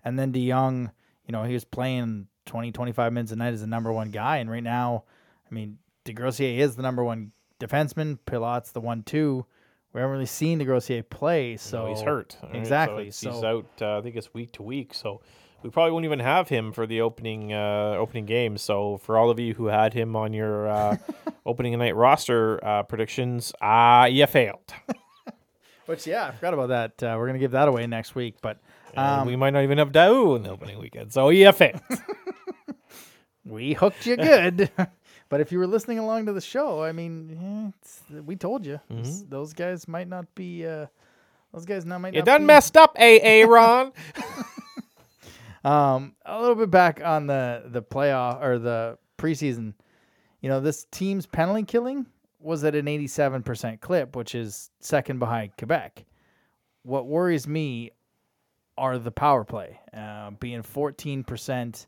And 0.03 0.19
then 0.19 0.33
DeYoung, 0.33 0.91
you 1.25 1.31
know, 1.31 1.43
he 1.43 1.53
was 1.53 1.63
playing 1.63 2.27
20, 2.49 2.71
25 2.73 3.13
minutes 3.13 3.31
a 3.31 3.35
night 3.37 3.53
as 3.53 3.61
the 3.61 3.67
number 3.67 3.93
one 3.93 4.11
guy. 4.11 4.37
And 4.37 4.49
right 4.51 4.63
now, 4.63 5.03
I 5.49 5.53
mean, 5.53 5.77
DeGrossier 6.05 6.57
is 6.57 6.75
the 6.75 6.81
number 6.81 7.03
one 7.03 7.31
defenseman. 7.59 8.17
Pilot's 8.25 8.71
the 8.71 8.81
one 8.81 9.03
two. 9.03 9.45
We 9.93 10.01
haven't 10.01 10.11
really 10.13 10.25
seen 10.25 10.59
DeGrossier 10.59 11.09
play, 11.09 11.57
so 11.57 11.69
so 11.69 11.85
he's 11.87 12.01
hurt. 12.01 12.37
right? 12.43 12.55
Exactly, 12.55 13.11
So 13.11 13.31
he's 13.31 13.39
so- 13.39 13.47
out. 13.59 13.65
Uh, 13.81 13.97
I 13.97 14.01
think 14.01 14.15
it's 14.15 14.33
week 14.33 14.51
to 14.53 14.63
week. 14.63 14.93
So 14.93 15.21
we 15.63 15.69
probably 15.69 15.91
won't 15.91 16.05
even 16.05 16.19
have 16.19 16.47
him 16.49 16.71
for 16.71 16.85
the 16.87 17.01
opening 17.01 17.53
uh, 17.53 17.95
opening 17.97 18.25
game. 18.25 18.57
So 18.57 18.97
for 18.97 19.17
all 19.17 19.29
of 19.29 19.39
you 19.39 19.53
who 19.55 19.65
had 19.67 19.93
him 19.93 20.15
on 20.15 20.31
your 20.33 20.67
uh, 20.67 20.97
opening 21.45 21.77
night 21.79 21.95
roster 21.95 22.63
uh, 22.63 22.83
predictions, 22.83 23.51
uh, 23.61 24.07
you 24.11 24.25
failed. 24.27 24.73
Which 25.87 26.05
yeah, 26.05 26.27
I 26.27 26.31
forgot 26.31 26.53
about 26.53 26.69
that. 26.69 27.03
Uh, 27.03 27.15
we're 27.17 27.25
gonna 27.27 27.39
give 27.39 27.51
that 27.51 27.67
away 27.67 27.87
next 27.87 28.13
week, 28.13 28.35
but 28.41 28.59
um, 28.97 29.27
we 29.27 29.35
might 29.35 29.51
not 29.51 29.63
even 29.63 29.77
have 29.77 29.91
Dao 29.91 30.35
in 30.35 30.43
the 30.43 30.49
opening 30.49 30.79
weekend. 30.79 31.11
So 31.13 31.29
failed. 31.51 31.81
we 33.45 33.73
hooked 33.73 34.05
you 34.05 34.15
good. 34.17 34.69
but 35.29 35.41
if 35.41 35.51
you 35.51 35.59
were 35.59 35.67
listening 35.67 35.99
along 35.99 36.25
to 36.27 36.33
the 36.33 36.41
show, 36.41 36.83
I 36.83 36.91
mean, 36.91 37.73
it's, 37.81 38.01
we 38.25 38.35
told 38.35 38.65
you 38.65 38.79
It's- 38.89 39.23
those 39.27 39.53
guys 39.53 39.87
might 39.87 40.07
not 40.07 40.33
be. 40.35 40.65
Uh, 40.65 40.87
those 41.53 41.65
guys 41.65 41.83
not 41.85 41.99
might 41.99 42.13
you 42.13 42.19
not 42.19 42.25
done 42.25 42.41
be- 42.41 42.45
messed 42.47 42.77
up, 42.77 42.95
AA 42.99 43.43
Ron. 43.47 43.91
Um, 45.63 46.15
a 46.25 46.39
little 46.39 46.55
bit 46.55 46.71
back 46.71 47.01
on 47.03 47.27
the 47.27 47.63
the 47.65 47.81
playoff 47.81 48.41
or 48.41 48.59
the 48.59 48.97
preseason. 49.17 49.73
You 50.41 50.49
know, 50.49 50.61
this 50.61 50.85
team's 50.91 51.25
penalty 51.25 51.63
killing 51.63 52.05
was 52.39 52.63
at 52.63 52.75
an 52.75 52.85
87% 52.85 53.81
clip, 53.81 54.15
which 54.15 54.33
is 54.33 54.69
second 54.79 55.19
behind 55.19 55.51
Quebec. 55.57 56.05
What 56.83 57.07
worries 57.07 57.45
me 57.45 57.91
are 58.79 58.97
the 58.97 59.11
power 59.11 59.43
play 59.43 59.79
uh, 59.93 60.31
being 60.31 60.63
14%. 60.63 61.85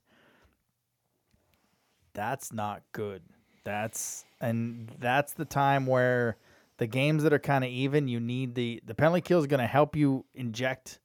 That's 2.13 2.53
not 2.53 2.83
good. 2.91 3.23
That's 3.63 4.25
and 4.41 4.91
that's 4.99 5.33
the 5.33 5.45
time 5.45 5.85
where 5.85 6.37
the 6.77 6.87
games 6.87 7.23
that 7.23 7.31
are 7.31 7.39
kind 7.39 7.63
of 7.63 7.69
even, 7.69 8.07
you 8.07 8.19
need 8.19 8.55
the 8.55 8.81
the 8.85 8.95
penalty 8.95 9.21
kill 9.21 9.39
is 9.39 9.47
going 9.47 9.59
to 9.59 9.67
help 9.67 9.95
you 9.95 10.25
inject 10.33 10.99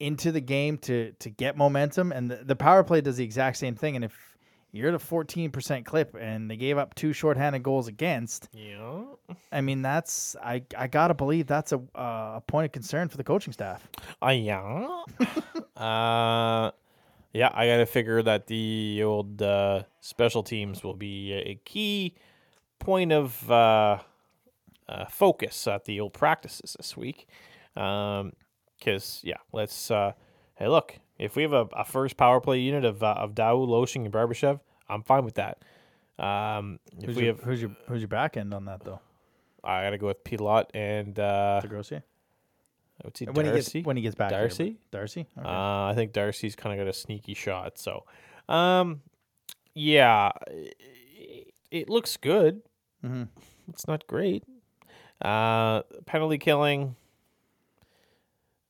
into 0.00 0.32
the 0.32 0.40
game 0.40 0.78
to 0.78 1.12
to 1.20 1.30
get 1.30 1.56
momentum 1.56 2.12
and 2.12 2.30
the, 2.30 2.36
the 2.36 2.56
power 2.56 2.82
play 2.82 3.00
does 3.00 3.16
the 3.16 3.24
exact 3.24 3.56
same 3.56 3.76
thing 3.76 3.94
and 3.94 4.04
if 4.04 4.33
you're 4.74 4.88
at 4.88 4.94
a 4.94 4.98
14% 4.98 5.84
clip 5.84 6.16
and 6.20 6.50
they 6.50 6.56
gave 6.56 6.76
up 6.76 6.94
two 6.94 7.12
shorthanded 7.12 7.62
goals 7.62 7.86
against 7.86 8.48
yeah. 8.52 9.02
i 9.52 9.60
mean 9.60 9.82
that's 9.82 10.34
i 10.42 10.62
i 10.76 10.86
gotta 10.88 11.14
believe 11.14 11.46
that's 11.46 11.72
a 11.72 11.76
uh, 11.94 12.34
a 12.36 12.42
point 12.46 12.66
of 12.66 12.72
concern 12.72 13.08
for 13.08 13.16
the 13.16 13.24
coaching 13.24 13.52
staff 13.52 13.88
Uh, 14.20 14.30
yeah. 14.30 15.02
uh, 15.76 16.70
yeah, 17.34 17.50
I 17.52 17.66
got 17.66 17.78
to 17.78 17.86
figure 17.86 18.22
that 18.22 18.46
the 18.46 19.02
old 19.04 19.42
uh, 19.42 19.82
special 20.00 20.44
teams 20.44 20.84
will 20.84 20.94
be 20.94 21.32
a 21.32 21.56
key 21.64 22.14
point 22.78 23.12
of 23.12 23.50
uh, 23.50 23.98
uh, 24.88 25.04
focus 25.06 25.66
at 25.66 25.84
the 25.84 25.98
old 26.00 26.12
practices 26.12 26.76
this 26.78 26.96
week. 26.96 27.26
Because, 27.74 29.20
yeah, 29.24 29.38
let's. 29.52 29.90
Uh, 29.90 30.12
hey, 30.54 30.68
look, 30.68 31.00
if 31.18 31.36
we 31.36 31.42
have 31.42 31.52
a, 31.52 31.66
a 31.76 31.84
first 31.84 32.16
power 32.16 32.40
play 32.40 32.58
unit 32.60 32.84
of, 32.84 33.02
uh, 33.02 33.14
of 33.18 33.34
Dao, 33.34 33.66
Loshing, 33.66 34.04
and 34.04 34.12
Barbashev, 34.12 34.60
I'm 34.88 35.02
fine 35.02 35.24
with 35.24 35.34
that. 35.34 35.58
Um, 36.18 36.78
if 36.98 37.06
who's 37.06 37.16
we 37.16 37.24
your, 37.24 37.34
have, 37.34 37.42
who's 37.42 37.60
your 37.60 37.76
who's 37.88 38.00
your 38.00 38.08
back 38.08 38.36
end 38.36 38.54
on 38.54 38.66
that 38.66 38.84
though 38.84 39.00
I 39.64 39.82
got 39.82 39.90
to 39.90 39.98
go 39.98 40.06
with 40.06 40.22
Pilot 40.22 40.70
and 40.72 41.18
uh, 41.18 41.60
DeGrossier? 41.64 42.02
I 43.02 43.06
would 43.06 43.16
say 43.16 43.24
when 43.26 43.46
he 43.46 43.52
gets 43.52 43.74
when 43.74 43.96
he 43.96 44.02
gets 44.02 44.14
back 44.14 44.30
here, 44.30 44.40
Darcy? 44.40 44.76
Darcy 44.92 45.26
okay. 45.36 45.48
Uh, 45.48 45.86
I 45.86 45.92
think 45.96 46.12
Darcy's 46.12 46.54
kind 46.54 46.78
of 46.78 46.84
got 46.84 46.88
a 46.88 46.92
sneaky 46.92 47.34
shot. 47.34 47.78
So, 47.78 48.04
um, 48.48 49.00
yeah, 49.74 50.30
it, 50.46 51.54
it 51.72 51.90
looks 51.90 52.16
good. 52.16 52.62
Mhm. 53.04 53.28
It's 53.70 53.88
not 53.88 54.06
great. 54.06 54.44
Uh, 55.20 55.82
penalty 56.06 56.38
killing. 56.38 56.94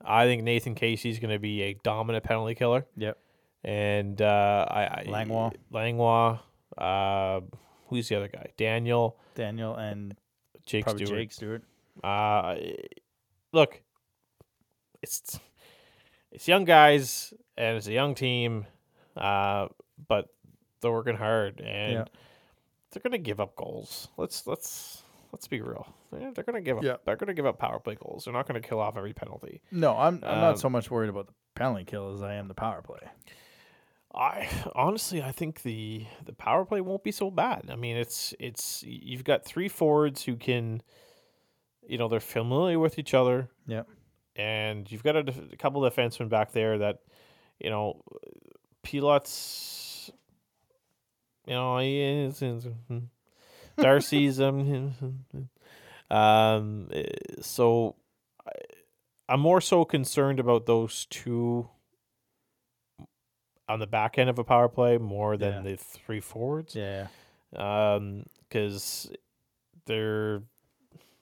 I 0.07 0.27
think 0.27 0.43
Nathan 0.43 0.75
Casey's 0.75 1.19
going 1.19 1.33
to 1.33 1.39
be 1.39 1.63
a 1.63 1.75
dominant 1.83 2.25
penalty 2.25 2.55
killer, 2.55 2.87
yep 2.97 3.19
and 3.65 4.21
uh, 4.21 4.67
I, 4.69 4.83
I 4.83 5.05
Langlois. 5.09 5.53
Langlois. 5.71 6.39
Uh, 6.77 7.41
who's 7.89 8.09
the 8.09 8.17
other 8.17 8.29
guy? 8.29 8.51
Daniel, 8.57 9.17
daniel 9.35 9.75
and 9.77 10.15
Jake 10.67 10.89
Stewart. 10.89 11.09
jake 11.09 11.33
stewart 11.33 11.63
Uh, 12.03 12.57
look, 13.53 13.81
it's 15.03 15.39
it's 16.33 16.49
young 16.49 16.65
guys 16.65 17.33
and 17.57 17.77
it's 17.77 17.87
a 17.87 17.93
young 17.93 18.15
team, 18.17 18.67
uh, 19.17 19.69
but 20.09 20.27
they're 20.81 20.91
working 20.93 21.17
hard 21.17 21.61
and 21.61 21.93
Yeah. 21.93 22.05
they're 22.91 23.03
gonna 23.03 23.19
give 23.19 23.39
up 23.41 23.55
goals. 23.55 24.09
Let's 24.17 24.47
let's 24.47 25.04
let's 25.35 25.49
be 25.49 25.61
real. 25.61 25.87
They're, 26.13 26.33
they're 26.33 26.45
gonna 26.45 26.61
give 26.61 26.79
up. 26.79 26.85
Yeah. 26.85 26.97
They're 27.05 27.17
gonna 27.17 27.35
give 27.35 27.45
up 27.47 27.59
power 27.59 27.79
play 27.81 27.97
goals. 27.97 28.25
They're 28.25 28.33
not 28.35 28.47
gonna 28.47 28.61
kill 28.61 28.79
off 28.81 28.97
every 28.97 29.13
penalty. 29.13 29.61
no 29.73 29.97
i'm 29.97 30.21
i'm 30.23 30.35
Um, 30.37 30.41
not 30.41 30.59
so 30.61 30.69
much 30.71 30.91
worried 30.91 31.11
about 31.11 31.27
the 31.27 31.33
penalty 31.57 31.85
kill 31.85 32.13
as 32.15 32.23
i 32.23 32.35
am 32.35 32.49
the 32.49 32.55
power 32.55 32.83
play 32.83 33.01
I 34.17 34.49
honestly, 34.77 35.21
I 35.25 35.33
think 35.33 35.63
the 35.63 36.07
the 36.25 36.33
power 36.33 36.65
play 36.65 36.81
won't 36.81 37.03
be 37.03 37.11
so 37.11 37.33
bad. 37.33 37.69
I 37.69 37.75
mean, 37.75 37.97
it's 37.97 38.33
it's 38.39 38.85
you've 38.87 39.25
got 39.25 39.45
three 39.45 39.69
forwards 39.69 40.23
who 40.23 40.37
can, 40.37 40.83
you 41.85 41.99
know, 41.99 42.07
they're 42.07 42.21
familiar 42.21 42.79
with 42.79 42.97
each 43.01 43.13
other. 43.13 43.49
Yep. 43.67 43.89
and 44.37 44.89
you've 44.93 45.03
got 45.03 45.17
a, 45.17 45.25
def- 45.25 45.53
a 45.53 45.57
couple 45.57 45.85
of 45.85 45.93
defensemen 45.93 46.29
back 46.29 46.53
there 46.53 46.79
that, 46.79 47.01
you 47.59 47.71
know, 47.71 48.03
Pilots, 48.85 50.11
you 51.47 51.55
know, 51.55 51.79
he 51.79 52.01
is, 52.01 52.41
Darcy's, 53.77 54.41
um, 54.41 55.15
um, 56.11 56.91
so 57.41 57.97
I'm 59.29 59.41
more 59.41 59.61
so 59.61 59.85
concerned 59.85 60.39
about 60.41 60.67
those 60.67 61.07
two 61.11 61.69
on 63.69 63.79
the 63.79 63.87
back 63.87 64.19
end 64.19 64.29
of 64.29 64.39
a 64.39 64.45
power 64.45 64.69
play 64.69 64.99
more 64.99 65.37
than 65.37 65.65
Yeah. 65.65 65.71
the 65.73 65.77
three 65.77 66.21
forwards. 66.21 66.75
Yeah 66.75 67.09
um 67.57 68.25
because 68.49 69.13
they're 69.87 70.43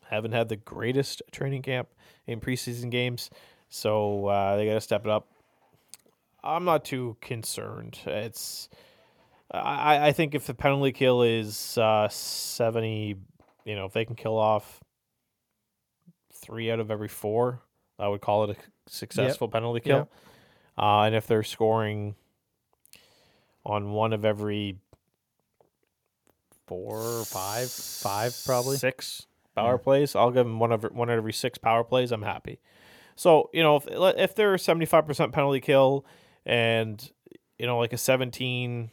haven't 0.09 0.33
had 0.33 0.49
the 0.49 0.57
greatest 0.57 1.21
training 1.31 1.61
camp 1.63 1.89
in 2.27 2.41
preseason 2.41 2.91
games. 2.91 3.29
So 3.69 4.27
uh, 4.27 4.57
they 4.57 4.67
got 4.67 4.75
to 4.75 4.81
step 4.81 5.05
it 5.05 5.11
up. 5.11 5.29
I'm 6.43 6.65
not 6.65 6.85
too 6.87 7.17
concerned. 7.21 7.99
It's 8.07 8.69
i 9.53 10.09
i 10.09 10.13
think 10.13 10.35
if 10.35 10.47
the 10.47 10.55
penalty 10.55 10.93
kill 10.93 11.23
is 11.23 11.77
uh 11.79 12.09
70 12.09 13.17
you 13.65 13.77
know 13.77 13.85
if 13.87 13.93
they 13.93 14.05
can 14.05 14.17
kill 14.17 14.37
off 14.39 14.81
three 16.33 16.71
out 16.71 16.81
of 16.81 16.91
every 16.91 17.09
four 17.09 17.61
i 17.99 18.09
would 18.09 18.21
call 18.21 18.45
it 18.45 18.57
a 18.59 18.91
successful 18.91 19.49
penalty 19.49 19.81
kill 19.81 20.09
uh 20.79 21.03
and 21.03 21.15
if 21.15 21.27
they're 21.27 21.43
scoring 21.43 22.15
on 23.65 23.93
one 23.93 24.13
of 24.13 24.25
every 24.25 24.77
four 26.67 26.97
or 27.21 27.25
five 27.25 27.71
five 27.71 28.35
probably 28.47 28.77
six 28.77 29.27
power 29.55 29.75
Yeah. 29.75 29.83
plays. 29.83 30.17
I'll 30.17 30.31
give 30.31 30.47
them 30.47 30.59
one 30.59 30.73
of 30.73 30.83
one 30.85 31.11
out 31.11 31.15
of 31.15 31.19
every 31.19 31.33
six 31.33 31.59
power 31.59 31.85
plays. 31.85 32.11
I'm 32.13 32.23
happy. 32.23 32.59
So 33.15 33.51
you 33.53 33.63
know 33.63 33.77
if 33.77 33.87
if 33.89 34.35
they're 34.35 34.57
seventy 34.59 34.87
five 34.87 35.07
percent 35.07 35.33
penalty 35.33 35.61
kill, 35.61 36.05
and 36.47 37.09
you 37.59 37.67
know 37.67 37.79
like 37.79 37.93
a 37.93 37.99
17 37.99 38.91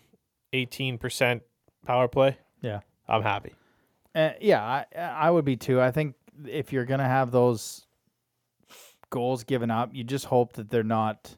18% 0.53 1.41
power 1.85 2.07
play, 2.07 2.37
Yeah. 2.61 2.81
I'm 3.07 3.23
happy. 3.23 3.53
Uh, 4.13 4.31
yeah, 4.41 4.61
I 4.63 4.85
I 4.99 5.31
would 5.31 5.45
be 5.45 5.55
too. 5.55 5.81
I 5.81 5.91
think 5.91 6.15
if 6.45 6.71
you're 6.73 6.85
gonna 6.85 7.07
have 7.07 7.31
those 7.31 7.85
goals 9.09 9.43
given 9.43 9.71
up, 9.71 9.89
you 9.93 10.03
just 10.03 10.25
hope 10.25 10.53
that 10.53 10.69
they're 10.69 10.83
not 10.83 11.35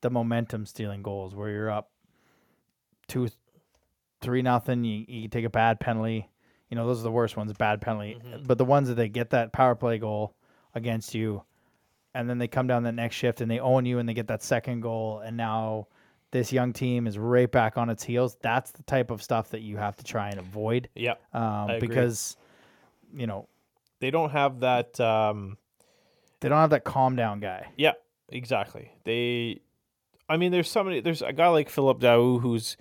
the 0.00 0.10
momentum 0.10 0.66
stealing 0.66 1.02
goals 1.02 1.34
where 1.34 1.50
you're 1.50 1.70
up 1.70 1.90
two, 3.08 3.28
three 4.20 4.42
nothing. 4.42 4.84
You 4.84 5.04
you 5.08 5.28
take 5.28 5.44
a 5.44 5.50
bad 5.50 5.80
penalty. 5.80 6.28
You 6.70 6.76
know 6.76 6.86
those 6.86 7.00
are 7.00 7.04
the 7.04 7.12
worst 7.12 7.36
ones, 7.36 7.52
bad 7.52 7.80
penalty. 7.80 8.18
But 8.46 8.58
the 8.58 8.64
ones 8.64 8.88
that 8.88 8.94
they 8.94 9.08
get 9.08 9.30
that 9.30 9.52
power 9.52 9.74
play 9.74 9.98
goal 9.98 10.34
against 10.74 11.14
you, 11.14 11.42
and 12.14 12.28
then 12.28 12.38
they 12.38 12.48
come 12.48 12.66
down 12.66 12.82
the 12.82 12.92
next 12.92 13.16
shift 13.16 13.40
and 13.40 13.50
they 13.50 13.60
own 13.60 13.84
you 13.86 13.98
and 13.98 14.08
they 14.08 14.14
get 14.14 14.28
that 14.28 14.42
second 14.42 14.80
goal, 14.80 15.20
and 15.20 15.36
now 15.36 15.88
this 16.34 16.52
young 16.52 16.72
team 16.72 17.06
is 17.06 17.16
right 17.16 17.50
back 17.50 17.78
on 17.78 17.88
its 17.88 18.02
heels. 18.02 18.36
That's 18.42 18.72
the 18.72 18.82
type 18.82 19.12
of 19.12 19.22
stuff 19.22 19.50
that 19.50 19.60
you 19.62 19.76
have 19.76 19.96
to 19.98 20.04
try 20.04 20.30
and 20.30 20.40
avoid 20.40 20.88
Yeah. 20.96 21.14
um, 21.32 21.78
because 21.78 22.36
you 23.14 23.28
know 23.28 23.46
They 24.00 24.10
don't 24.10 24.30
have 24.30 24.60
that 24.60 24.98
um 25.00 25.56
they 26.40 26.48
don't 26.48 26.58
have 26.58 26.70
that 26.70 26.82
calm 26.84 27.14
down 27.14 27.38
guy. 27.38 27.68
Yeah, 27.76 27.92
exactly. 28.28 28.90
They, 29.04 29.60
I 30.28 30.36
mean, 30.36 30.50
there's 30.52 30.68
somebody, 30.68 31.00
there's 31.00 31.22
a 31.22 31.32
guy 31.32 31.48
like 31.48 31.70
Philip 31.70 32.00
Daou 32.00 32.38
who's, 32.40 32.76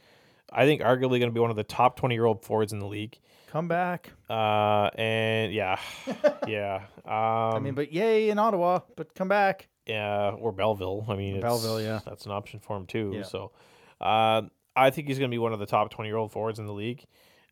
I 0.51 0.65
think, 0.65 0.81
arguably 0.81 1.19
going 1.19 1.29
to 1.29 1.31
be 1.31 1.39
one 1.39 1.49
of 1.51 1.55
the 1.55 1.63
top 1.63 1.95
20 1.97 2.13
year 2.15 2.25
old 2.25 2.43
forwards 2.43 2.73
in 2.73 2.79
the 2.79 2.87
league. 2.87 3.17
Come 3.47 3.69
back. 3.69 4.09
Uh, 4.29 4.89
and 4.95 5.53
yeah, 5.53 5.79
yeah. 6.47 6.81
Um, 7.05 7.13
I 7.55 7.59
mean, 7.59 7.75
but 7.75 7.93
yay 7.93 8.29
in 8.31 8.39
Ottawa, 8.39 8.79
but 8.97 9.13
come 9.15 9.27
back. 9.29 9.69
Yeah, 9.85 10.31
or 10.31 10.51
Belleville. 10.51 11.05
I 11.07 11.15
mean, 11.15 11.35
it's, 11.35 11.43
Belleville, 11.43 11.81
yeah. 11.81 11.99
that's 12.05 12.25
an 12.25 12.31
option 12.31 12.59
for 12.59 12.77
him 12.77 12.85
too. 12.85 13.11
Yeah. 13.15 13.23
So, 13.23 13.51
uh, 13.99 14.43
I 14.75 14.89
think 14.89 15.07
he's 15.07 15.19
going 15.19 15.29
to 15.29 15.33
be 15.33 15.39
one 15.39 15.53
of 15.53 15.59
the 15.59 15.65
top 15.65 15.91
20 15.91 16.09
year 16.09 16.17
old 16.17 16.31
forwards 16.31 16.59
in 16.59 16.65
the 16.65 16.73
league. 16.73 17.05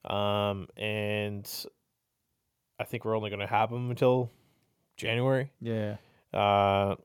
Um, 0.05 0.67
and 0.77 1.49
I 2.79 2.84
think 2.84 3.05
we're 3.05 3.15
only 3.15 3.29
going 3.29 3.41
to 3.41 3.47
have 3.47 3.71
him 3.71 3.89
until 3.89 4.32
January. 4.97 5.51
Yeah. 5.61 5.97
Uh, 6.34 6.95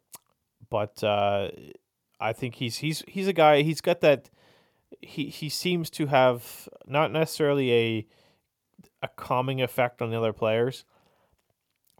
but 0.70 1.02
uh, 1.04 1.50
I 2.20 2.32
think 2.32 2.54
he's 2.54 2.78
he's 2.78 3.02
he's 3.06 3.28
a 3.28 3.32
guy. 3.32 3.62
He's 3.62 3.80
got 3.80 4.00
that. 4.00 4.30
He 5.00 5.26
he 5.26 5.48
seems 5.48 5.90
to 5.90 6.06
have 6.06 6.68
not 6.86 7.12
necessarily 7.12 7.72
a 7.72 8.06
a 9.02 9.08
calming 9.08 9.60
effect 9.60 10.00
on 10.00 10.10
the 10.10 10.16
other 10.16 10.32
players, 10.32 10.84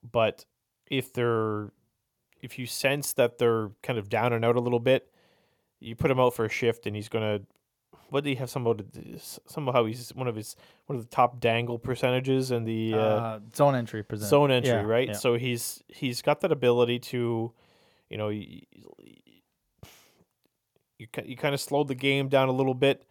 but 0.02 0.44
if 0.90 1.12
they're 1.12 1.70
if 2.46 2.58
you 2.58 2.66
sense 2.66 3.12
that 3.14 3.38
they're 3.38 3.70
kind 3.82 3.98
of 3.98 4.08
down 4.08 4.32
and 4.32 4.44
out 4.44 4.54
a 4.56 4.60
little 4.60 4.78
bit, 4.80 5.10
you 5.80 5.96
put 5.96 6.10
him 6.10 6.20
out 6.20 6.32
for 6.34 6.44
a 6.44 6.48
shift, 6.48 6.86
and 6.86 6.94
he's 6.94 7.08
gonna. 7.08 7.40
What 8.10 8.22
did 8.22 8.30
he 8.30 8.36
have? 8.36 8.48
Somehow, 8.48 8.74
somehow 9.46 9.84
he's 9.84 10.14
one 10.14 10.28
of 10.28 10.36
his 10.36 10.54
one 10.86 10.96
of 10.96 11.02
the 11.04 11.10
top 11.10 11.40
dangle 11.40 11.76
percentages 11.78 12.52
in 12.52 12.62
the 12.64 12.94
uh, 12.94 12.98
Uh, 12.98 13.40
zone 13.54 13.74
entry 13.74 14.04
zone 14.14 14.50
entry, 14.52 14.70
Yeah, 14.70 14.82
right? 14.82 15.08
yeah. 15.08 15.14
So 15.14 15.34
he's 15.34 15.82
he's 15.88 16.22
got 16.22 16.40
that 16.42 16.52
ability 16.52 17.00
to, 17.00 17.52
you 18.08 18.16
know, 18.16 18.28
you 18.28 18.62
you, 20.98 21.06
you 21.24 21.36
kind 21.36 21.54
of 21.54 21.60
slowed 21.60 21.88
the 21.88 21.94
game 21.94 22.28
down 22.28 22.48
a 22.48 22.52
little 22.52 22.74
bit, 22.74 23.04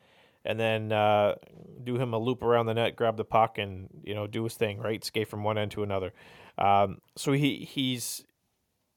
and 0.43 0.59
then 0.59 0.91
uh, 0.91 1.36
do 1.83 1.97
him 1.97 2.13
a 2.13 2.17
loop 2.17 2.41
around 2.41 2.65
the 2.67 2.73
net, 2.73 2.95
grab 2.95 3.17
the 3.17 3.25
puck, 3.25 3.57
and 3.57 3.89
you 4.03 4.15
know 4.15 4.27
do 4.27 4.43
his 4.45 4.55
thing, 4.55 4.79
right? 4.79 5.03
Skate 5.03 5.27
from 5.27 5.43
one 5.43 5.57
end 5.57 5.71
to 5.71 5.83
another. 5.83 6.13
Um, 6.57 6.99
so 7.17 7.33
he 7.33 7.67
he's 7.69 8.23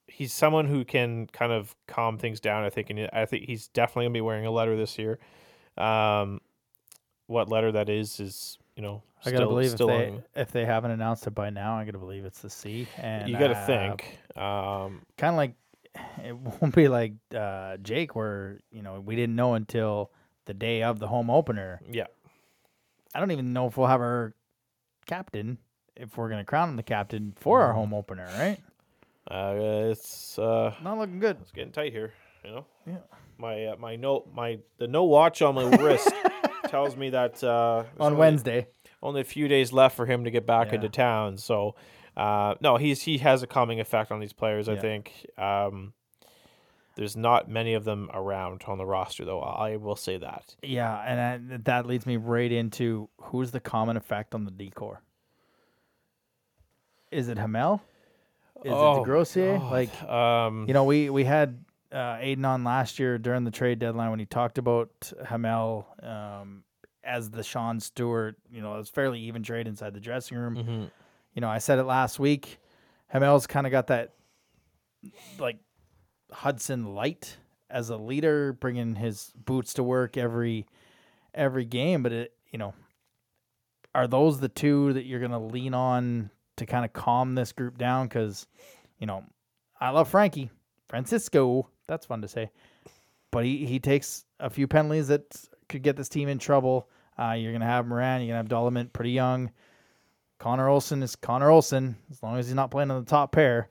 he's 0.08 0.32
someone 0.32 0.66
who 0.66 0.84
can 0.84 1.26
kind 1.28 1.52
of 1.52 1.74
calm 1.86 2.18
things 2.18 2.40
down. 2.40 2.64
I 2.64 2.70
think, 2.70 2.90
and 2.90 3.08
I 3.12 3.24
think 3.26 3.44
he's 3.46 3.68
definitely 3.68 4.06
gonna 4.06 4.14
be 4.14 4.20
wearing 4.20 4.46
a 4.46 4.50
letter 4.50 4.76
this 4.76 4.98
year. 4.98 5.18
Um, 5.76 6.40
what 7.26 7.48
letter 7.48 7.70
that 7.72 7.88
is 7.88 8.18
is 8.20 8.58
you 8.74 8.82
know 8.82 9.02
I 9.24 9.30
gotta 9.30 9.36
still- 9.38 9.48
believe 9.48 9.66
if 9.66 9.72
still 9.74 9.86
they 9.88 10.20
if 10.34 10.50
they 10.50 10.64
haven't 10.64 10.90
announced 10.92 11.26
it 11.26 11.34
by 11.34 11.50
now, 11.50 11.76
I 11.78 11.84
gotta 11.84 11.98
believe 11.98 12.24
it's 12.24 12.40
the 12.40 12.50
C. 12.50 12.86
And 12.96 13.28
you 13.28 13.38
got 13.38 13.48
to 13.48 13.56
uh, 13.56 13.66
think. 13.66 14.18
Um, 14.36 15.02
kind 15.16 15.34
of 15.34 15.36
like 15.36 15.52
it 16.24 16.36
won't 16.36 16.74
be 16.74 16.88
like 16.88 17.12
uh, 17.34 17.76
Jake, 17.78 18.14
where 18.16 18.60
you 18.72 18.82
know 18.82 19.00
we 19.00 19.14
didn't 19.16 19.36
know 19.36 19.54
until 19.54 20.10
the 20.46 20.54
day 20.54 20.82
of 20.82 20.98
the 20.98 21.06
home 21.08 21.28
opener. 21.30 21.80
yeah, 21.90 22.06
I 23.14 23.20
don't 23.20 23.30
even 23.32 23.52
know 23.52 23.66
if 23.66 23.76
we'll 23.76 23.86
have 23.88 24.00
our 24.00 24.34
captain 25.06 25.58
if 25.96 26.16
we're 26.16 26.28
gonna 26.28 26.44
crown 26.44 26.70
him 26.70 26.76
the 26.76 26.82
captain 26.82 27.34
for 27.36 27.58
Mm-hmm. 27.58 27.66
our 27.68 27.72
home 27.74 27.92
opener, 27.94 28.26
right? 28.38 28.58
Uh, 29.30 29.54
it's 29.90 30.38
uh, 30.38 30.74
Not 30.82 30.98
looking 30.98 31.18
good. 31.18 31.36
it's 31.40 31.50
getting 31.52 31.72
tight 31.72 31.92
here. 31.92 32.12
You 32.44 32.50
know, 32.50 32.66
Yeah. 32.86 32.98
my 33.36 33.66
uh, 33.66 33.76
my 33.78 33.96
no 33.96 34.26
my 34.34 34.58
the 34.78 34.86
no 34.88 35.04
watch 35.04 35.42
on 35.42 35.54
my 35.54 35.64
wrist 35.76 36.10
tells 36.68 36.96
me 36.96 37.10
that 37.10 37.42
uh, 37.44 37.84
On 37.98 38.12
only- 38.12 38.18
Wednesday. 38.18 38.66
only 39.02 39.20
a 39.20 39.24
few 39.24 39.48
days 39.48 39.72
left 39.72 39.96
for 39.96 40.06
him 40.06 40.24
to 40.24 40.30
get 40.30 40.46
back 40.46 40.68
Yeah. 40.68 40.76
into 40.76 40.88
town. 40.88 41.36
So, 41.38 41.74
uh, 42.16 42.54
no, 42.60 42.76
he's 42.76 43.02
he 43.02 43.18
has 43.18 43.42
a 43.42 43.46
calming 43.46 43.80
effect 43.80 44.10
on 44.12 44.20
these 44.20 44.32
players. 44.32 44.68
I 44.68 44.76
think. 44.76 45.12
Um, 45.36 45.92
there's 46.96 47.16
not 47.16 47.48
many 47.48 47.74
of 47.74 47.84
them 47.84 48.10
around 48.12 48.64
on 48.66 48.76
the 48.76 48.84
roster, 48.84 49.24
though. 49.24 49.38
I 49.40 49.76
will 49.76 49.94
say 49.94 50.16
that. 50.18 50.56
Yeah, 50.64 51.00
and 51.06 51.20
I, 51.52 51.56
that 51.58 51.86
leads 51.86 52.06
me 52.06 52.16
right 52.16 52.50
into 52.50 53.08
who's 53.20 53.52
the 53.52 53.60
common 53.60 53.96
effect 53.96 54.34
on 54.34 54.44
the 54.44 54.50
decor. 54.50 55.00
Is 57.12 57.28
it 57.28 57.38
Hamel? 57.38 57.80
Is 58.64 58.72
Oh, 58.74 59.02
it 59.02 59.06
DeGrossier? 59.06 59.58
God. 59.58 59.70
Like 59.72 60.02
Um, 60.02 60.66
you 60.68 60.74
know, 60.74 60.84
we 60.84 61.10
we 61.10 61.24
had 61.24 61.64
uh, 61.92 62.16
Aiden 62.16 62.44
on 62.46 62.64
last 62.64 62.98
year 62.98 63.16
during 63.18 63.44
the 63.44 63.50
trade 63.50 63.78
deadline 63.78 64.10
when 64.10 64.18
he 64.18 64.26
talked 64.26 64.58
about 64.58 64.90
Hamel 65.26 65.86
um, 66.02 66.64
as 67.02 67.30
the 67.30 67.42
Sean 67.42 67.80
Stewart. 67.80 68.36
You 68.50 68.60
know, 68.60 68.74
it 68.74 68.78
was 68.78 68.90
fairly 68.90 69.20
even 69.20 69.42
trade 69.42 69.66
inside 69.66 69.94
the 69.94 70.00
dressing 70.00 70.36
room. 70.36 70.56
mhm. 70.56 70.90
You 71.34 71.40
know, 71.40 71.48
I 71.48 71.58
said 71.58 71.78
it 71.78 71.84
last 71.84 72.18
week. 72.18 72.58
Hamel's 73.08 73.46
kind 73.46 73.66
of 73.66 73.70
got 73.70 73.86
that 73.86 74.14
like 75.38 75.58
Hudson 76.32 76.94
light 76.94 77.38
as 77.70 77.90
a 77.90 77.96
leader, 77.96 78.52
bringing 78.52 78.96
his 78.96 79.32
boots 79.36 79.74
to 79.74 79.82
work 79.82 80.16
every 80.16 80.66
every 81.32 81.64
game. 81.64 82.02
But 82.02 82.12
it, 82.12 82.32
you 82.50 82.58
know, 82.58 82.74
are 83.94 84.06
those 84.08 84.40
the 84.40 84.48
two 84.48 84.92
that 84.94 85.04
you're 85.04 85.20
gonna 85.20 85.38
lean 85.42 85.74
on 85.74 86.30
to 86.58 86.66
kind 86.66 86.84
of 86.84 86.92
calm 86.92 87.34
this 87.34 87.52
group 87.52 87.78
down? 87.78 88.06
Because 88.06 88.46
you 88.98 89.06
know, 89.06 89.24
I 89.80 89.90
love 89.90 90.08
Frankie 90.08 90.50
Francisco. 90.88 91.68
That's 91.86 92.06
fun 92.06 92.22
to 92.22 92.28
say, 92.28 92.50
but 93.30 93.44
he 93.44 93.66
he 93.66 93.78
takes 93.78 94.24
a 94.40 94.50
few 94.50 94.68
penalties 94.68 95.08
that 95.08 95.22
could 95.68 95.82
get 95.82 95.96
this 95.96 96.08
team 96.08 96.28
in 96.28 96.38
trouble. 96.38 96.88
Uh, 97.18 97.32
you're 97.32 97.52
gonna 97.52 97.64
have 97.64 97.86
Moran. 97.86 98.20
You're 98.20 98.28
gonna 98.28 98.38
have 98.38 98.48
Dolomit, 98.48 98.92
pretty 98.92 99.12
young. 99.12 99.50
Connor 100.38 100.68
Olson 100.68 101.02
is 101.02 101.16
Connor 101.16 101.50
Olson 101.50 101.96
as 102.10 102.22
long 102.22 102.38
as 102.38 102.46
he's 102.46 102.54
not 102.54 102.70
playing 102.70 102.90
on 102.90 103.04
the 103.04 103.10
top 103.10 103.32
pair. 103.32 103.68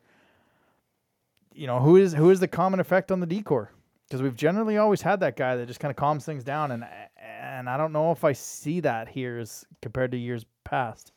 You 1.54 1.68
know 1.68 1.80
who 1.80 1.96
is 1.96 2.14
who 2.14 2.30
is 2.30 2.40
the 2.40 2.48
common 2.48 2.80
effect 2.80 3.12
on 3.12 3.20
the 3.20 3.26
decor? 3.26 3.72
Because 4.08 4.22
we've 4.22 4.36
generally 4.36 4.78
always 4.78 5.02
had 5.02 5.20
that 5.22 5.36
guy 5.36 5.56
that 5.56 5.68
just 5.68 5.80
kind 5.80 5.90
of 5.90 5.96
calms 5.96 6.26
things 6.26 6.44
down, 6.44 6.72
and 6.72 6.86
and 7.42 7.70
I 7.70 7.78
don't 7.78 7.94
know 7.94 8.12
if 8.12 8.24
I 8.24 8.34
see 8.34 8.80
that 8.82 9.08
here 9.08 9.40
as 9.40 9.66
compared 9.82 10.12
to 10.12 10.18
years 10.18 10.46
past. 10.64 11.12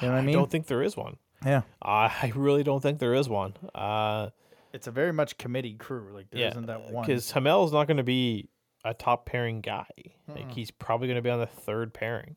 You 0.00 0.08
know 0.08 0.14
what 0.14 0.18
I 0.20 0.22
mean? 0.22 0.34
don't 0.34 0.50
think 0.50 0.66
there 0.66 0.82
is 0.82 0.96
one. 0.96 1.16
yeah, 1.44 1.62
I 1.82 2.04
I 2.22 2.32
really 2.34 2.62
don't 2.62 2.80
think 2.82 2.98
there 2.98 3.14
is 3.14 3.28
one. 3.28 3.54
Uh, 3.74 4.30
it's 4.72 4.86
a 4.86 4.90
very 4.90 5.12
much 5.12 5.38
committee 5.38 5.74
crew. 5.74 6.10
Like 6.12 6.30
there 6.30 6.40
yeah, 6.40 6.52
not 6.52 6.66
that 6.66 6.90
one. 6.92 7.04
because 7.06 7.30
Hamel's 7.30 7.72
not 7.72 7.86
going 7.86 7.96
to 7.96 8.02
be 8.02 8.48
a 8.84 8.92
top 8.94 9.26
pairing 9.26 9.60
guy. 9.62 9.86
Mm-mm. 10.30 10.36
Like 10.36 10.52
he's 10.52 10.70
probably 10.70 11.08
going 11.08 11.16
to 11.16 11.22
be 11.22 11.30
on 11.30 11.40
the 11.40 11.46
third 11.46 11.94
pairing. 11.94 12.36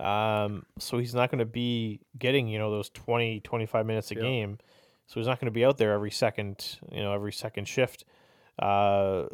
Um, 0.00 0.64
so 0.78 0.98
he's 0.98 1.14
not 1.14 1.30
going 1.30 1.38
to 1.38 1.44
be 1.46 2.00
getting, 2.18 2.48
you 2.48 2.58
know, 2.58 2.70
those 2.70 2.90
20, 2.90 3.40
25 3.40 3.86
minutes 3.86 4.10
a 4.10 4.14
Yeah. 4.14 4.20
game. 4.20 4.58
So 5.06 5.20
he's 5.20 5.26
not 5.26 5.38
going 5.40 5.46
to 5.46 5.52
be 5.52 5.64
out 5.64 5.78
there 5.78 5.92
every 5.92 6.10
second, 6.10 6.78
you 6.92 7.00
know, 7.02 7.12
every 7.14 7.32
second 7.32 7.66
shift, 7.66 8.04
uh, 8.58 9.24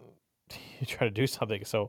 trying 0.86 1.10
to 1.10 1.14
do 1.14 1.26
something. 1.26 1.64
So 1.64 1.84
uh, 1.84 1.88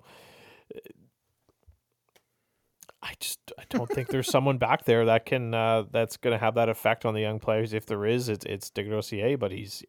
I 3.07 3.13
just, 3.19 3.39
I 3.59 3.63
don't 3.69 3.87
think 3.89 4.07
there's 4.07 4.27
someone 4.31 4.57
back 4.57 4.85
there 4.85 5.05
that 5.05 5.27
can, 5.27 5.53
uh, 5.53 5.83
that's 5.91 6.17
going 6.17 6.31
to 6.33 6.43
have 6.43 6.55
that 6.55 6.69
effect 6.69 7.05
on 7.05 7.13
the 7.13 7.21
young 7.21 7.39
players. 7.39 7.71
If 7.71 7.85
there 7.85 8.03
is, 8.05 8.29
it's, 8.29 8.43
it's 8.45 8.71
DeGrossier, 8.71 9.37
but 9.37 9.51
he's, 9.51 9.83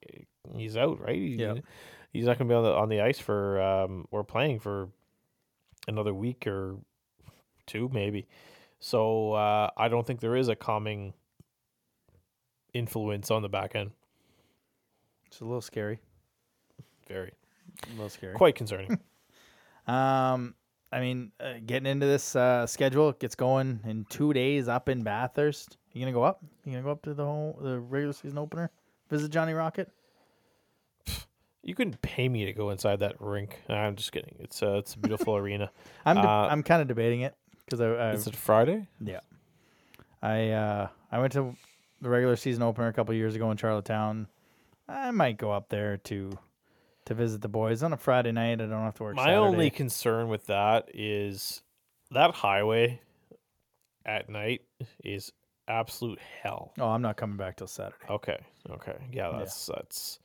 he's 0.55 0.77
out, 0.77 1.01
right? 1.01 1.17
He- 1.17 1.37
Yeah. 1.37 1.55
He's 2.13 2.25
not 2.27 2.39
going 2.39 2.49
to 2.49 2.53
be 2.53 2.57
on 2.57 2.63
the, 2.65 2.73
on 2.75 2.89
the 2.91 3.01
ice 3.01 3.19
for, 3.19 3.61
um, 3.61 4.07
or 4.11 4.23
playing 4.25 4.61
for 4.61 4.89
another 5.89 6.13
week 6.15 6.47
or 6.47 6.77
two, 7.67 7.91
maybe. 7.93 8.27
So 8.81 9.33
uh, 9.33 9.71
I 9.77 9.89
don't 9.89 10.07
think 10.07 10.21
there 10.21 10.37
is 10.37 10.49
a 10.49 10.57
calming 10.57 11.15
influence 12.73 13.31
on 13.31 13.43
the 13.43 13.49
back 13.49 13.75
end. 13.75 13.91
it's 15.27 15.41
a 15.41 15.45
little 15.45 15.61
scary. 15.61 16.01
Very 17.09 17.33
A 17.89 17.91
little 17.93 18.09
scary. 18.11 18.35
quite 18.35 18.55
concerning. 18.55 18.99
Um, 19.89 20.57
I 20.97 21.01
mean, 21.01 21.31
uh, 21.39 21.55
getting 21.67 21.87
into 21.87 22.07
this 22.07 22.35
uh, 22.35 22.67
schedule 22.67 23.11
it 23.11 23.19
gets 23.21 23.35
going 23.35 23.81
in 23.85 24.07
two 24.09 24.33
days 24.33 24.67
up 24.67 24.89
in 24.89 25.03
Bathurst. 25.03 25.77
You 25.93 26.01
gonna 26.01 26.13
go 26.13 26.23
up? 26.23 26.43
You 26.65 26.73
gonna 26.73 26.85
go 26.85 26.91
up 26.91 27.03
to 27.03 27.13
the 27.15 27.25
whole 27.25 27.59
the 27.61 27.79
regular 27.79 28.15
season 28.15 28.39
opener? 28.39 28.71
Visit 29.11 29.31
Johnny 29.31 29.53
Rocket? 29.53 29.91
You 31.63 31.75
couldn't 31.75 32.01
pay 32.01 32.29
me 32.29 32.45
to 32.45 32.53
go 32.53 32.71
inside 32.71 33.01
that 33.01 33.17
rink. 33.21 33.61
Nah, 33.69 33.87
I'm 33.87 33.97
just 33.97 34.13
kidding. 34.13 34.37
It's 34.39 34.63
a 34.63 34.79
it's 34.79 34.95
a 34.95 34.99
beautiful 34.99 35.37
arena. 35.43 35.71
I'm 36.05 36.17
de- 36.17 36.23
Uh, 36.23 36.49
I'm 36.51 36.63
kind 36.63 36.81
of 36.81 36.89
debating 36.89 37.23
it 37.23 37.35
because 37.65 37.81
I, 37.81 37.87
I 37.89 38.13
Is 38.13 38.27
it 38.27 38.37
Friday? 38.37 38.87
yeah 39.01 39.21
I 40.23 40.51
uh 40.51 40.89
I 41.13 41.19
went 41.19 41.33
to 41.35 41.57
the 42.01 42.09
regular 42.09 42.37
season 42.37 42.63
opener 42.63 42.87
a 42.89 42.93
couple 42.93 43.15
years 43.15 43.35
ago 43.35 43.51
in 43.51 43.57
Charlottetown. 43.57 44.29
I 44.89 45.11
might 45.11 45.37
go 45.39 45.51
up 45.51 45.69
there 45.69 45.97
to 45.99 46.31
to 47.07 47.15
visit 47.15 47.41
the 47.41 47.49
boys 47.49 47.83
on 47.83 47.93
a 47.93 47.97
Friday 47.97 48.33
night. 48.33 48.61
I 48.61 48.67
don't 48.67 48.83
have 48.83 48.95
to 48.97 49.03
work. 49.05 49.17
My 49.17 49.25
Saturday. 49.25 49.39
only 49.39 49.71
concern 49.71 50.29
with 50.29 50.47
that 50.47 50.89
is 50.95 51.63
that 52.11 52.33
highway 52.35 53.01
at 54.05 54.29
night 54.29 54.63
is 55.05 55.33
absolute 55.69 56.19
hell. 56.43 56.73
Oh, 56.79 56.89
I'm 56.89 57.03
not 57.03 57.17
coming 57.17 57.37
back 57.37 57.57
till 57.57 57.67
Saturday. 57.67 57.97
Okay. 58.11 58.39
Okay. 58.71 58.97
Yeah, 59.13 59.31
Yeah. 59.33 59.39
that's 59.39 59.67
that's 59.67 60.19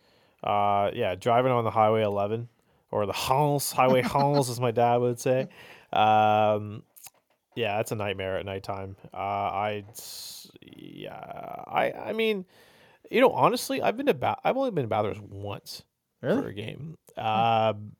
uh 0.44 0.92
yeah, 0.94 1.16
driving 1.16 1.52
on 1.52 1.64
the 1.64 1.72
highway 1.72 2.04
11 2.04 2.50
or 2.92 3.06
the 3.06 3.14
Hans 3.28 3.72
highway 3.72 4.02
Hans 4.02 4.50
as 4.50 4.60
my 4.60 4.72
dad 4.72 4.98
would 4.98 5.20
say. 5.20 5.48
Um 5.94 6.84
yeah, 7.56 7.80
it's 7.80 7.92
a 7.92 7.96
nightmare 7.96 8.38
at 8.38 8.46
nighttime. 8.46 8.96
Uh 9.14 9.18
I 9.18 9.84
yeah, 10.62 11.64
I 11.68 11.92
I 11.92 12.14
mean, 12.14 12.46
you 13.10 13.22
know, 13.22 13.32
honestly, 13.32 13.82
I've 13.82 13.98
been 13.98 14.06
to 14.08 14.14
ba- 14.14 14.38
I've 14.44 14.58
only 14.58 14.72
been 14.72 14.84
to 14.84 14.88
Bathurst 14.88 15.22
once 15.22 15.84
for 16.22 16.48
a 16.48 16.54
game. 16.54 16.98
Um 17.18 17.96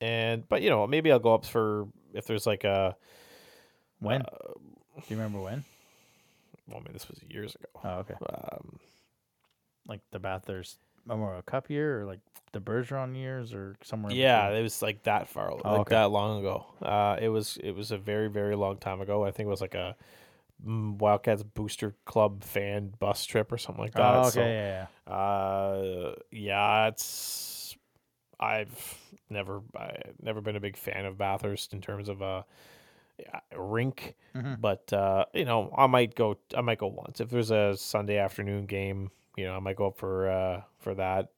and 0.00 0.48
but 0.48 0.62
you 0.62 0.70
know, 0.70 0.86
maybe 0.86 1.12
I'll 1.12 1.18
go 1.18 1.34
up 1.34 1.44
for 1.44 1.88
if 2.14 2.26
there's 2.26 2.46
like 2.46 2.64
a 2.64 2.96
When? 4.00 4.22
uh, 4.22 4.26
Do 4.96 5.02
you 5.08 5.16
remember 5.16 5.40
when? 5.40 5.64
well, 6.68 6.78
I 6.78 6.80
mean, 6.80 6.92
this 6.92 7.08
was 7.08 7.20
years 7.28 7.54
ago. 7.54 7.66
Oh, 7.84 7.98
okay. 8.00 8.14
Um, 8.28 8.78
Like 9.86 10.00
the 10.10 10.18
Bathurst 10.18 10.78
Memorial 11.06 11.42
Cup 11.42 11.68
year, 11.70 12.00
or 12.00 12.04
like 12.04 12.20
the 12.52 12.60
Bergeron 12.60 13.16
years, 13.16 13.52
or 13.52 13.76
somewhere. 13.82 14.12
in 14.12 14.18
Yeah, 14.18 14.44
between? 14.44 14.60
it 14.60 14.62
was 14.62 14.82
like 14.82 15.02
that 15.04 15.28
far, 15.28 15.50
like 15.52 15.64
Oh, 15.64 15.76
okay. 15.80 15.94
that 15.96 16.10
long 16.10 16.40
ago. 16.40 16.66
Uh, 16.80 17.16
it 17.20 17.28
was 17.28 17.58
it 17.62 17.72
was 17.72 17.90
a 17.90 17.98
very 17.98 18.28
very 18.28 18.54
long 18.56 18.76
time 18.76 19.00
ago. 19.00 19.24
I 19.24 19.30
think 19.30 19.46
it 19.46 19.50
was 19.50 19.60
like 19.60 19.74
a 19.74 19.96
mm, 20.64 20.98
Wildcats 20.98 21.42
booster 21.42 21.94
club 22.04 22.44
fan 22.44 22.92
bus 22.98 23.24
trip 23.24 23.50
or 23.52 23.58
something 23.58 23.82
like 23.82 23.94
that. 23.94 24.00
Oh, 24.02 24.26
okay. 24.28 24.36
So, 24.36 24.44
yeah, 24.46 24.86
yeah. 25.08 25.12
uh, 25.12 26.14
yeah, 26.52 26.88
it's 26.88 27.76
I've 28.38 28.98
never 29.30 29.62
I 29.76 29.96
never 30.20 30.40
been 30.40 30.56
a 30.56 30.60
big 30.60 30.76
fan 30.76 31.04
of 31.06 31.16
Bathurst 31.16 31.72
in 31.72 31.80
terms 31.80 32.08
of 32.08 32.20
a, 32.22 32.44
rink, 33.56 34.14
Mhm. 34.34 34.60
but 34.60 34.92
uh, 34.92 35.24
you 35.34 35.44
know 35.44 35.72
I 35.76 35.86
might 35.86 36.14
go 36.14 36.36
I 36.56 36.60
might 36.60 36.78
go 36.78 36.88
once 36.88 37.20
if 37.20 37.30
there's 37.30 37.50
a 37.50 37.76
Sunday 37.76 38.18
afternoon 38.18 38.66
game. 38.66 39.10
You 39.36 39.44
know 39.46 39.56
I 39.56 39.60
might 39.60 39.76
go 39.76 39.86
up 39.86 39.96
for 39.96 40.28
uh, 40.30 40.62
for 40.78 40.94
that. 40.94 41.28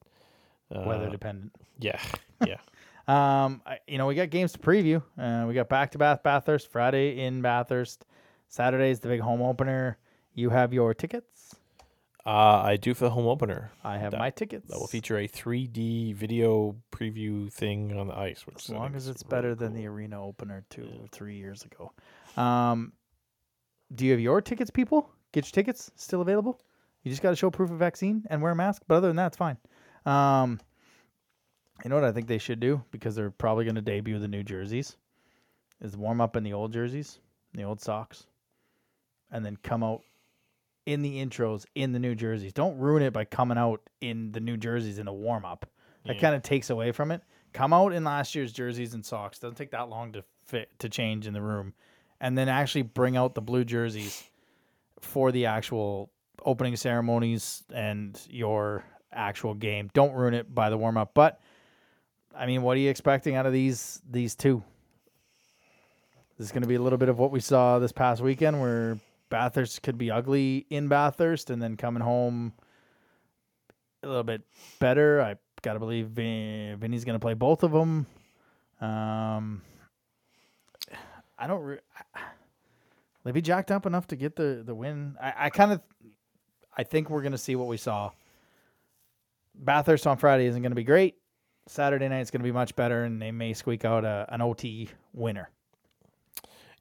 Weather 0.71 1.07
Uh, 1.07 1.11
dependent. 1.11 1.53
yeah, 1.79 2.01
yeah. 2.47 2.59
Um, 3.07 3.61
I, 3.67 3.79
you 3.87 3.99
know, 3.99 4.07
we 4.07 4.15
got 4.15 4.31
games 4.31 4.53
to 4.53 4.59
preview. 4.59 5.03
Uh, 5.19 5.45
we 5.47 5.53
got 5.55 5.69
back 5.69 5.91
to 5.93 5.99
Bath 5.99 6.23
Bathurst 6.23 6.73
Friday 6.73 7.21
in 7.21 7.43
Bathurst. 7.43 8.07
Saturday's 8.49 8.99
the 9.01 9.09
big 9.09 9.21
home 9.21 9.43
opener. 9.43 9.99
You 10.35 10.51
have 10.51 10.73
your 10.73 10.95
tickets. 10.95 11.55
Uh, 12.27 12.63
I 12.65 12.77
do 12.77 12.95
for 12.95 13.05
the 13.05 13.11
home 13.11 13.27
opener. 13.27 13.71
I 13.83 13.99
have 13.99 14.13
That- 14.13 14.19
my 14.19 14.31
tickets. 14.31 14.69
That 14.71 14.79
will 14.79 14.87
feature 14.87 15.19
a 15.19 15.29
3D 15.29 16.13
video 16.15 16.75
preview 16.91 17.53
thing 17.53 17.99
on 17.99 18.07
the 18.07 18.17
ice. 18.17 18.47
Which 18.47 18.57
as 18.57 18.71
long 18.71 18.95
as 18.95 19.09
it's 19.09 19.23
better 19.23 19.49
really 19.49 19.59
than 19.59 19.75
the 19.75 19.87
arena 19.87 20.23
opener 20.25 20.65
two 20.71 20.85
Yeah. 20.85 21.01
or 21.03 21.07
three 21.09 21.37
years 21.37 21.65
ago. 21.65 21.93
Um, 22.41 22.95
do 23.95 24.07
you 24.07 24.13
have 24.13 24.21
your 24.21 24.41
tickets, 24.41 24.71
people? 24.71 25.11
Get 25.33 25.45
your 25.47 25.53
tickets 25.53 25.91
still 25.97 26.23
available. 26.23 26.61
You 27.03 27.11
just 27.11 27.21
got 27.21 27.31
to 27.31 27.37
show 27.37 27.51
proof 27.51 27.71
of 27.71 27.79
vaccine 27.79 28.25
and 28.31 28.41
wear 28.41 28.53
a 28.53 28.57
mask. 28.57 28.85
But 28.89 28.95
other 28.97 29.09
than 29.09 29.17
that, 29.17 29.27
it's 29.29 29.37
fine. 29.37 29.59
Um, 30.07 30.59
you 31.85 31.91
know 31.91 31.97
what 31.97 32.05
I 32.05 32.13
think 32.13 32.27
they 32.29 32.39
should 32.39 32.61
do 32.61 32.83
because 32.91 33.15
they're 33.15 33.31
probably 33.33 33.65
going 33.65 33.75
to 33.75 33.83
debut 33.83 34.19
the 34.19 34.29
new 34.29 34.43
jerseys. 34.43 34.97
Is 35.81 35.95
warm 35.97 36.23
up 36.23 36.37
in 36.37 36.45
the 36.45 36.55
old 36.55 36.73
jerseys, 36.73 37.19
the 37.53 37.65
old 37.65 37.81
socks, 37.83 38.27
and 39.31 39.45
then 39.45 39.57
come 39.57 39.83
out 39.83 40.03
in 40.87 41.03
the 41.03 41.25
intros 41.25 41.65
in 41.75 41.93
the 41.93 41.99
new 41.99 42.15
jerseys. 42.15 42.53
Don't 42.53 42.79
ruin 42.79 43.03
it 43.03 43.13
by 43.13 43.25
coming 43.25 43.57
out 43.59 43.81
in 44.01 44.33
the 44.33 44.41
new 44.41 44.57
jerseys 44.57 44.99
in 44.99 45.07
the 45.07 45.13
warm 45.13 45.45
up. 45.45 45.67
That 46.05 46.17
Yeah. 46.17 46.21
kind 46.21 46.35
of 46.37 46.43
takes 46.43 46.69
away 46.71 46.93
from 46.93 47.11
it. 47.11 47.23
Come 47.53 47.73
out 47.73 47.93
in 47.93 48.05
last 48.05 48.35
year's 48.35 48.53
jerseys 48.53 48.95
and 48.95 49.05
socks. 49.05 49.39
Doesn't 49.39 49.57
take 49.57 49.71
that 49.71 49.89
long 49.89 50.13
to 50.13 50.25
fit 50.45 50.79
to 50.81 50.89
change 50.89 51.27
in 51.27 51.33
the 51.33 51.41
room, 51.41 51.73
and 52.21 52.37
then 52.37 52.49
actually 52.49 52.83
bring 52.83 53.17
out 53.17 53.35
the 53.35 53.41
blue 53.41 53.65
jerseys 53.65 54.29
for 55.01 55.33
the 55.33 55.47
actual 55.47 56.11
opening 56.45 56.77
ceremonies 56.77 57.65
and 57.73 58.21
your 58.29 58.85
actual 59.13 59.55
game. 59.55 59.89
Don't 59.95 60.13
ruin 60.13 60.35
it 60.35 60.55
by 60.55 60.69
the 60.69 60.77
warm 60.77 60.97
up. 60.99 61.15
But 61.15 61.41
I 62.37 62.47
mean, 62.47 62.63
what 62.63 62.77
are 62.77 62.81
you 62.81 62.91
expecting 62.91 63.37
out 63.37 63.47
of 63.47 63.53
these 63.53 64.03
these 64.11 64.35
two? 64.35 64.63
This 66.37 66.47
is 66.49 66.53
going 66.53 66.63
to 66.63 66.69
be 66.69 66.75
a 66.75 66.83
little 66.83 66.99
bit 66.99 67.09
of 67.09 67.19
what 67.19 67.31
we 67.31 67.39
saw 67.41 67.79
this 67.79 67.93
past 67.93 68.21
weekend, 68.21 68.61
where 68.61 68.99
Bathurst 69.35 69.83
could 69.83 69.99
be 69.99 70.13
ugly 70.13 70.65
in 70.71 70.87
Bathurst, 70.87 71.51
and 71.51 71.61
then 71.61 71.77
coming 71.77 72.05
home 72.05 72.53
a 74.05 74.07
little 74.07 74.23
bit 74.23 74.43
better. 74.79 75.21
I 75.21 75.35
gotta 75.61 75.81
believe 75.81 76.07
Vin, 76.07 76.79
Vinny's 76.79 77.05
to 77.05 77.19
play 77.19 77.35
both 77.35 77.65
of 77.65 77.73
them. 77.73 78.07
Um, 78.81 79.63
I 81.37 81.49
don't. 81.49 81.63
Re- 81.63 81.79
they 83.25 83.33
be 83.33 83.43
jacked 83.43 83.73
up 83.73 83.87
enough 83.87 84.07
to 84.07 84.17
get 84.17 84.37
the 84.37 84.63
the 84.65 84.73
win. 84.73 85.17
I, 85.21 85.33
I 85.37 85.51
kind 85.51 85.73
of, 85.73 85.81
I 86.77 86.85
think 86.85 87.11
we're 87.11 87.23
gonna 87.23 87.37
see 87.37 87.57
what 87.57 87.67
we 87.67 87.77
saw. 87.77 88.13
Bathurst 89.57 90.07
on 90.07 90.17
Friday 90.17 90.47
isn't 90.47 90.63
gonna 90.63 90.77
be 90.77 90.85
great. 90.85 91.17
Saturday 91.67 92.09
night's 92.09 92.31
gonna 92.31 92.45
be 92.45 92.53
much 92.53 92.77
better, 92.77 93.03
and 93.03 93.21
they 93.21 93.33
may 93.33 93.53
squeak 93.53 93.85
out 93.85 94.05
a, 94.05 94.27
an 94.29 94.41
OT 94.43 94.91
winner. 95.13 95.51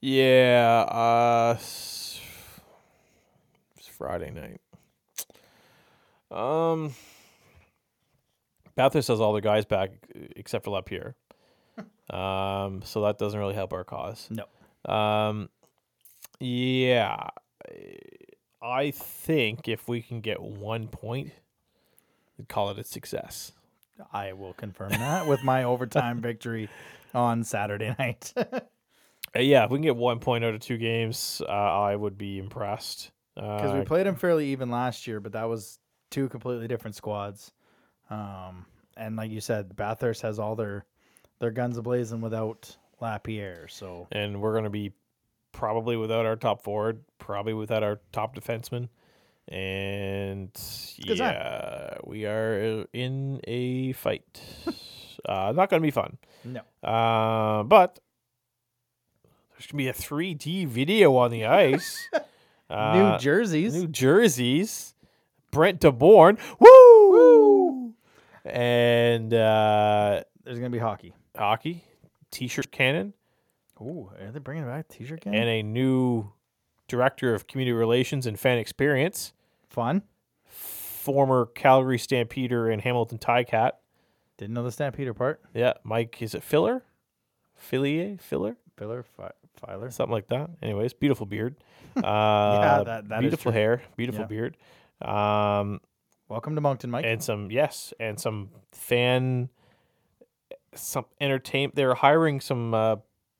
Yeah, 0.01 0.85
uh, 0.87 1.57
Friday 4.03 4.31
night. 4.31 4.59
Um, 6.29 6.93
Bathurst 8.75 9.07
has 9.07 9.21
all 9.21 9.31
their 9.31 9.41
guys 9.41 9.63
back 9.63 9.91
except 10.35 10.65
for 10.65 10.71
Lapierre. 10.71 11.15
um, 12.09 12.81
so 12.83 13.03
that 13.03 13.17
doesn't 13.17 13.39
really 13.39 13.53
help 13.53 13.71
our 13.71 13.85
cause. 13.85 14.29
No. 14.29 14.93
Um, 14.93 15.47
yeah, 16.41 17.29
I 18.61 18.91
think 18.91 19.69
if 19.69 19.87
we 19.87 20.01
can 20.01 20.19
get 20.19 20.41
one 20.41 20.89
point, 20.89 21.31
we'd 22.37 22.49
call 22.49 22.71
it 22.71 22.77
a 22.77 22.83
success. 22.83 23.53
I 24.11 24.33
will 24.33 24.53
confirm 24.53 24.89
that 24.89 25.27
with 25.27 25.45
my 25.45 25.63
overtime 25.63 26.19
victory 26.21 26.67
on 27.13 27.45
Saturday 27.45 27.95
night. 27.97 28.33
Uh, 29.35 29.39
yeah, 29.39 29.65
if 29.65 29.71
we 29.71 29.77
can 29.77 29.83
get 29.83 29.95
one 29.95 30.19
point 30.19 30.43
out 30.43 30.53
of 30.53 30.59
two 30.59 30.77
games, 30.77 31.41
uh, 31.47 31.51
I 31.51 31.95
would 31.95 32.19
be 32.19 32.37
impressed. 32.37 33.09
Because 33.35 33.71
Uh, 33.71 33.77
we 33.79 33.85
played 33.85 34.05
them 34.05 34.15
fairly 34.15 34.47
even 34.49 34.69
last 34.69 35.07
year, 35.07 35.19
but 35.19 35.31
that 35.33 35.45
was 35.49 35.79
two 36.11 36.29
completely 36.29 36.67
different 36.67 36.95
squads. 36.95 37.51
Um, 38.09 38.65
and 38.95 39.15
like 39.15 39.31
you 39.31 39.41
said, 39.41 39.75
Bathurst 39.75 40.21
has 40.21 40.39
all 40.39 40.55
their 40.55 40.85
their 41.39 41.51
guns 41.51 41.77
ablazing 41.77 42.21
without 42.21 42.77
Lapierre. 43.01 43.67
So 43.67 44.07
and 44.11 44.41
we're 44.41 44.51
going 44.53 44.65
to 44.65 44.69
be 44.69 44.93
probably 45.51 45.97
without 45.97 46.25
our 46.25 46.35
top 46.35 46.63
forward, 46.63 47.03
probably 47.17 47.53
without 47.53 47.83
our 47.83 47.99
top 48.11 48.35
defenseman, 48.35 48.89
and 49.47 50.51
Good 51.05 51.17
time. 51.17 51.33
yeah, 51.33 51.97
we 52.03 52.25
are 52.25 52.85
in 52.93 53.41
a 53.45 53.93
fight. 53.93 54.41
uh, 55.25 55.53
not 55.55 55.69
going 55.69 55.81
to 55.81 55.85
be 55.85 55.91
fun, 55.91 56.17
no, 56.43 56.61
uh, 56.87 57.63
but 57.63 57.99
there's 59.53 59.67
going 59.67 59.69
to 59.71 59.75
be 59.77 59.87
a 59.87 59.93
3D 59.93 60.67
video 60.67 61.15
on 61.15 61.31
the 61.31 61.45
ice. 61.67 62.07
Uh, 62.69 62.97
New 63.13 63.17
jerseys. 63.19 63.73
New 63.73 63.87
jerseys. 63.87 64.95
Brent 65.51 65.79
DeBourne. 65.81 66.39
Woo! 66.59 67.93
And 68.45 69.33
uh, 69.33 70.23
There's 70.43 70.57
gonna 70.59 70.69
be 70.69 70.79
hockey. 70.79 71.13
hockey, 71.37 71.83
t-shirt 72.31 72.71
cannon. 72.71 73.13
Ooh, 73.81 74.09
are 74.19 74.31
they 74.31 74.39
bringing 74.39 74.65
back 74.65 74.87
T-shirt 74.87 75.21
game? 75.21 75.33
and 75.33 75.49
a 75.49 75.61
new 75.63 76.31
director 76.87 77.33
of 77.33 77.47
community 77.47 77.73
relations 77.73 78.25
and 78.27 78.39
fan 78.39 78.57
experience, 78.57 79.33
Fun. 79.69 80.03
former 80.45 81.47
Calgary 81.55 81.97
Stampeder 81.97 82.69
and 82.69 82.81
Hamilton 82.81 83.17
Ticat. 83.17 83.71
Didn't 84.37 84.53
know 84.53 84.63
the 84.63 84.71
Stampeder 84.71 85.13
part. 85.13 85.41
Yeah, 85.53 85.73
Mike, 85.83 86.21
is 86.21 86.33
it 86.35 86.43
Filler? 86.43 86.83
Fillier? 87.55 88.17
Filler? 88.19 88.57
Filler, 88.77 89.03
fi- 89.03 89.31
Filer. 89.55 89.89
Something 89.91 90.11
like 90.13 90.27
that. 90.29 90.49
Anyways, 90.61 90.93
beautiful 90.93 91.25
beard. 91.25 91.55
Uh, 91.95 92.01
Yeah, 92.01 92.83
that- 92.85 93.09
that 93.09 93.19
beautiful 93.21 93.51
hair, 93.51 93.83
beautiful 93.95 94.21
Yeah. 94.21 94.27
beard. 94.27 94.57
Um, 95.01 95.79
Welcome 96.27 96.55
to 96.55 96.61
Moncton, 96.61 96.89
Mike. 96.89 97.05
and 97.05 97.21
some 97.21 97.51
yes, 97.51 97.93
and 97.99 98.19
some 98.19 98.49
fan, 98.71 99.49
some 100.73 101.05
entertain. 101.21 101.71
They're 101.75 101.93
hiring 101.93 102.41
some 102.41 102.73
uh, 102.73 102.95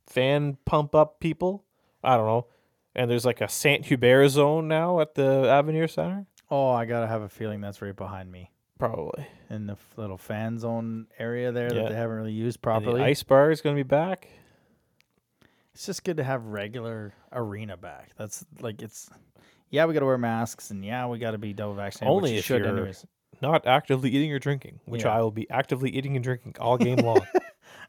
fan 0.05 0.57
pump 0.65 0.93
up 0.93 1.19
people. 1.19 1.63
I 2.03 2.15
don't 2.17 2.27
know. 2.27 2.45
And 2.95 3.09
there's 3.09 3.25
like 3.25 3.41
a 3.41 3.49
Saint 3.49 3.85
Hubert 3.85 4.27
zone 4.29 4.67
now 4.67 4.99
at 4.99 5.15
the 5.15 5.47
Avenir 5.49 5.87
Center. 5.87 6.27
oh, 6.51 6.69
I 6.69 6.85
gotta 6.85 7.07
have 7.07 7.23
a 7.23 7.29
feeling 7.29 7.59
that's 7.61 7.81
right 7.81 7.95
behind 7.95 8.31
me. 8.31 8.51
Probably. 8.77 9.25
in 9.49 9.65
the 9.67 9.73
f- 9.73 9.93
little 9.97 10.17
fan 10.17 10.59
zone 10.59 11.07
area 11.17 11.51
there 11.51 11.73
Yeah. 11.73 11.83
that 11.83 11.89
they 11.89 11.95
haven't 11.95 12.17
really 12.17 12.33
used 12.33 12.61
properly. 12.61 12.99
The 12.99 13.05
ice 13.07 13.23
bar 13.23 13.49
is 13.49 13.61
going 13.61 13.75
to 13.75 13.79
be 13.83 13.87
back. 13.87 14.27
It's 15.73 15.85
just 15.85 16.03
good 16.03 16.17
to 16.17 16.23
have 16.23 16.45
regular 16.45 17.13
arena 17.31 17.77
back. 17.77 18.11
That's 18.17 18.45
like 18.61 18.81
it's. 18.81 19.09
Yeah, 19.69 19.85
we 19.85 19.93
got 19.95 20.01
to 20.01 20.05
wear 20.05 20.19
masks, 20.19 20.69
and 20.69 20.85
yeah, 20.85 21.07
we 21.07 21.17
got 21.17 21.31
to 21.31 21.39
be 21.39 21.51
double 21.53 21.73
vaccinated. 21.73 22.11
Only 22.15 22.21
which 22.29 22.31
you 22.33 22.39
if 22.39 22.45
should, 22.45 22.61
you're 22.63 22.75
anyways. 22.77 23.05
Not 23.41 23.65
actively 23.65 24.11
eating 24.11 24.31
or 24.31 24.37
drinking, 24.39 24.79
which 24.85 25.03
Yeah. 25.03 25.17
I 25.17 25.21
will 25.21 25.31
be 25.31 25.49
actively 25.49 25.89
eating 25.89 26.15
and 26.15 26.23
drinking 26.23 26.55
all 26.59 26.77
game 26.77 26.97
long. 26.97 27.25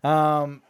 Um, 0.03 0.63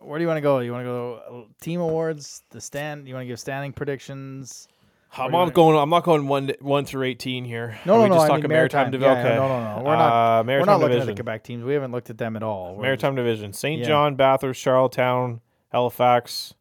where 0.00 0.18
do 0.18 0.22
you 0.22 0.28
want 0.28 0.36
to 0.38 0.42
go? 0.42 0.60
You 0.60 0.72
want 0.72 0.82
to 0.84 0.88
go 0.88 1.14
uh, 1.48 1.52
team 1.62 1.80
awards? 1.80 2.42
The 2.50 2.60
stand? 2.60 3.08
You 3.08 3.14
want 3.14 3.24
to 3.24 3.28
give 3.28 3.40
standing 3.40 3.72
predictions? 3.72 4.68
I'm 5.16 5.26
you 5.26 5.30
not 5.32 5.52
going. 5.52 5.76
I'm 5.76 5.90
not 5.90 6.04
going 6.04 6.26
one 6.28 6.52
one 6.60 6.84
through 6.84 7.04
eighteen 7.04 7.44
here. 7.44 7.76
No, 7.84 7.94
Are 7.94 7.96
no, 7.98 8.02
we 8.04 8.08
no. 8.10 8.14
just 8.16 8.24
I 8.24 8.28
talking 8.28 8.42
mean 8.44 8.48
maritime, 8.50 8.90
maritime. 8.90 9.00
division. 9.00 9.16
Yeah, 9.16 9.24
okay. 9.26 9.34
no, 9.36 9.48
no, 9.48 9.76
no. 9.78 9.82
We're 9.84 9.96
not. 9.96 10.12
Uh, 10.12 10.42
we're 10.42 10.44
maritime 10.46 10.66
not 10.66 10.80
looking 10.80 10.88
division. 10.92 11.10
at 11.10 11.16
the 11.16 11.22
Quebec 11.22 11.44
teams. 11.44 11.64
We 11.64 11.74
haven't 11.74 11.92
looked 11.92 12.10
at 12.10 12.18
them 12.18 12.36
at 12.36 12.42
all. 12.42 12.76
We're 12.76 12.82
Maritime 12.82 13.14
division: 13.16 13.52
Saint 13.52 13.80
Yeah. 13.82 13.88
John, 13.88 14.14
Bathurst, 14.16 14.60
Charlottetown, 14.60 15.40
Halifax, 15.72 16.54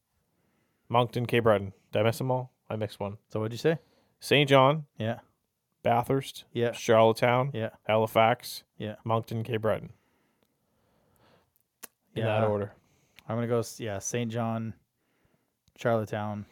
Moncton, 0.89 1.25
Cape 1.25 1.43
Breton. 1.43 1.73
Did 1.91 1.99
I 1.99 2.03
miss 2.03 2.17
them 2.17 2.31
all? 2.31 2.51
I 2.69 2.77
missed 2.77 2.99
one. 2.99 3.17
So 3.29 3.39
what'd 3.41 3.51
you 3.51 3.57
say? 3.57 3.77
Saint 4.21 4.47
John, 4.49 4.85
Yeah, 4.97 5.19
Bathurst, 5.83 6.45
yeah, 6.53 6.71
Charlottetown, 6.71 7.51
yeah, 7.53 7.71
Halifax, 7.87 8.63
Yeah. 8.77 8.95
Moncton, 9.03 9.43
Cape 9.43 9.61
Breton. 9.61 9.91
In 12.15 12.23
yeah. 12.23 12.39
that 12.41 12.47
order. 12.47 12.71
I'm 13.27 13.35
gonna 13.37 13.47
go. 13.47 13.59
s- 13.59 13.79
Yeah, 13.79 13.99
Saint 13.99 14.31
John, 14.31 14.73
Charlottetown, 15.77 16.45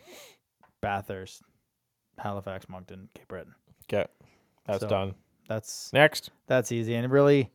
Bathurst, 0.81 1.41
Halifax, 2.17 2.67
Moncton, 2.69 3.09
Cape 3.13 3.27
Breton. 3.27 3.55
Okay, 3.85 4.05
that's 4.65 4.81
So- 4.81 4.89
done. 4.89 5.15
That's 5.47 5.91
Next, 5.93 6.29
that's 6.45 6.71
easy, 6.71 6.93
and 6.93 7.11
really, 7.11 7.51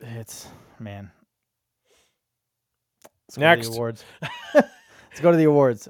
it's 0.00 0.48
man. 0.78 1.10
Let's 3.28 3.36
go 3.36 3.40
to 3.42 3.46
Next. 3.56 3.68
the 3.68 3.74
awards. 3.74 4.04
Let's 4.54 5.20
go 5.20 5.30
to 5.30 5.36
the 5.36 5.44
awards. 5.44 5.88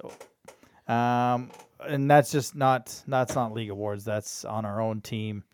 Um, 0.87 1.51
and 1.87 2.11
that's 2.11 2.30
just 2.30 2.55
not 2.55 3.03
that's 3.07 3.35
not 3.35 3.53
league 3.53 3.70
awards. 3.70 4.05
That's 4.05 4.45
on 4.45 4.64
our 4.64 4.80
own 4.80 5.01
team. 5.01 5.45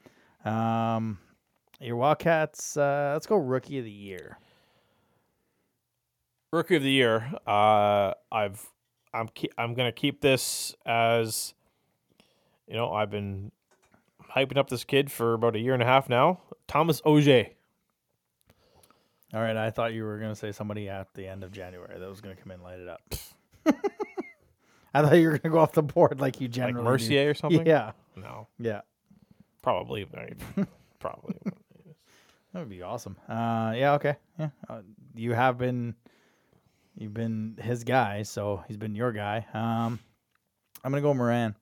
Um, 0.44 1.18
your 1.80 1.96
Wildcats. 1.96 2.76
Uh, 2.76 3.12
let's 3.14 3.26
go 3.26 3.36
rookie 3.36 3.78
of 3.78 3.84
the 3.84 3.90
year. 3.90 4.38
rookie 6.52 6.76
of 6.76 6.82
the 6.82 6.90
year. 6.90 7.32
Uh, 7.46 8.12
I've 8.30 8.68
I'm 9.14 9.28
ke- 9.28 9.52
I'm 9.56 9.74
gonna 9.74 9.92
keep 9.92 10.20
this 10.20 10.74
as 10.84 11.54
you 12.66 12.74
know 12.74 12.92
I've 12.92 13.10
been 13.10 13.50
hyping 14.34 14.56
up 14.58 14.68
this 14.68 14.84
kid 14.84 15.10
for 15.10 15.32
about 15.34 15.56
a 15.56 15.58
year 15.58 15.74
and 15.74 15.82
a 15.82 15.86
half 15.86 16.08
now. 16.08 16.40
Thomas 16.68 17.00
Auger. 17.04 17.46
All 19.32 19.40
right, 19.40 19.56
I 19.56 19.70
thought 19.70 19.92
you 19.92 20.04
were 20.04 20.18
gonna 20.18 20.34
say 20.34 20.50
somebody 20.52 20.88
at 20.88 21.12
the 21.14 21.26
end 21.26 21.44
of 21.44 21.52
January 21.52 21.98
that 21.98 22.08
was 22.08 22.20
gonna 22.20 22.34
come 22.36 22.50
in 22.50 22.56
and 22.56 22.62
light 22.64 22.80
it 22.80 22.88
up. 22.88 23.00
I 24.94 25.02
thought 25.02 25.14
you 25.18 25.28
were 25.28 25.38
gonna 25.38 25.52
go 25.52 25.60
off 25.60 25.72
the 25.72 25.82
board 25.84 26.20
like 26.20 26.40
you 26.40 26.48
like 26.48 26.52
generally 26.54 26.84
do. 26.84 26.90
Mercier 26.90 27.30
or 27.30 27.34
something. 27.34 27.64
Yeah, 27.64 27.92
No, 28.16 28.48
yeah, 28.58 28.80
probably. 29.62 30.06
I 30.16 30.30
probably. 30.98 31.36
that 31.44 32.58
would 32.58 32.68
be 32.68 32.82
awesome. 32.82 33.16
Uh, 33.28 33.72
yeah, 33.76 33.92
okay, 33.94 34.16
yeah. 34.38 34.50
Uh, 34.68 34.80
you 35.14 35.32
have 35.32 35.58
been, 35.58 35.94
you've 36.96 37.14
been 37.14 37.56
his 37.62 37.84
guy, 37.84 38.22
so 38.24 38.64
he's 38.66 38.76
been 38.76 38.96
your 38.96 39.12
guy. 39.12 39.46
Um, 39.54 40.00
I'm 40.82 40.90
gonna 40.90 41.02
go 41.02 41.14
Moran 41.14 41.54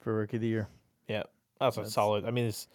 for 0.00 0.14
rookie 0.14 0.38
of 0.38 0.40
the 0.40 0.48
year. 0.48 0.68
Yeah, 1.08 1.24
that's 1.60 1.76
a 1.76 1.84
solid. 1.90 2.24
I 2.24 2.30
mean, 2.30 2.46
it's 2.46 2.68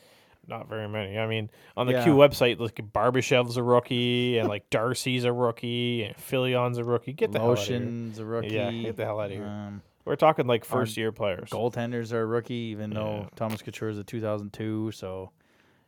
not 0.47 0.69
very 0.69 0.87
many. 0.87 1.17
I 1.17 1.27
mean, 1.27 1.49
on 1.75 1.87
the 1.87 1.93
Yeah. 1.93 2.03
Q 2.03 2.13
website, 2.15 2.59
like 2.59 2.75
Barbashev's 2.93 3.57
a 3.57 3.63
rookie, 3.63 4.37
and 4.37 4.47
like 4.47 4.69
Darcy's 4.69 5.23
a 5.25 5.33
rookie, 5.33 6.03
and 6.03 6.15
Filion's 6.15 6.77
a 6.77 6.83
rookie. 6.83 7.13
Get 7.13 7.31
the 7.31 7.39
hell 7.39 7.51
out 7.51 7.59
of 7.59 7.65
here. 7.65 7.77
Lotion's 7.79 8.19
a 8.19 8.25
rookie. 8.25 8.47
Yeah, 8.55 8.71
get 8.71 8.95
the 8.97 9.05
hell 9.05 9.19
out 9.19 9.31
of 9.31 9.37
here. 9.37 9.45
Um, 9.45 9.81
We're 10.05 10.15
talking 10.15 10.47
like 10.47 10.63
first 10.65 10.95
year 10.97 11.11
players. 11.11 11.49
goaltenders 11.49 12.13
are 12.13 12.21
a 12.21 12.25
rookie, 12.25 12.53
even 12.71 12.91
though 12.91 13.21
Yeah. 13.23 13.29
Thomas 13.35 13.61
Couture 13.61 13.89
is 13.89 13.97
a 13.97 14.03
2002. 14.05 14.91
So, 14.91 15.31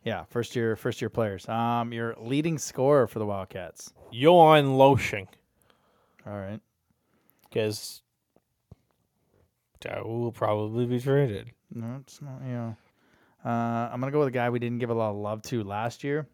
yeah, 0.03 0.26
first 0.30 0.55
year, 0.55 0.76
first 0.76 1.01
year 1.01 1.10
players. 1.10 1.47
Um, 1.47 1.93
your 1.93 2.16
leading 2.20 2.57
scorer 2.57 3.07
for 3.07 3.20
the 3.20 3.26
Wildcats. 3.26 3.93
Johan 4.12 4.66
Loshing, 4.78 5.28
All 6.28 6.34
right. 6.38 6.60
because 7.49 8.01
that 9.82 10.05
will 10.05 10.32
probably 10.32 10.86
be 10.86 10.99
traded. 10.99 11.51
No, 11.74 11.97
it's 12.01 12.22
not. 12.22 12.41
Know, 12.41 12.76
uh, 13.46 13.50
I'm 13.50 14.00
gonna 14.00 14.12
go 14.12 14.20
with 14.20 14.28
a 14.30 14.32
guy 14.32 14.50
we 14.50 14.60
didn't 14.60 14.80
give 14.80 14.90
a 14.90 14.94
lot 14.94 15.12
of 15.12 15.18
love 15.18 15.42
to 15.44 15.64
last 15.64 16.04
year. 16.04 16.28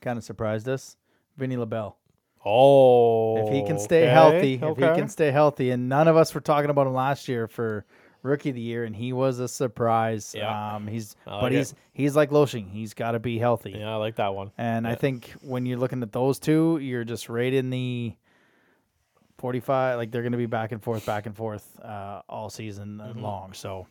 Kind 0.00 0.16
of 0.18 0.24
surprised 0.24 0.68
us, 0.68 0.96
Vinny 1.36 1.56
LaBelle. 1.56 1.96
Oh, 2.44 3.36
If 3.46 3.52
he 3.52 3.62
can 3.64 3.78
stay 3.78 4.04
okay, 4.04 4.10
healthy, 4.12 4.54
if 4.54 4.76
he 4.76 4.82
can 5.00 5.08
stay 5.08 5.30
healthy, 5.30 5.70
and 5.70 5.88
none 5.88 6.08
of 6.08 6.16
us 6.16 6.34
were 6.34 6.40
talking 6.40 6.70
about 6.70 6.86
him 6.86 6.94
last 6.94 7.28
year 7.28 7.46
for 7.46 7.84
rookie 8.22 8.48
of 8.50 8.54
the 8.54 8.60
year, 8.62 8.84
and 8.84 8.96
he 8.96 9.12
was 9.12 9.40
a 9.40 9.48
surprise. 9.48 10.34
Yeah. 10.36 10.74
Um, 10.76 10.86
he's 10.86 11.16
like 11.26 11.40
but 11.42 11.52
it. 11.52 11.58
he's 11.58 11.74
he's 11.92 12.16
like 12.16 12.30
Loshing. 12.30 12.70
He's 12.70 12.94
got 12.94 13.10
to 13.12 13.18
be 13.18 13.38
healthy. 13.38 13.72
Yeah, 13.78 13.90
I 13.92 13.96
like 13.96 14.16
that 14.16 14.34
one. 14.34 14.52
And 14.56 14.86
I 14.86 14.94
think 14.94 15.30
when 15.42 15.66
you're 15.66 15.78
looking 15.78 16.02
at 16.02 16.12
those 16.12 16.38
two, 16.38 16.78
you're 16.80 17.04
just 17.04 17.28
right 17.28 17.52
in 17.52 17.68
the 17.70 18.14
45. 19.38 19.96
Like 19.98 20.10
they're 20.10 20.22
going 20.22 20.32
to 20.32 20.38
be 20.38 20.46
back 20.46 20.72
and 20.72 20.82
forth, 20.82 21.04
back 21.06 21.26
and 21.26 21.36
forth 21.36 21.78
uh, 21.80 22.22
all 22.28 22.50
season 22.50 23.00
Mm-hmm. 23.04 23.20
long. 23.20 23.52
So 23.52 23.86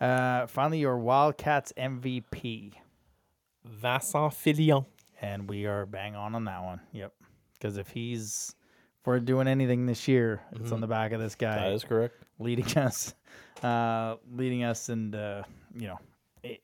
uh, 0.00 0.46
finally, 0.46 0.78
your 0.80 0.98
Wildcats 0.98 1.72
MVP. 1.76 2.72
Vincent 3.64 4.34
Filion. 4.34 4.86
And 5.20 5.48
we 5.48 5.66
are 5.66 5.84
bang 5.86 6.14
on 6.14 6.34
on 6.34 6.44
that 6.44 6.62
one. 6.62 6.80
Yep. 6.92 7.12
Because 7.54 7.76
if 7.76 7.88
he's, 7.88 8.54
if 9.00 9.06
we're 9.06 9.18
doing 9.18 9.48
anything 9.48 9.84
this 9.86 10.06
year, 10.06 10.40
it's 10.52 10.70
on 10.72 10.80
the 10.80 10.86
back 10.86 11.12
of 11.12 11.20
this 11.20 11.34
guy 11.34 11.56
Mm-hmm. 11.56 11.64
That 11.64 11.72
is 11.72 11.84
correct. 11.84 12.14
leading 12.38 12.78
us, 12.78 13.14
uh, 13.62 14.14
leading 14.32 14.62
us, 14.62 14.88
and 14.88 15.14
uh, 15.14 15.42
you 15.74 15.88
know, 15.88 15.98
it, 16.44 16.60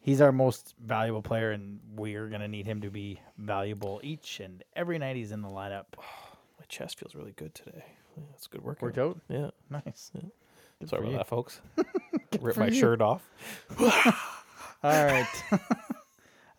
he's 0.00 0.20
our 0.20 0.32
most 0.32 0.74
valuable 0.84 1.22
player, 1.22 1.50
and 1.52 1.80
we're 1.96 2.28
gonna 2.28 2.46
need 2.48 2.66
him 2.66 2.82
to 2.82 2.90
be 2.90 3.20
valuable 3.38 4.00
each 4.04 4.40
and 4.40 4.62
every 4.76 4.98
night 4.98 5.16
he's 5.16 5.32
in 5.32 5.40
the 5.40 5.48
lineup. 5.48 5.86
My 5.96 6.66
chest 6.68 6.98
feels 6.98 7.14
really 7.14 7.32
good 7.32 7.54
today. 7.54 7.84
Yeah, 8.18 8.24
That's 8.32 8.46
good 8.48 8.62
work. 8.62 8.82
Worked 8.82 8.98
out, 8.98 9.18
Yeah. 9.30 9.50
nice. 9.70 10.10
Good 10.80 10.88
Sorry 10.88 11.02
about 11.02 11.10
you. 11.12 11.16
that, 11.18 11.26
folks. 11.26 11.60
Rip 12.40 12.56
my 12.56 12.68
you. 12.68 12.80
shirt 12.80 13.02
off. 13.02 13.28
All 14.82 15.04
right. 15.04 15.26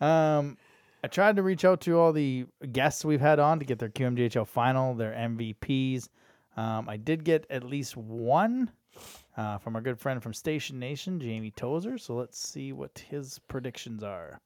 um, 0.00 0.56
I 1.04 1.08
tried 1.08 1.36
to 1.36 1.42
reach 1.42 1.64
out 1.64 1.80
to 1.82 1.98
all 1.98 2.12
the 2.12 2.46
guests 2.70 3.04
we've 3.04 3.20
had 3.20 3.40
on 3.40 3.58
to 3.58 3.64
get 3.64 3.80
their 3.80 3.88
QMJHL 3.88 4.46
final, 4.46 4.94
their 4.94 5.12
MVPs. 5.12 6.08
Um, 6.56 6.88
I 6.88 6.96
did 6.96 7.24
get 7.24 7.44
at 7.50 7.64
least 7.64 7.96
one 7.96 8.70
uh, 9.36 9.58
from 9.58 9.74
our 9.74 9.82
good 9.82 9.98
friend 9.98 10.22
from 10.22 10.32
Station 10.32 10.78
Nation, 10.78 11.18
Jamie 11.18 11.50
Tozer. 11.50 11.98
So 11.98 12.14
let's 12.14 12.38
see 12.38 12.72
what 12.72 13.02
his 13.10 13.40
predictions 13.48 14.04
are. 14.04 14.40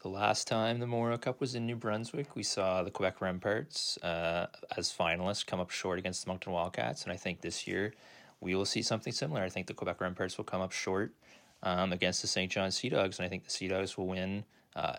The 0.00 0.08
last 0.08 0.46
time 0.46 0.80
the 0.80 0.86
Memorial 0.86 1.18
Cup 1.18 1.40
was 1.40 1.54
in 1.54 1.66
New 1.66 1.76
Brunswick, 1.76 2.36
we 2.36 2.42
saw 2.42 2.82
the 2.82 2.90
Quebec 2.90 3.20
Remparts 3.20 4.02
uh, 4.02 4.46
as 4.76 4.92
finalists 4.92 5.46
come 5.46 5.60
up 5.60 5.70
short 5.70 5.98
against 5.98 6.24
the 6.24 6.28
Moncton 6.28 6.52
Wildcats, 6.52 7.04
and 7.04 7.12
I 7.12 7.16
think 7.16 7.40
this 7.40 7.66
year 7.66 7.94
we 8.44 8.54
will 8.54 8.66
see 8.66 8.82
something 8.82 9.12
similar. 9.12 9.42
I 9.42 9.48
think 9.48 9.66
the 9.66 9.74
Quebec 9.74 9.98
Remparts 9.98 10.36
will 10.36 10.44
come 10.44 10.60
up 10.60 10.70
short 10.70 11.12
um, 11.62 11.92
against 11.92 12.20
the 12.22 12.28
St. 12.28 12.52
John 12.52 12.70
Sea 12.70 12.90
Dogs, 12.90 13.18
and 13.18 13.26
I 13.26 13.28
think 13.28 13.44
the 13.44 13.50
Sea 13.50 13.68
Dogs 13.68 13.96
will 13.96 14.06
win 14.06 14.44
uh, 14.76 14.96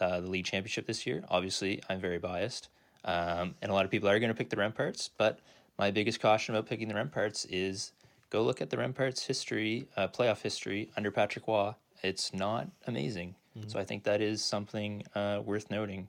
uh, 0.00 0.20
the 0.20 0.30
league 0.30 0.46
championship 0.46 0.86
this 0.86 1.06
year. 1.06 1.22
Obviously, 1.28 1.82
I'm 1.88 2.00
very 2.00 2.18
biased, 2.18 2.68
um, 3.04 3.54
and 3.62 3.70
a 3.70 3.74
lot 3.74 3.84
of 3.84 3.90
people 3.90 4.08
are 4.08 4.18
going 4.18 4.30
to 4.30 4.34
pick 4.34 4.50
the 4.50 4.56
Remparts, 4.56 5.10
but 5.16 5.38
my 5.78 5.90
biggest 5.90 6.20
caution 6.20 6.54
about 6.54 6.68
picking 6.68 6.88
the 6.88 6.94
Remparts 6.94 7.46
is 7.50 7.92
go 8.30 8.42
look 8.42 8.60
at 8.60 8.70
the 8.70 8.76
Remparts' 8.76 9.26
history, 9.26 9.86
uh, 9.96 10.08
playoff 10.08 10.40
history 10.42 10.90
under 10.96 11.10
Patrick 11.10 11.46
Roy. 11.46 11.74
It's 12.02 12.32
not 12.32 12.68
amazing. 12.86 13.34
So 13.66 13.78
I 13.78 13.84
think 13.84 14.04
that 14.04 14.20
is 14.20 14.44
something 14.44 15.02
uh, 15.16 15.40
worth 15.44 15.70
noting 15.70 16.08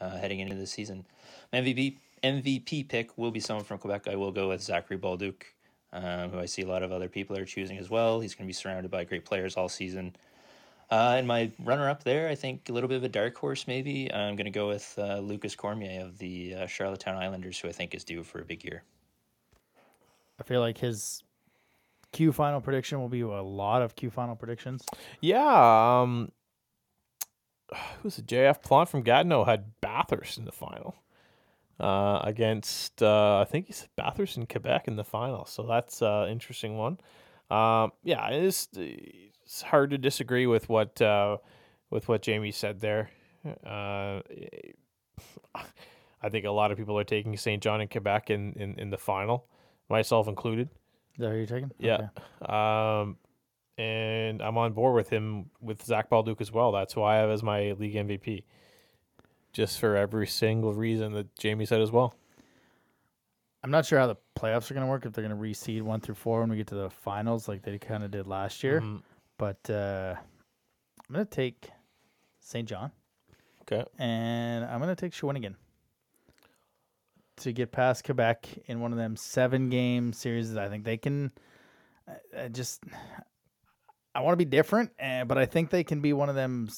uh, 0.00 0.16
heading 0.16 0.40
into 0.40 0.54
the 0.54 0.66
season. 0.66 1.04
MVP 1.52 1.96
MVP 2.22 2.88
pick 2.88 3.18
will 3.18 3.30
be 3.30 3.40
someone 3.40 3.64
from 3.64 3.78
Quebec. 3.78 4.08
I 4.08 4.16
will 4.16 4.32
go 4.32 4.48
with 4.48 4.62
Zachary 4.62 4.96
Bolduc, 4.96 5.34
um, 5.94 6.30
who 6.30 6.38
I 6.38 6.46
see 6.46 6.62
a 6.62 6.66
lot 6.66 6.82
of 6.82 6.92
other 6.92 7.08
people 7.08 7.36
are 7.36 7.44
choosing 7.44 7.78
as 7.78 7.88
well. 7.88 8.20
He's 8.20 8.34
going 8.34 8.44
to 8.44 8.48
be 8.48 8.52
surrounded 8.52 8.90
by 8.90 9.04
great 9.04 9.24
players 9.24 9.56
all 9.56 9.68
season. 9.68 10.14
Uh, 10.90 11.14
and 11.16 11.26
my 11.26 11.50
runner 11.60 11.88
up 11.88 12.04
there, 12.04 12.28
I 12.28 12.34
think 12.34 12.68
a 12.68 12.72
little 12.72 12.88
bit 12.88 12.96
of 12.96 13.04
a 13.04 13.08
dark 13.08 13.36
horse 13.36 13.66
maybe. 13.66 14.12
I'm 14.12 14.36
going 14.36 14.44
to 14.44 14.50
go 14.50 14.68
with 14.68 14.94
uh, 14.98 15.18
Lukas 15.18 15.54
Cormier 15.54 16.02
of 16.02 16.18
the 16.18 16.54
uh, 16.54 16.66
Charlottetown 16.66 17.16
Islanders, 17.16 17.58
who 17.58 17.68
I 17.68 17.72
think 17.72 17.94
is 17.94 18.04
due 18.04 18.22
for 18.22 18.40
a 18.40 18.44
big 18.44 18.64
year. 18.64 18.82
I 20.38 20.42
feel 20.42 20.60
like 20.60 20.78
his 20.78 21.22
Q 22.12 22.32
final 22.32 22.60
prediction 22.60 23.00
will 23.00 23.08
be 23.08 23.22
a 23.22 23.42
lot 23.42 23.82
of 23.82 23.96
Q 23.96 24.10
final 24.10 24.36
predictions. 24.36 24.84
Yeah. 25.20 26.00
Um, 26.02 26.32
who's 28.02 28.18
it? 28.18 28.26
JF 28.26 28.62
Plant 28.62 28.88
from 28.88 29.02
Gatineau 29.02 29.44
had 29.44 29.80
Bathurst 29.80 30.38
in 30.38 30.44
the 30.44 30.52
final 30.52 30.96
uh, 31.80 32.20
against, 32.22 33.02
uh, 33.02 33.40
I 33.40 33.44
think 33.44 33.66
he 33.66 33.72
said 33.72 33.88
Bathurst 33.96 34.36
in 34.36 34.46
Quebec 34.46 34.88
in 34.88 34.96
the 34.96 35.04
final. 35.04 35.44
So 35.46 35.64
that's 35.64 36.02
an 36.02 36.28
interesting 36.28 36.76
one. 36.76 36.98
Um, 37.50 37.92
yeah, 38.02 38.28
it's, 38.30 38.68
it's 38.74 39.62
hard 39.62 39.90
to 39.90 39.98
disagree 39.98 40.46
with 40.46 40.68
what 40.68 41.00
uh, 41.02 41.38
with 41.90 42.08
what 42.08 42.22
Jamie 42.22 42.50
said 42.50 42.80
there. 42.80 43.10
Uh, 43.64 44.20
I 46.24 46.30
think 46.30 46.46
a 46.46 46.50
lot 46.50 46.72
of 46.72 46.78
people 46.78 46.98
are 46.98 47.04
taking 47.04 47.36
St. 47.36 47.62
John 47.62 47.82
and 47.82 47.90
Quebec 47.90 48.30
in, 48.30 48.54
in, 48.54 48.78
in 48.78 48.90
the 48.90 48.96
final, 48.96 49.46
myself 49.90 50.26
included. 50.26 50.70
Is 51.14 51.18
that 51.20 51.30
who 51.30 51.36
you're 51.36 51.46
taking? 51.46 51.70
Yeah. 51.78 52.08
Okay. 52.42 52.52
Um, 52.52 53.18
and 53.76 54.40
I'm 54.40 54.56
on 54.56 54.72
board 54.72 54.94
with 54.94 55.10
him 55.10 55.50
with 55.60 55.84
Zach 55.84 56.08
Bolduc 56.08 56.40
as 56.40 56.50
well. 56.50 56.72
That's 56.72 56.94
who 56.94 57.02
I 57.02 57.16
have 57.16 57.28
as 57.28 57.42
my 57.42 57.72
league 57.72 57.94
MVP. 57.94 58.44
Just 59.54 59.78
for 59.80 59.96
every 59.96 60.26
single 60.26 60.74
reason 60.74 61.14
that 61.14 61.34
Jamie 61.36 61.64
said 61.64 61.80
as 61.80 61.90
well. 61.90 62.14
I'm 63.62 63.70
not 63.70 63.86
sure 63.86 63.98
how 63.98 64.06
the 64.08 64.16
playoffs 64.38 64.70
are 64.70 64.74
going 64.74 64.84
to 64.84 64.90
work 64.90 65.06
if 65.06 65.14
they're 65.14 65.26
going 65.26 65.34
to 65.34 65.42
reseed 65.42 65.80
one 65.80 66.00
through 66.00 66.16
four 66.16 66.40
when 66.40 66.50
we 66.50 66.56
get 66.56 66.66
to 66.66 66.74
the 66.74 66.90
finals, 66.90 67.48
like 67.48 67.62
they 67.62 67.78
kind 67.78 68.04
of 68.04 68.10
did 68.10 68.26
last 68.26 68.62
year. 68.62 68.82
Mhm. 68.82 69.00
But 69.38 69.70
uh, 69.70 70.16
I'm 71.08 71.14
going 71.14 71.24
to 71.24 71.30
take 71.34 71.70
St. 72.40 72.68
John 72.68 72.92
Okay. 73.62 73.82
and 73.98 74.66
I'm 74.66 74.80
going 74.80 74.94
to 74.94 75.00
take 75.00 75.12
Shawinigan 75.12 75.54
to 77.38 77.52
get 77.52 77.72
past 77.72 78.04
Quebec 78.04 78.46
in 78.66 78.80
one 78.80 78.92
of 78.92 78.98
them 78.98 79.16
seven 79.16 79.70
game 79.70 80.12
series. 80.12 80.54
I 80.56 80.68
think 80.68 80.84
they 80.84 80.96
can. 80.98 81.32
I, 82.06 82.42
I 82.44 82.48
just 82.48 82.82
I 84.14 84.20
want 84.20 84.34
to 84.34 84.44
be 84.44 84.44
different, 84.44 84.90
uh, 85.02 85.24
but 85.24 85.38
I 85.38 85.46
think 85.46 85.70
they 85.70 85.84
can 85.84 86.00
be 86.00 86.12
one 86.12 86.28
of 86.28 86.34
them 86.34 86.68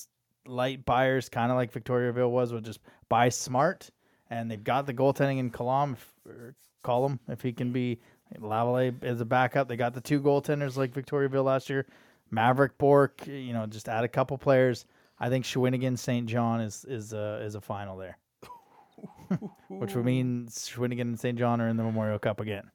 light 0.49 0.85
buyers, 0.85 1.29
kind 1.29 1.51
of 1.51 1.57
like 1.57 1.73
Victoriaville 1.73 2.31
was, 2.31 2.53
with 2.53 2.65
just 2.65 2.81
buy 3.09 3.29
smart. 3.29 3.91
And 4.31 4.51
they've 4.51 4.63
got 4.63 4.87
the 4.87 4.95
goaltending 4.95 5.39
in 5.39 5.51
Coulombe, 5.51 5.93
if, 5.95 6.13
er, 6.27 6.55
or 6.85 7.19
if 7.29 7.43
he 7.43 7.53
can 7.53 7.73
be 7.73 8.01
Lavallee 8.39 9.03
as 9.03 9.21
a 9.21 9.25
backup. 9.25 9.69
They 9.69 9.77
got 9.77 9.95
the 9.95 10.01
two 10.01 10.21
goaltenders 10.21 10.77
like 10.77 10.93
Victoriaville 10.93 11.45
last 11.45 11.71
year. 11.71 11.87
Mavrik 12.33 12.71
Bourque, 12.79 13.27
you 13.27 13.53
know, 13.53 13.67
just 13.67 13.89
add 13.89 14.05
a 14.05 14.09
couple 14.09 14.37
players. 14.37 14.85
I 15.19 15.29
think 15.29 15.45
Shawinigan 15.45 15.97
St. 15.97 16.27
John 16.27 16.61
is 16.61 16.85
is 16.85 17.13
a, 17.13 17.41
is 17.43 17.55
a 17.55 17.61
final 17.61 17.97
there, 17.97 18.19
which 19.69 19.95
would 19.95 20.05
mean 20.05 20.47
Shawinigan 20.49 21.03
and 21.03 21.21
St. 21.21 21.39
John 21.39 21.61
are 21.61 21.69
in 21.69 21.77
the 21.77 21.85
Memorial 21.85 22.19
Cup 22.19 22.41
again. 22.41 22.71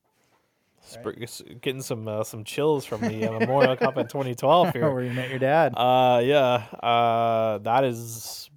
S- 1.21 1.41
Getting 1.61 1.81
some 1.81 2.07
uh, 2.07 2.23
some 2.23 2.43
chills 2.43 2.85
from 2.85 3.01
the 3.01 3.27
uh, 3.27 3.39
Memorial 3.39 3.75
Cup 3.77 3.97
in 3.97 4.07
2012 4.07 4.73
here. 4.73 4.91
Where 4.91 5.03
you 5.03 5.11
met 5.11 5.29
your 5.29 5.39
dad. 5.39 5.73
Uh, 5.75 6.21
yeah. 6.23 6.65
Uh, 6.81 7.57
that 7.59 7.83
is 7.83 8.49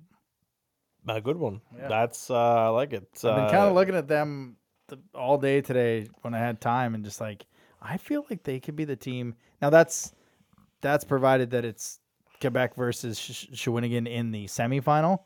a 1.09 1.20
good 1.20 1.37
one. 1.37 1.61
Yeah. 1.79 1.89
That's 1.89 2.31
uh, 2.31 2.35
I 2.37 2.68
like 2.68 2.93
it. 2.93 3.07
I've 3.16 3.20
been 3.22 3.31
Uh, 3.31 3.51
kind 3.51 3.64
of 3.68 3.75
looking 3.75 3.95
at 3.95 4.09
them 4.09 4.57
th- 4.89 5.01
all 5.14 5.39
day 5.39 5.61
today 5.61 6.09
when 6.22 6.35
I 6.35 6.39
had 6.39 6.61
time, 6.61 6.95
and 6.95 7.05
just 7.05 7.20
like 7.20 7.45
I 7.83 7.99
feel 7.99 8.25
like 8.31 8.43
they 8.45 8.61
could 8.61 8.77
be 8.77 8.85
the 8.85 8.97
team. 8.97 9.35
Now 9.61 9.70
that's 9.70 10.12
that's 10.81 11.05
provided 11.05 11.51
that 11.51 11.64
it's 11.64 12.01
Quebec 12.41 12.75
versus 12.75 13.18
Sh- 13.18 13.47
Shawinigan 13.53 14.09
in 14.09 14.31
the 14.33 14.47
semifinal. 14.47 15.20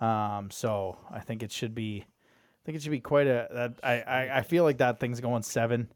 Um, 0.00 0.50
so 0.50 0.98
I 1.10 1.20
think 1.20 1.42
it 1.42 1.52
should 1.52 1.74
be, 1.74 2.04
I 2.04 2.60
think 2.66 2.76
it 2.76 2.82
should 2.82 2.90
be 2.90 3.00
quite 3.00 3.26
a. 3.26 3.48
That 3.52 3.74
I, 3.82 4.00
I 4.00 4.38
I 4.38 4.42
feel 4.42 4.64
like 4.64 4.78
that 4.78 5.00
thing's 5.00 5.20
going 5.20 5.42
seven. 5.42 5.90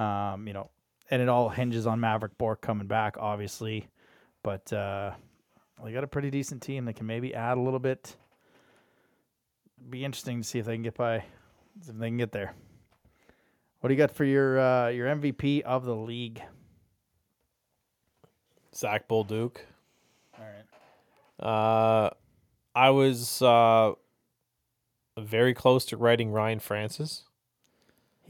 Um, 0.00 0.46
you 0.46 0.52
know, 0.52 0.70
and 1.10 1.20
it 1.20 1.28
all 1.28 1.48
hinges 1.48 1.86
on 1.86 2.00
Mavrik 2.00 2.38
Bourque 2.38 2.60
coming 2.60 2.86
back, 2.86 3.16
obviously, 3.18 3.88
but 4.42 4.72
uh, 4.72 5.12
they 5.84 5.92
got 5.92 6.04
a 6.04 6.08
pretty 6.08 6.30
decent 6.30 6.62
team 6.62 6.84
that 6.86 6.94
can 6.94 7.06
maybe 7.06 7.34
add 7.34 7.58
a 7.58 7.60
little 7.60 7.80
bit 7.80 8.16
be 9.88 10.04
interesting 10.04 10.42
to 10.42 10.46
see 10.46 10.58
if 10.58 10.66
they 10.66 10.74
can 10.74 10.82
get 10.82 10.96
by, 10.96 11.16
if 11.16 11.24
they 11.86 12.08
can 12.08 12.18
get 12.18 12.32
there. 12.32 12.54
What 13.80 13.88
do 13.88 13.94
you 13.94 13.98
got 13.98 14.10
for 14.10 14.24
your 14.24 14.60
uh, 14.60 14.88
your 14.88 15.06
MVP 15.06 15.62
of 15.62 15.84
the 15.84 15.96
league? 15.96 16.42
Zach 18.74 19.08
Bolduc. 19.08 19.56
All 20.38 20.44
right. 20.44 21.46
Uh, 21.46 22.10
I 22.74 22.90
was 22.90 23.40
uh, 23.40 23.92
very 25.18 25.54
close 25.54 25.86
to 25.86 25.96
writing 25.96 26.30
Ryan 26.30 26.60
Francis. 26.60 27.24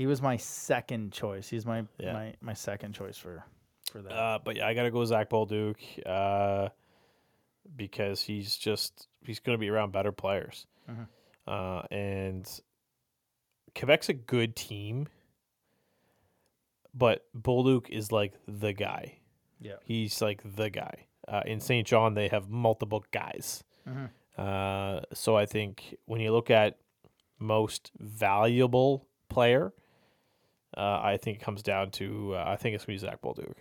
He 0.01 0.07
was 0.07 0.23
my 0.23 0.39
second 0.39 1.13
choice. 1.13 1.47
He's 1.51 1.67
my 1.67 1.85
Yeah. 1.99 2.15
my, 2.15 2.35
my 2.41 2.55
second 2.55 2.95
choice 2.95 3.19
for 3.19 3.45
for 3.93 4.01
that. 4.01 4.11
Uh, 4.13 4.39
but 4.43 4.57
yeah, 4.57 4.67
I 4.67 4.73
gotta 4.73 4.91
go 4.91 5.05
Zach 5.05 5.29
Bolduc 5.29 5.77
uh, 6.07 6.71
because 7.77 8.23
he's 8.23 8.57
just 8.57 9.09
he's 9.27 9.41
gonna 9.41 9.59
be 9.59 9.69
around 9.69 9.93
better 9.93 10.11
players, 10.13 10.67
Mhm. 10.89 11.07
uh, 11.47 11.83
and 11.91 12.49
Quebec's 13.75 14.09
a 14.09 14.15
good 14.15 14.57
team, 14.57 15.07
but 16.95 17.27
Bolduc 17.39 17.91
is 17.91 18.11
like 18.11 18.33
the 18.49 18.73
guy. 18.73 19.19
yeah. 19.61 19.75
He's 19.85 20.23
like 20.23 20.41
the 20.57 20.71
guy. 20.71 21.07
Uh, 21.29 21.43
in 21.45 21.61
St. 21.61 21.87
John, 21.87 22.15
they 22.15 22.29
have 22.29 22.49
multiple 22.49 23.05
guys. 23.11 23.63
Mhm. 23.87 24.09
Uh, 24.39 25.03
so 25.13 25.37
I 25.37 25.45
think 25.45 25.95
when 26.07 26.23
you 26.23 26.33
look 26.33 26.49
at 26.51 26.79
most 27.39 27.93
valuable 27.99 29.07
player, 29.29 29.75
uh, 30.77 31.01
I 31.03 31.17
think 31.17 31.39
it 31.39 31.45
comes 31.45 31.63
down 31.63 31.91
to 31.93 32.35
uh, 32.37 32.45
I 32.47 32.57
think 32.57 32.75
it's 32.75 32.85
gonna 32.85 32.95
be 32.95 32.99
Zach 32.99 33.21
Bolduc. 33.23 33.55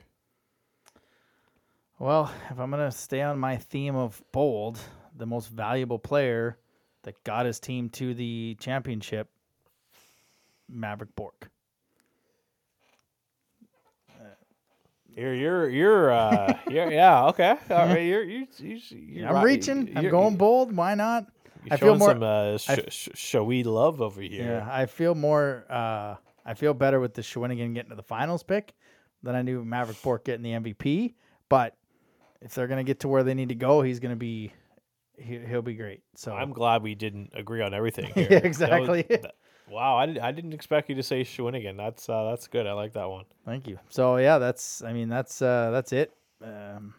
Well, 1.98 2.32
if 2.50 2.60
I'm 2.60 2.72
gonna 2.72 2.92
stay 2.92 3.22
on 3.22 3.40
my 3.40 3.58
theme 3.58 3.96
of 3.96 4.22
bold, 4.32 4.80
the 5.18 5.26
most 5.26 5.48
valuable 5.50 6.00
player 6.00 6.58
that 7.04 7.22
got 7.24 7.46
his 7.46 7.60
team 7.60 7.90
to 7.92 8.14
the 8.14 8.56
championship, 8.60 9.30
Mavrik 10.74 11.10
Bourque. 11.16 11.50
You're 15.16 15.34
you're 15.34 15.70
you're 15.70 16.12
uh 16.12 16.54
you're, 16.70 16.92
yeah 16.92 17.26
okay 17.28 17.56
all 17.72 17.88
right 17.88 18.06
you're 18.06 18.24
you 18.24 18.48
you 18.60 18.80
you're 18.92 19.28
I'm 19.28 19.36
right. 19.36 19.44
reaching. 19.44 19.92
I'm 19.98 20.10
going 20.10 20.36
bold. 20.38 20.74
Why 20.76 20.96
not? 20.96 21.26
You're 21.66 21.74
I 21.74 21.78
feel 21.78 21.96
more- 21.98 22.10
some 22.10 22.24
uh, 22.24 22.58
sh- 22.58 22.70
I- 22.70 22.86
sh- 22.90 23.10
showy 23.16 23.64
love 23.64 24.02
over 24.02 24.22
here. 24.22 24.62
Yeah, 24.64 24.70
I 24.72 24.86
feel 24.86 25.16
more. 25.16 25.66
Uh, 25.70 26.16
I 26.50 26.56
feel 26.56 26.74
better 26.74 27.00
with 27.00 27.14
the 27.14 27.22
Shawinigan 27.22 27.76
getting 27.76 27.92
to 27.92 27.96
the 27.96 28.02
finals 28.02 28.42
pick 28.42 28.74
than 29.22 29.36
I 29.36 29.44
knew 29.44 29.64
Mavrik 29.64 30.02
Bourque 30.02 30.26
getting 30.26 30.42
the 30.42 30.54
MVP. 30.74 31.14
But 31.48 31.76
if 32.42 32.56
they're 32.56 32.66
gonna 32.68 32.84
get 32.84 33.02
to 33.02 33.08
where 33.08 33.22
they 33.24 33.36
need 33.36 33.50
to 33.50 33.56
go, 33.56 33.84
he's 33.84 34.00
gonna 34.00 34.16
be. 34.16 34.52
He, 35.16 35.38
he'll 35.38 35.62
be 35.62 35.76
great. 35.76 36.02
So 36.16 36.34
I'm 36.34 36.52
glad 36.52 36.82
we 36.82 36.96
didn't 36.96 37.34
agree 37.36 37.62
on 37.62 37.74
everything. 37.74 38.06
Here. 38.16 38.24
Yeah, 38.24 38.40
That 38.40 38.44
was- 38.44 38.46
exactly. 38.48 39.02
that- 39.10 39.36
wow, 39.70 39.96
I 39.98 40.08
didn't 40.08 40.22
I 40.24 40.32
didn't 40.32 40.54
expect 40.54 40.90
you 40.90 40.96
to 40.96 41.04
say 41.04 41.22
Shawinigan. 41.22 41.78
That's 41.78 42.10
uh, 42.10 42.32
that's 42.32 42.48
good. 42.48 42.66
I 42.66 42.74
like 42.74 42.94
that 42.94 43.08
one. 43.10 43.26
Thank 43.46 43.68
you. 43.68 43.78
So 43.90 44.18
yeah, 44.18 44.40
that's. 44.40 44.82
I 44.84 44.92
mean, 44.94 45.08
that's 45.10 45.42
uh, 45.44 45.70
that's 45.72 45.92
it. 45.94 46.14
Um, 46.44 46.96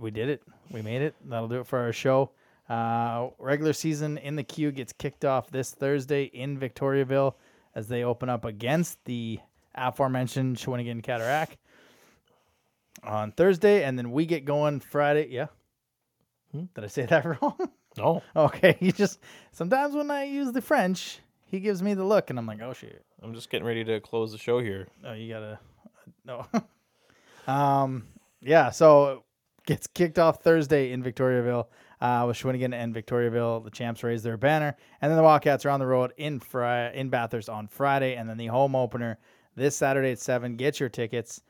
we 0.00 0.10
did 0.10 0.28
it. 0.28 0.42
We 0.70 0.82
made 0.82 1.02
it. 1.02 1.14
That'll 1.26 1.48
do 1.48 1.60
it 1.60 1.66
for 1.66 1.78
our 1.78 1.92
show. 1.92 2.30
Uh, 2.68 3.28
regular 3.38 3.72
season 3.72 4.18
in 4.18 4.36
the 4.36 4.42
queue 4.42 4.70
gets 4.72 4.92
kicked 4.92 5.24
off 5.24 5.50
this 5.50 5.70
Thursday 5.72 6.24
in 6.24 6.58
Victoriaville 6.58 7.34
as 7.74 7.88
they 7.88 8.04
open 8.04 8.28
up 8.28 8.44
against 8.44 9.04
the 9.04 9.40
aforementioned 9.74 10.56
Shawinigan 10.56 11.02
Cataract 11.02 11.56
on 13.02 13.32
Thursday, 13.32 13.84
and 13.84 13.98
then 13.98 14.12
we 14.12 14.26
get 14.26 14.44
going 14.44 14.80
Friday. 14.80 15.28
Yeah. 15.30 15.46
Hmm? 16.52 16.64
Did 16.74 16.84
I 16.84 16.88
say 16.88 17.06
that 17.06 17.24
wrong? 17.42 17.70
No, 17.96 18.22
okay. 18.34 18.76
You 18.80 18.92
just 18.92 19.20
sometimes 19.52 19.94
when 19.94 20.10
I 20.10 20.24
use 20.24 20.52
the 20.52 20.62
French, 20.62 21.20
he 21.44 21.60
gives 21.60 21.82
me 21.82 21.94
the 21.94 22.04
look, 22.04 22.30
and 22.30 22.38
I'm 22.38 22.46
like, 22.46 22.62
oh 22.62 22.72
shit. 22.72 23.04
I'm 23.22 23.34
just 23.34 23.50
getting 23.50 23.66
ready 23.66 23.84
to 23.84 24.00
close 24.00 24.32
the 24.32 24.38
show 24.38 24.58
here. 24.58 24.88
Oh, 25.06 25.12
you 25.12 25.32
gotta 25.32 25.58
no. 26.24 26.46
um, 27.52 28.04
yeah. 28.40 28.70
So 28.70 29.24
gets 29.66 29.86
kicked 29.86 30.18
off 30.18 30.42
Thursday 30.42 30.92
in 30.92 31.02
Victoriaville 31.02 31.66
uh, 32.02 32.24
with 32.26 32.36
Shawinigan 32.36 32.74
and 32.74 32.92
Victoriaville. 32.92 33.62
The 33.62 33.70
champs 33.70 34.02
raise 34.02 34.24
their 34.24 34.36
banner, 34.36 34.76
and 35.00 35.10
then 35.10 35.16
the 35.16 35.22
Wildcats 35.22 35.64
are 35.64 35.70
on 35.70 35.78
the 35.78 35.86
road 35.86 36.12
in 36.16 36.40
Fri- 36.40 36.90
in 36.94 37.08
Bathurst 37.08 37.48
on 37.48 37.68
Friday, 37.68 38.16
and 38.16 38.28
then 38.28 38.36
the 38.36 38.48
home 38.48 38.74
opener 38.74 39.18
this 39.54 39.76
Saturday 39.76 40.10
at 40.10 40.18
seven. 40.18 40.56
Get 40.56 40.80
your 40.80 40.88
tickets. 40.88 41.42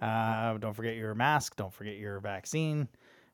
Uh, 0.00 0.58
don't 0.58 0.74
forget 0.74 0.96
your 0.96 1.14
mask. 1.14 1.54
Don't 1.54 1.72
forget 1.72 1.96
your 1.96 2.18
vaccine, 2.18 2.88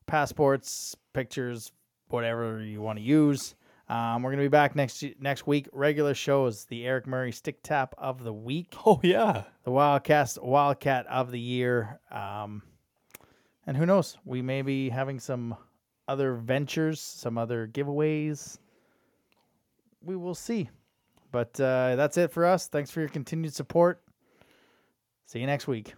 passports, 0.05 0.95
pictures, 1.13 1.71
whatever 2.09 2.61
you 2.61 2.79
want 2.79 2.99
to 2.99 3.03
use. 3.03 3.55
Um, 3.89 4.21
we're 4.21 4.31
gonna 4.31 4.43
be 4.43 4.47
back 4.47 4.75
next 4.75 5.03
next 5.19 5.47
week. 5.47 5.67
Regular 5.73 6.13
shows. 6.13 6.65
The 6.65 6.85
Eric 6.85 7.07
Murray 7.07 7.31
Stick 7.31 7.63
Tap 7.63 7.95
of 7.97 8.23
the 8.23 8.33
week 8.33 8.75
Oh 8.85 8.99
yeah, 9.01 9.45
the 9.63 9.71
Wildcast 9.71 10.43
Wildcat 10.43 11.07
of 11.07 11.31
the 11.31 11.39
year. 11.39 11.99
Um, 12.11 12.61
and 13.65 13.75
who 13.75 13.87
knows? 13.87 14.15
We 14.25 14.43
may 14.43 14.61
be 14.61 14.89
having 14.89 15.19
some 15.19 15.57
other 16.07 16.35
ventures, 16.35 16.99
some 16.99 17.37
other 17.37 17.67
giveaways. 17.67 18.57
We 20.01 20.15
will 20.15 20.35
see. 20.35 20.69
But 21.31 21.59
uh, 21.59 21.95
that's 21.95 22.17
it 22.17 22.31
for 22.31 22.45
us. 22.45 22.67
Thanks 22.67 22.91
for 22.91 22.99
your 23.01 23.09
continued 23.09 23.53
support. 23.53 24.01
See 25.25 25.39
you 25.39 25.45
next 25.45 25.67
week. 25.67 25.93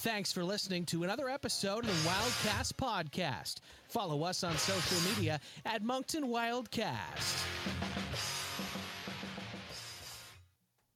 Thanks 0.00 0.32
for 0.32 0.44
listening 0.44 0.86
to 0.86 1.02
another 1.02 1.28
episode 1.28 1.84
of 1.84 2.04
the 2.04 2.08
Wildcast 2.08 2.74
Podcast. 2.74 3.56
Follow 3.88 4.22
us 4.22 4.44
on 4.44 4.56
social 4.56 4.96
media 5.10 5.40
at 5.66 5.82
Moncton 5.82 6.28
Wildcast. 6.28 7.44